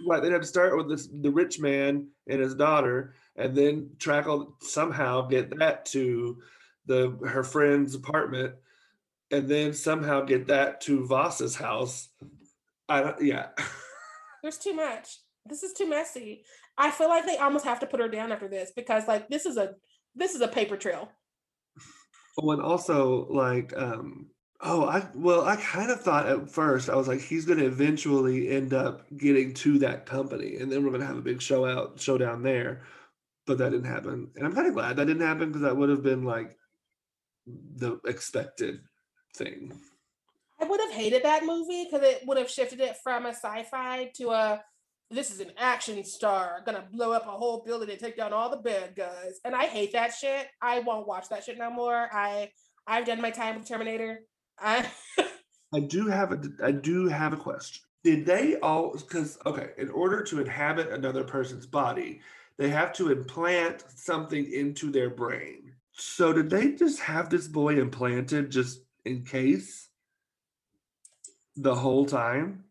right, 0.08 0.22
they'd 0.22 0.32
have 0.32 0.42
to 0.42 0.48
start 0.48 0.76
with 0.76 0.90
this 0.90 1.08
the 1.08 1.32
rich 1.32 1.60
man 1.60 2.08
and 2.28 2.42
his 2.42 2.56
daughter, 2.56 3.14
and 3.36 3.56
then 3.56 3.90
track 4.00 4.28
all 4.28 4.56
somehow 4.62 5.28
get 5.28 5.58
that 5.60 5.86
to 5.88 6.42
the 6.86 7.18
her 7.28 7.44
friend's 7.44 7.96
apartment, 7.96 8.56
and 9.32 9.48
then 9.48 9.74
somehow 9.74 10.22
get 10.22 10.48
that 10.48 10.82
to 10.82 11.06
Vos's 11.06 11.56
house. 11.56 12.10
I 12.90 13.02
don't. 13.02 13.22
Yeah. 13.22 13.48
There's 14.42 14.58
too 14.58 14.74
much. 14.74 15.20
This 15.46 15.64
is 15.64 15.74
too 15.74 15.90
messy. 15.90 16.44
I 16.78 16.92
feel 16.92 17.10
like 17.10 17.26
they 17.26 17.38
almost 17.38 17.66
have 17.66 17.80
to 17.82 17.86
put 17.86 18.00
her 18.00 18.08
down 18.08 18.32
after 18.32 18.48
this 18.48 18.72
because 18.76 19.08
like 19.08 19.30
this 19.30 19.46
is 19.46 19.58
a 19.58 19.76
this 20.16 20.36
is 20.36 20.42
a 20.42 20.48
paper 20.48 20.78
trail. 20.78 21.10
Oh, 22.42 22.52
and 22.52 22.62
also 22.62 23.28
like 23.30 23.74
um 23.78 24.28
oh 24.62 24.86
I 24.86 25.08
well 25.14 25.46
I 25.46 25.56
kind 25.58 25.92
of 25.92 26.02
thought 26.02 26.28
at 26.28 26.50
first 26.50 26.90
I 26.90 26.96
was 26.96 27.08
like 27.08 27.22
he's 27.22 27.46
gonna 27.46 27.66
eventually 27.66 28.50
end 28.50 28.74
up 28.74 29.06
getting 29.16 29.54
to 29.56 29.80
that 29.80 30.06
company 30.06 30.58
and 30.58 30.72
then 30.72 30.84
we're 30.84 30.92
gonna 30.92 31.06
have 31.06 31.18
a 31.18 31.22
big 31.22 31.42
show 31.42 31.66
out 31.66 32.00
showdown 32.00 32.42
there. 32.42 32.82
But 33.46 33.58
that 33.58 33.72
didn't 33.72 33.92
happen. 33.92 34.32
And 34.36 34.46
I'm 34.46 34.56
kind 34.56 34.68
of 34.68 34.74
glad 34.74 34.96
that 34.96 35.06
didn't 35.06 35.28
happen 35.28 35.50
because 35.50 35.64
that 35.64 35.76
would 35.76 35.90
have 35.90 36.02
been 36.02 36.24
like 36.24 36.58
the 37.46 38.00
expected 38.06 38.80
thing. 39.36 39.74
I 40.62 40.66
would 40.66 40.80
have 40.80 40.92
hated 40.92 41.24
that 41.24 41.46
movie 41.46 41.84
because 41.84 42.08
it 42.08 42.22
would 42.26 42.38
have 42.38 42.50
shifted 42.50 42.80
it 42.80 42.96
from 43.04 43.26
a 43.26 43.34
sci-fi 43.34 44.12
to 44.16 44.30
a 44.30 44.64
this 45.14 45.32
is 45.32 45.40
an 45.40 45.52
action 45.58 46.04
star 46.04 46.62
gonna 46.66 46.86
blow 46.92 47.12
up 47.12 47.26
a 47.26 47.32
whole 47.32 47.64
building 47.66 47.90
and 47.90 48.00
take 48.00 48.18
down 48.18 48.34
all 48.34 48.50
the 48.50 48.58
bad 48.58 48.96
guys. 48.96 49.40
And 49.46 49.56
I 49.56 49.66
hate 49.66 49.94
that 49.94 50.14
shit. 50.14 50.48
I 50.62 50.80
won't 50.80 51.08
watch 51.08 51.30
that 51.30 51.44
shit 51.44 51.58
no 51.58 51.70
more. 51.70 52.10
I 52.12 52.52
I've 52.88 53.06
done 53.06 53.22
my 53.22 53.32
time 53.32 53.58
with 53.58 53.68
Terminator. 53.68 54.22
I 54.60 54.90
I 55.74 55.80
do 55.80 56.08
have 56.08 56.32
a 56.32 56.42
I 56.64 56.72
do 56.72 57.08
have 57.08 57.34
a 57.34 57.38
question. 57.38 57.84
Did 58.04 58.26
they 58.26 58.58
all 58.58 58.94
because 58.94 59.38
okay, 59.46 59.70
in 59.78 59.90
order 59.90 60.24
to 60.24 60.42
inhabit 60.42 60.90
another 60.90 61.24
person's 61.24 61.66
body, 61.66 62.22
they 62.58 62.70
have 62.70 62.94
to 62.94 63.12
implant 63.12 63.84
something 63.96 64.52
into 64.52 64.92
their 64.92 65.10
brain. 65.10 65.74
So 65.94 66.34
did 66.34 66.50
they 66.50 66.72
just 66.74 67.00
have 67.00 67.30
this 67.30 67.48
boy 67.48 67.80
implanted 67.80 68.50
just 68.50 68.82
in 69.06 69.24
case 69.24 69.90
the 71.56 71.76
whole 71.76 72.06
time? 72.06 72.63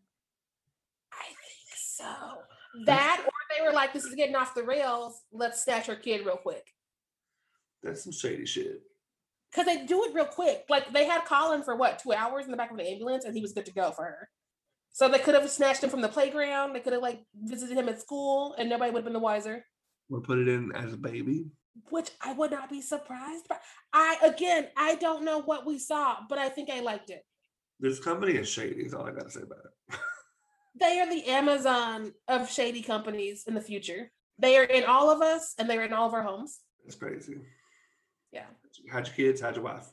I 2.75 2.79
think 2.79 2.89
so. 2.89 2.93
That 2.93 3.25
or 3.27 3.33
they 3.57 3.65
were 3.65 3.73
like, 3.73 3.93
this 3.93 4.05
is 4.05 4.15
getting 4.15 4.37
off 4.37 4.55
the 4.55 4.63
rails. 4.63 5.21
Let's 5.33 5.65
snatch 5.65 5.87
her 5.87 5.97
kid 5.97 6.25
real 6.25 6.37
quick. 6.37 6.67
That's 7.83 8.05
some 8.05 8.13
shady 8.13 8.47
shit. 8.47 8.83
Because 9.51 9.67
they 9.67 9.85
do 9.85 10.05
it 10.05 10.15
real 10.15 10.25
quick. 10.25 10.65
Like 10.69 10.93
they 10.93 11.05
had 11.05 11.25
Colin 11.25 11.63
for 11.63 11.77
what, 11.77 11.99
two 11.99 12.13
hours 12.13 12.47
in 12.47 12.51
the 12.51 12.57
back 12.57 12.71
of 12.71 12.79
the 12.79 12.89
ambulance 12.89 13.25
and 13.25 13.35
he 13.35 13.43
was 13.43 13.53
good 13.53 13.67
to 13.67 13.73
go 13.73 13.91
for 13.91 14.05
her. 14.05 14.29
So 14.93 15.09
they 15.09 15.19
could 15.19 15.35
have 15.35 15.49
snatched 15.51 15.83
him 15.83 15.91
from 15.91 16.03
the 16.03 16.09
playground. 16.09 16.73
They 16.73 16.81
could 16.81 16.93
have 16.93 17.03
like 17.03 17.21
visited 17.35 17.77
him 17.77 17.89
at 17.89 18.01
school 18.01 18.55
and 18.59 18.69
nobody 18.69 18.91
would 18.91 19.01
have 19.01 19.05
been 19.05 19.13
the 19.13 19.19
wiser. 19.19 19.65
Or 20.11 20.21
put 20.21 20.39
it 20.39 20.49
in 20.49 20.73
as 20.75 20.93
a 20.93 20.99
baby. 20.99 21.47
Which 21.89 22.11
I 22.21 22.35
would 22.35 22.51
not 22.51 22.69
be 22.69 22.83
surprised 22.83 23.49
by. 23.49 23.57
I 23.95 24.19
again, 24.25 24.69
I 24.77 24.97
don't 24.97 25.25
know 25.25 25.41
what 25.41 25.67
we 25.67 25.79
saw, 25.79 26.19
but 26.29 26.39
I 26.39 26.51
think 26.51 26.69
I 26.71 26.81
liked 26.81 27.09
it. 27.09 27.25
This 27.81 27.99
company 27.99 28.35
is 28.35 28.49
shady, 28.49 28.83
is 28.83 28.93
all 28.93 29.07
I 29.07 29.13
gotta 29.13 29.31
say 29.31 29.41
about 29.41 29.59
it. 29.65 29.99
they 30.79 31.01
are 31.01 31.09
the 31.09 31.27
Amazon 31.27 32.13
of 32.29 32.51
shady 32.51 32.83
companies 32.83 33.45
in 33.47 33.55
the 33.55 33.61
future. 33.61 34.11
They 34.39 34.57
are 34.57 34.65
in 34.65 34.85
all 34.85 35.11
of 35.11 35.21
us 35.21 35.55
and 35.59 35.69
they're 35.69 35.85
in 35.85 35.93
all 35.93 36.09
of 36.09 36.15
our 36.15 36.23
homes. 36.23 36.61
It's 36.87 36.97
crazy. 36.97 37.37
Yeah. 38.33 38.47
Hide 38.91 39.07
your 39.07 39.15
kids, 39.15 39.41
hide 39.41 39.57
your 39.57 39.65
wife. 39.65 39.89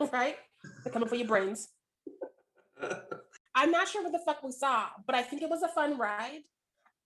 Right? 0.12 0.36
They're 0.84 0.92
coming 0.92 1.08
for 1.08 1.16
your 1.16 1.26
brains. 1.26 1.68
I'm 3.54 3.72
not 3.72 3.88
sure 3.88 4.04
what 4.04 4.12
the 4.12 4.20
fuck 4.24 4.44
we 4.44 4.52
saw, 4.52 4.86
but 5.06 5.16
I 5.16 5.22
think 5.22 5.42
it 5.42 5.50
was 5.50 5.62
a 5.62 5.68
fun 5.68 5.98
ride. 5.98 6.42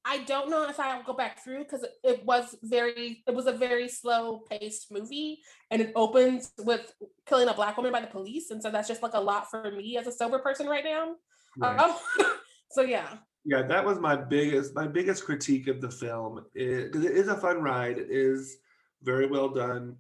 I 0.05 0.19
don't 0.25 0.51
know 0.51 0.69
if 0.69 0.79
I'll 0.79 1.03
go 1.03 1.15
back 1.15 1.43
through 1.43 1.61
because 1.61 1.87
it 2.05 2.23
was 2.27 2.55
very, 2.63 3.23
it 3.27 3.35
was 3.35 3.47
a 3.47 3.53
very 3.53 3.89
slow 3.89 4.41
paced 4.51 4.93
movie, 4.93 5.41
and 5.71 5.81
it 5.81 5.93
opens 5.95 6.53
with 6.59 6.93
killing 7.25 7.49
a 7.49 7.55
black 7.55 7.79
woman 7.79 7.93
by 7.93 8.03
the 8.03 8.09
police, 8.09 8.51
and 8.51 8.63
so 8.63 8.71
that's 8.71 8.89
just 8.89 9.03
like 9.03 9.15
a 9.15 9.21
lot 9.21 9.49
for 9.49 9.71
me 9.71 9.97
as 9.97 10.07
a 10.07 10.13
sober 10.13 10.39
person 10.41 10.67
right 10.67 10.85
now. 10.85 11.15
Right. 11.57 11.79
Um, 11.79 11.97
so 12.73 12.83
yeah. 12.83 13.09
Yeah, 13.45 13.63
that 13.63 13.85
was 13.85 13.99
my 13.99 14.17
biggest 14.17 14.75
my 14.75 14.87
biggest 14.87 15.25
critique 15.25 15.67
of 15.69 15.81
the 15.81 15.91
film 15.91 16.45
because 16.55 17.05
it 17.05 17.13
is 17.13 17.29
a 17.29 17.37
fun 17.37 17.61
ride. 17.61 17.99
It 17.99 18.11
is 18.11 18.59
very 19.03 19.27
well 19.27 19.49
done. 19.49 19.97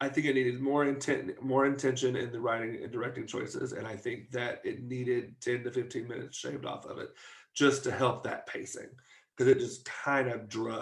I 0.00 0.08
think 0.08 0.26
it 0.26 0.34
needed 0.34 0.60
more 0.60 0.84
intent, 0.84 1.42
more 1.42 1.66
intention 1.66 2.16
in 2.16 2.32
the 2.32 2.40
writing 2.40 2.82
and 2.82 2.92
directing 2.92 3.26
choices, 3.26 3.72
and 3.72 3.86
I 3.86 3.96
think 3.96 4.30
that 4.32 4.60
it 4.64 4.82
needed 4.82 5.34
ten 5.40 5.64
to 5.64 5.70
fifteen 5.70 6.08
minutes 6.08 6.36
shaved 6.38 6.64
off 6.64 6.86
of 6.86 6.98
it 6.98 7.10
just 7.54 7.84
to 7.84 7.90
help 7.90 8.24
that 8.24 8.46
pacing 8.46 8.88
because 9.36 9.50
it 9.50 9.58
just 9.58 9.84
kind 9.84 10.28
of 10.28 10.48
drew, 10.48 10.76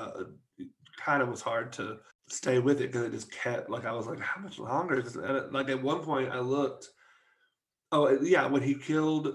kind 0.97 1.23
of 1.23 1.29
was 1.29 1.41
hard 1.41 1.73
to 1.73 1.99
stay 2.29 2.59
with 2.59 2.81
it 2.81 2.93
because 2.93 3.07
it 3.07 3.13
just 3.13 3.33
kept 3.33 3.69
like 3.69 3.85
I 3.85 3.93
was 3.93 4.07
like, 4.07 4.21
how 4.21 4.41
much 4.41 4.59
longer 4.59 5.01
is 5.01 5.13
this? 5.13 5.17
And 5.17 5.53
like 5.53 5.69
at 5.69 5.83
one 5.83 6.01
point 6.01 6.31
I 6.31 6.39
looked, 6.39 6.89
oh 7.91 8.21
yeah, 8.23 8.47
when 8.47 8.63
he 8.63 8.75
killed 8.75 9.35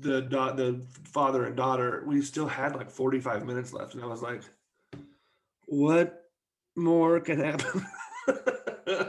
the 0.00 0.22
the 0.22 0.86
father 1.04 1.44
and 1.46 1.56
daughter, 1.56 2.04
we 2.06 2.22
still 2.22 2.46
had 2.46 2.74
like 2.74 2.90
45 2.90 3.44
minutes 3.46 3.72
left, 3.72 3.94
and 3.94 4.02
I 4.02 4.06
was 4.06 4.22
like, 4.22 4.42
what 5.66 6.24
more 6.76 7.20
can 7.20 7.40
happen? 7.40 7.86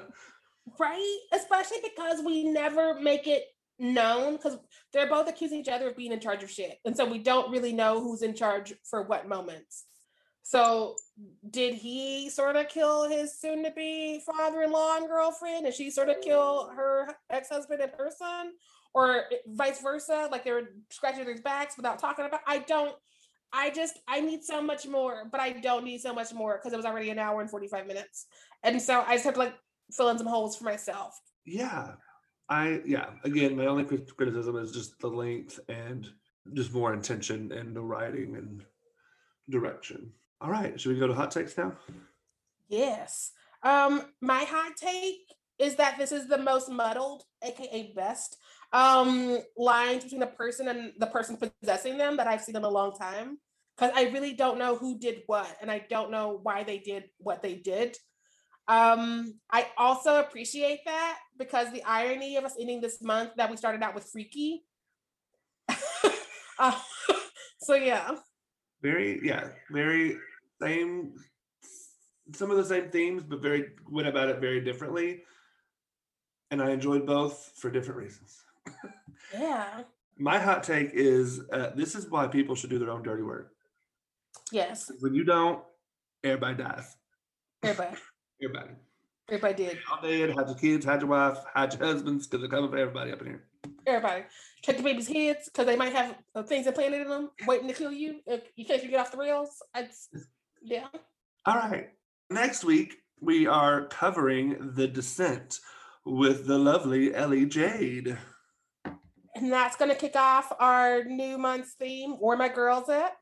right? 0.80 1.20
Especially 1.34 1.78
because 1.84 2.24
we 2.24 2.43
never 2.43 2.99
make 2.99 3.28
it 3.28 3.43
known 3.80 4.38
because 4.38 4.57
they're 4.93 5.09
both 5.09 5.30
accusing 5.30 5.59
each 5.59 5.68
other 5.68 5.89
of 5.89 5.97
being 5.97 6.11
in 6.11 6.20
charge 6.20 6.43
of 6.43 6.49
shit. 6.49 6.78
And 6.86 6.95
so 6.95 7.05
we 7.05 7.20
don't 7.20 7.51
really 7.51 7.74
know 7.74 8.01
who's 8.01 8.22
in 8.22 8.34
charge 8.34 8.74
for 8.89 9.03
what 9.03 9.28
moments. 9.28 9.86
So 10.43 10.95
did 11.49 11.74
he 11.74 12.30
sort 12.30 12.55
of 12.55 12.70
kill 12.70 13.09
his 13.09 13.38
soon 13.38 13.63
to 13.63 13.72
be 13.72 14.22
father 14.26 14.61
in 14.61 14.72
law 14.72 14.95
and 14.95 15.07
girlfriend? 15.07 15.65
And 15.65 15.76
she 15.76 15.91
sort 15.91 16.07
of 16.07 16.22
kill 16.22 16.72
her 16.76 17.09
ex 17.30 17.49
husband 17.49 17.82
and 17.82 17.91
her 17.97 18.09
son? 18.18 18.51
Or 18.93 19.23
vice 19.47 19.81
versa? 19.81 20.27
Like 20.31 20.43
they 20.43 20.51
were 20.51 20.69
scratching 20.89 21.25
their 21.25 21.41
backs 21.41 21.77
without 21.77 21.99
talking 21.99 22.25
about 22.25 22.41
I 22.47 22.59
don't. 22.59 22.95
I 23.53 23.69
just 23.69 23.99
I 24.07 24.19
need 24.19 24.43
so 24.43 24.61
much 24.61 24.88
more, 24.88 25.23
but 25.31 25.39
I 25.39 25.51
don't 25.51 25.85
need 25.85 26.01
so 26.01 26.13
much 26.13 26.33
more 26.33 26.57
because 26.57 26.73
it 26.73 26.77
was 26.77 26.85
already 26.85 27.09
an 27.09 27.19
hour 27.19 27.41
and 27.41 27.49
45 27.49 27.88
minutes. 27.88 28.25
And 28.63 28.81
so 28.81 29.03
I 29.07 29.13
just 29.13 29.25
have 29.25 29.35
to 29.35 29.39
like 29.39 29.53
fill 29.91 30.09
in 30.09 30.17
some 30.17 30.27
holes 30.27 30.57
for 30.57 30.65
myself. 30.65 31.19
Yeah. 31.45 31.93
I 32.49 32.81
yeah. 32.85 33.11
Again, 33.23 33.55
my 33.55 33.65
only 33.65 33.83
criticism 33.83 34.57
is 34.57 34.71
just 34.71 34.99
the 34.99 35.07
length 35.07 35.59
and 35.69 36.07
just 36.53 36.73
more 36.73 36.93
intention 36.93 37.51
and 37.51 37.75
the 37.75 37.81
writing 37.81 38.35
and 38.35 38.63
direction. 39.49 40.11
All 40.41 40.51
right, 40.51 40.79
should 40.79 40.93
we 40.93 40.99
go 40.99 41.07
to 41.07 41.13
hot 41.13 41.31
takes 41.31 41.57
now? 41.57 41.73
Yes. 42.69 43.31
Um, 43.63 44.03
my 44.21 44.43
hot 44.43 44.73
take 44.77 45.33
is 45.57 45.75
that 45.75 45.97
this 45.97 46.11
is 46.11 46.27
the 46.27 46.38
most 46.38 46.69
muddled, 46.69 47.23
aka 47.43 47.91
best, 47.95 48.38
um, 48.74 49.39
lines 49.57 50.03
between 50.03 50.20
the 50.20 50.28
person 50.28 50.68
and 50.68 50.93
the 50.97 51.07
person 51.07 51.38
possessing 51.38 51.97
them 51.97 52.18
that 52.18 52.28
I've 52.28 52.41
seen 52.41 52.55
in 52.55 52.63
a 52.63 52.70
long 52.70 52.93
time. 52.93 53.38
Because 53.78 53.93
I 53.95 54.09
really 54.09 54.34
don't 54.34 54.57
know 54.57 54.76
who 54.76 54.97
did 54.97 55.22
what, 55.28 55.47
and 55.61 55.70
I 55.70 55.86
don't 55.88 56.09
know 56.09 56.39
why 56.41 56.63
they 56.63 56.80
did 56.80 57.05
what 57.20 57.43
they 57.43 57.53
did. 57.53 57.95
Um, 58.68 59.36
I 59.51 59.68
also 59.78 60.20
appreciate 60.20 60.80
that 60.86 61.20
because 61.38 61.72
the 61.72 61.84
irony 61.84 62.38
of 62.38 62.43
us 62.43 62.55
ending 62.59 62.82
this 62.82 63.01
month 63.01 63.32
that 63.38 63.49
we 63.49 63.55
started 63.55 63.84
out 63.84 63.95
with 63.95 64.09
Freaky. 64.11 64.65
uh, 66.59 66.80
so 67.59 67.76
yeah. 67.76 68.15
Very 68.82 69.20
yeah, 69.24 69.49
very 69.72 70.18
same 70.61 71.13
some 72.34 72.51
of 72.51 72.57
the 72.57 72.65
same 72.65 72.89
themes, 72.89 73.24
but 73.24 73.41
very 73.41 73.70
went 73.89 74.07
about 74.07 74.30
it 74.30 74.41
very 74.41 74.59
differently. 74.59 75.24
And 76.51 76.61
I 76.61 76.72
enjoyed 76.72 77.05
both 77.05 77.53
for 77.55 77.70
different 77.70 77.99
reasons. 77.99 78.41
Yeah. 79.34 79.82
My 80.18 80.39
hot 80.39 80.63
take 80.63 80.91
is 80.93 81.41
uh, 81.51 81.72
this 81.76 81.95
is 81.95 82.09
why 82.09 82.28
people 82.28 82.55
should 82.55 82.70
do 82.70 82.80
their 82.80 82.89
own 82.89 83.03
dirty 83.03 83.24
work. 83.24 83.51
Yes. 84.51 84.91
When 84.99 85.13
you 85.13 85.24
don't, 85.24 85.63
everybody 86.24 86.63
dies. 86.63 86.95
Everybody. 87.63 87.97
Everybody. 88.41 88.74
Everybody 89.30 89.53
did. 89.65 89.80
All 89.91 90.01
dead. 90.01 90.30
Hide 90.30 90.47
your 90.47 90.55
kids, 90.55 90.86
hide 90.86 91.01
your 91.01 91.09
wife, 91.09 91.39
hide 91.53 91.74
your 91.74 91.86
husbands, 91.86 92.28
because 92.28 92.41
they're 92.41 92.49
coming 92.49 92.70
for 92.70 92.78
everybody 92.78 93.11
up 93.11 93.20
in 93.22 93.28
here. 93.28 93.43
Everybody. 93.86 94.24
Check 94.61 94.78
the 94.78 94.84
baby's 94.84 95.07
heads, 95.07 95.45
because 95.45 95.65
they 95.65 95.76
might 95.76 95.91
have 95.93 96.15
uh, 96.36 96.43
things 96.43 96.68
implanted 96.68 97.01
in 97.01 97.09
them, 97.09 97.32
waiting 97.45 97.68
to 97.68 97.74
kill 97.74 97.91
you 97.91 98.22
if 98.26 98.43
you 98.55 98.63
can't 98.63 98.82
get 98.82 98.99
off 98.99 99.11
the 99.11 99.18
rails. 99.18 99.61
It's, 99.76 100.07
yeah. 100.61 100.88
All 101.45 101.55
right. 101.55 101.89
Next 102.30 102.63
week, 102.63 102.95
we 103.20 103.47
are 103.47 103.88
covering 103.88 104.74
The 104.76 104.88
Descent 104.88 105.59
with 106.05 106.45
the 106.45 106.57
lovely 106.57 107.13
Ellie 107.13 107.45
Jade. 107.45 108.18
And 109.38 109.51
that's 109.51 109.75
going 109.75 109.91
to 109.91 109.97
kick 109.97 110.15
off 110.15 110.51
our 110.59 111.03
new 111.03 111.38
month's 111.38 111.73
theme, 111.73 112.13
Where 112.13 112.38
My 112.38 112.49
Girls 112.49 112.89
At, 112.89 113.13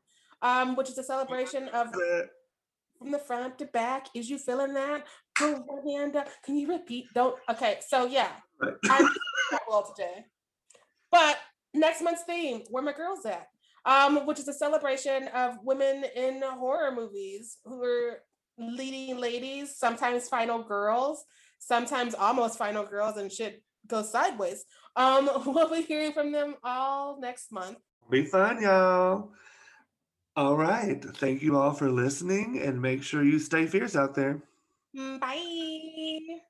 um, 0.42 0.74
which 0.76 0.88
is 0.88 0.98
a 0.98 1.04
celebration 1.04 1.68
of 1.68 1.88
from 2.98 3.10
the 3.10 3.18
front 3.18 3.58
to 3.58 3.66
back. 3.66 4.06
Is 4.14 4.30
you 4.30 4.38
feeling 4.38 4.74
that? 4.74 5.06
Put 5.34 5.58
one 5.66 5.86
hand 5.86 6.16
up. 6.16 6.28
Can 6.42 6.56
you 6.56 6.68
repeat? 6.68 7.06
Don't. 7.14 7.36
Okay, 7.50 7.78
so 7.86 8.06
yeah, 8.06 8.30
I'm 8.90 9.08
well 9.68 9.92
today. 9.94 10.24
But 11.10 11.38
next 11.74 12.02
month's 12.02 12.22
theme, 12.22 12.62
where 12.70 12.82
my 12.82 12.92
girls 12.92 13.26
at? 13.26 13.48
um, 13.86 14.26
which 14.26 14.40
is 14.40 14.48
a 14.48 14.52
celebration 14.52 15.28
of 15.28 15.58
women 15.62 16.04
in 16.14 16.42
horror 16.42 16.92
movies 16.92 17.58
who 17.64 17.82
are 17.82 18.22
leading 18.58 19.18
ladies, 19.18 19.76
sometimes 19.76 20.28
final 20.28 20.62
girls, 20.62 21.24
sometimes 21.60 22.12
almost 22.12 22.58
final 22.58 22.84
girls, 22.84 23.16
and 23.16 23.30
shit 23.30 23.62
goes 23.86 24.10
sideways. 24.10 24.64
Um, 24.96 25.30
we'll 25.46 25.70
be 25.70 25.82
hearing 25.82 26.12
from 26.12 26.32
them 26.32 26.56
all 26.64 27.20
next 27.20 27.52
month. 27.52 27.78
Be 28.10 28.24
fun, 28.24 28.62
y'all. 28.62 29.32
All 30.36 30.56
right. 30.56 31.02
Thank 31.16 31.42
you 31.42 31.56
all 31.56 31.72
for 31.72 31.90
listening 31.90 32.60
and 32.62 32.80
make 32.80 33.02
sure 33.02 33.22
you 33.22 33.38
stay 33.38 33.66
fierce 33.66 33.96
out 33.96 34.14
there. 34.14 34.42
Mm, 34.96 35.20
Bye. 35.20 36.40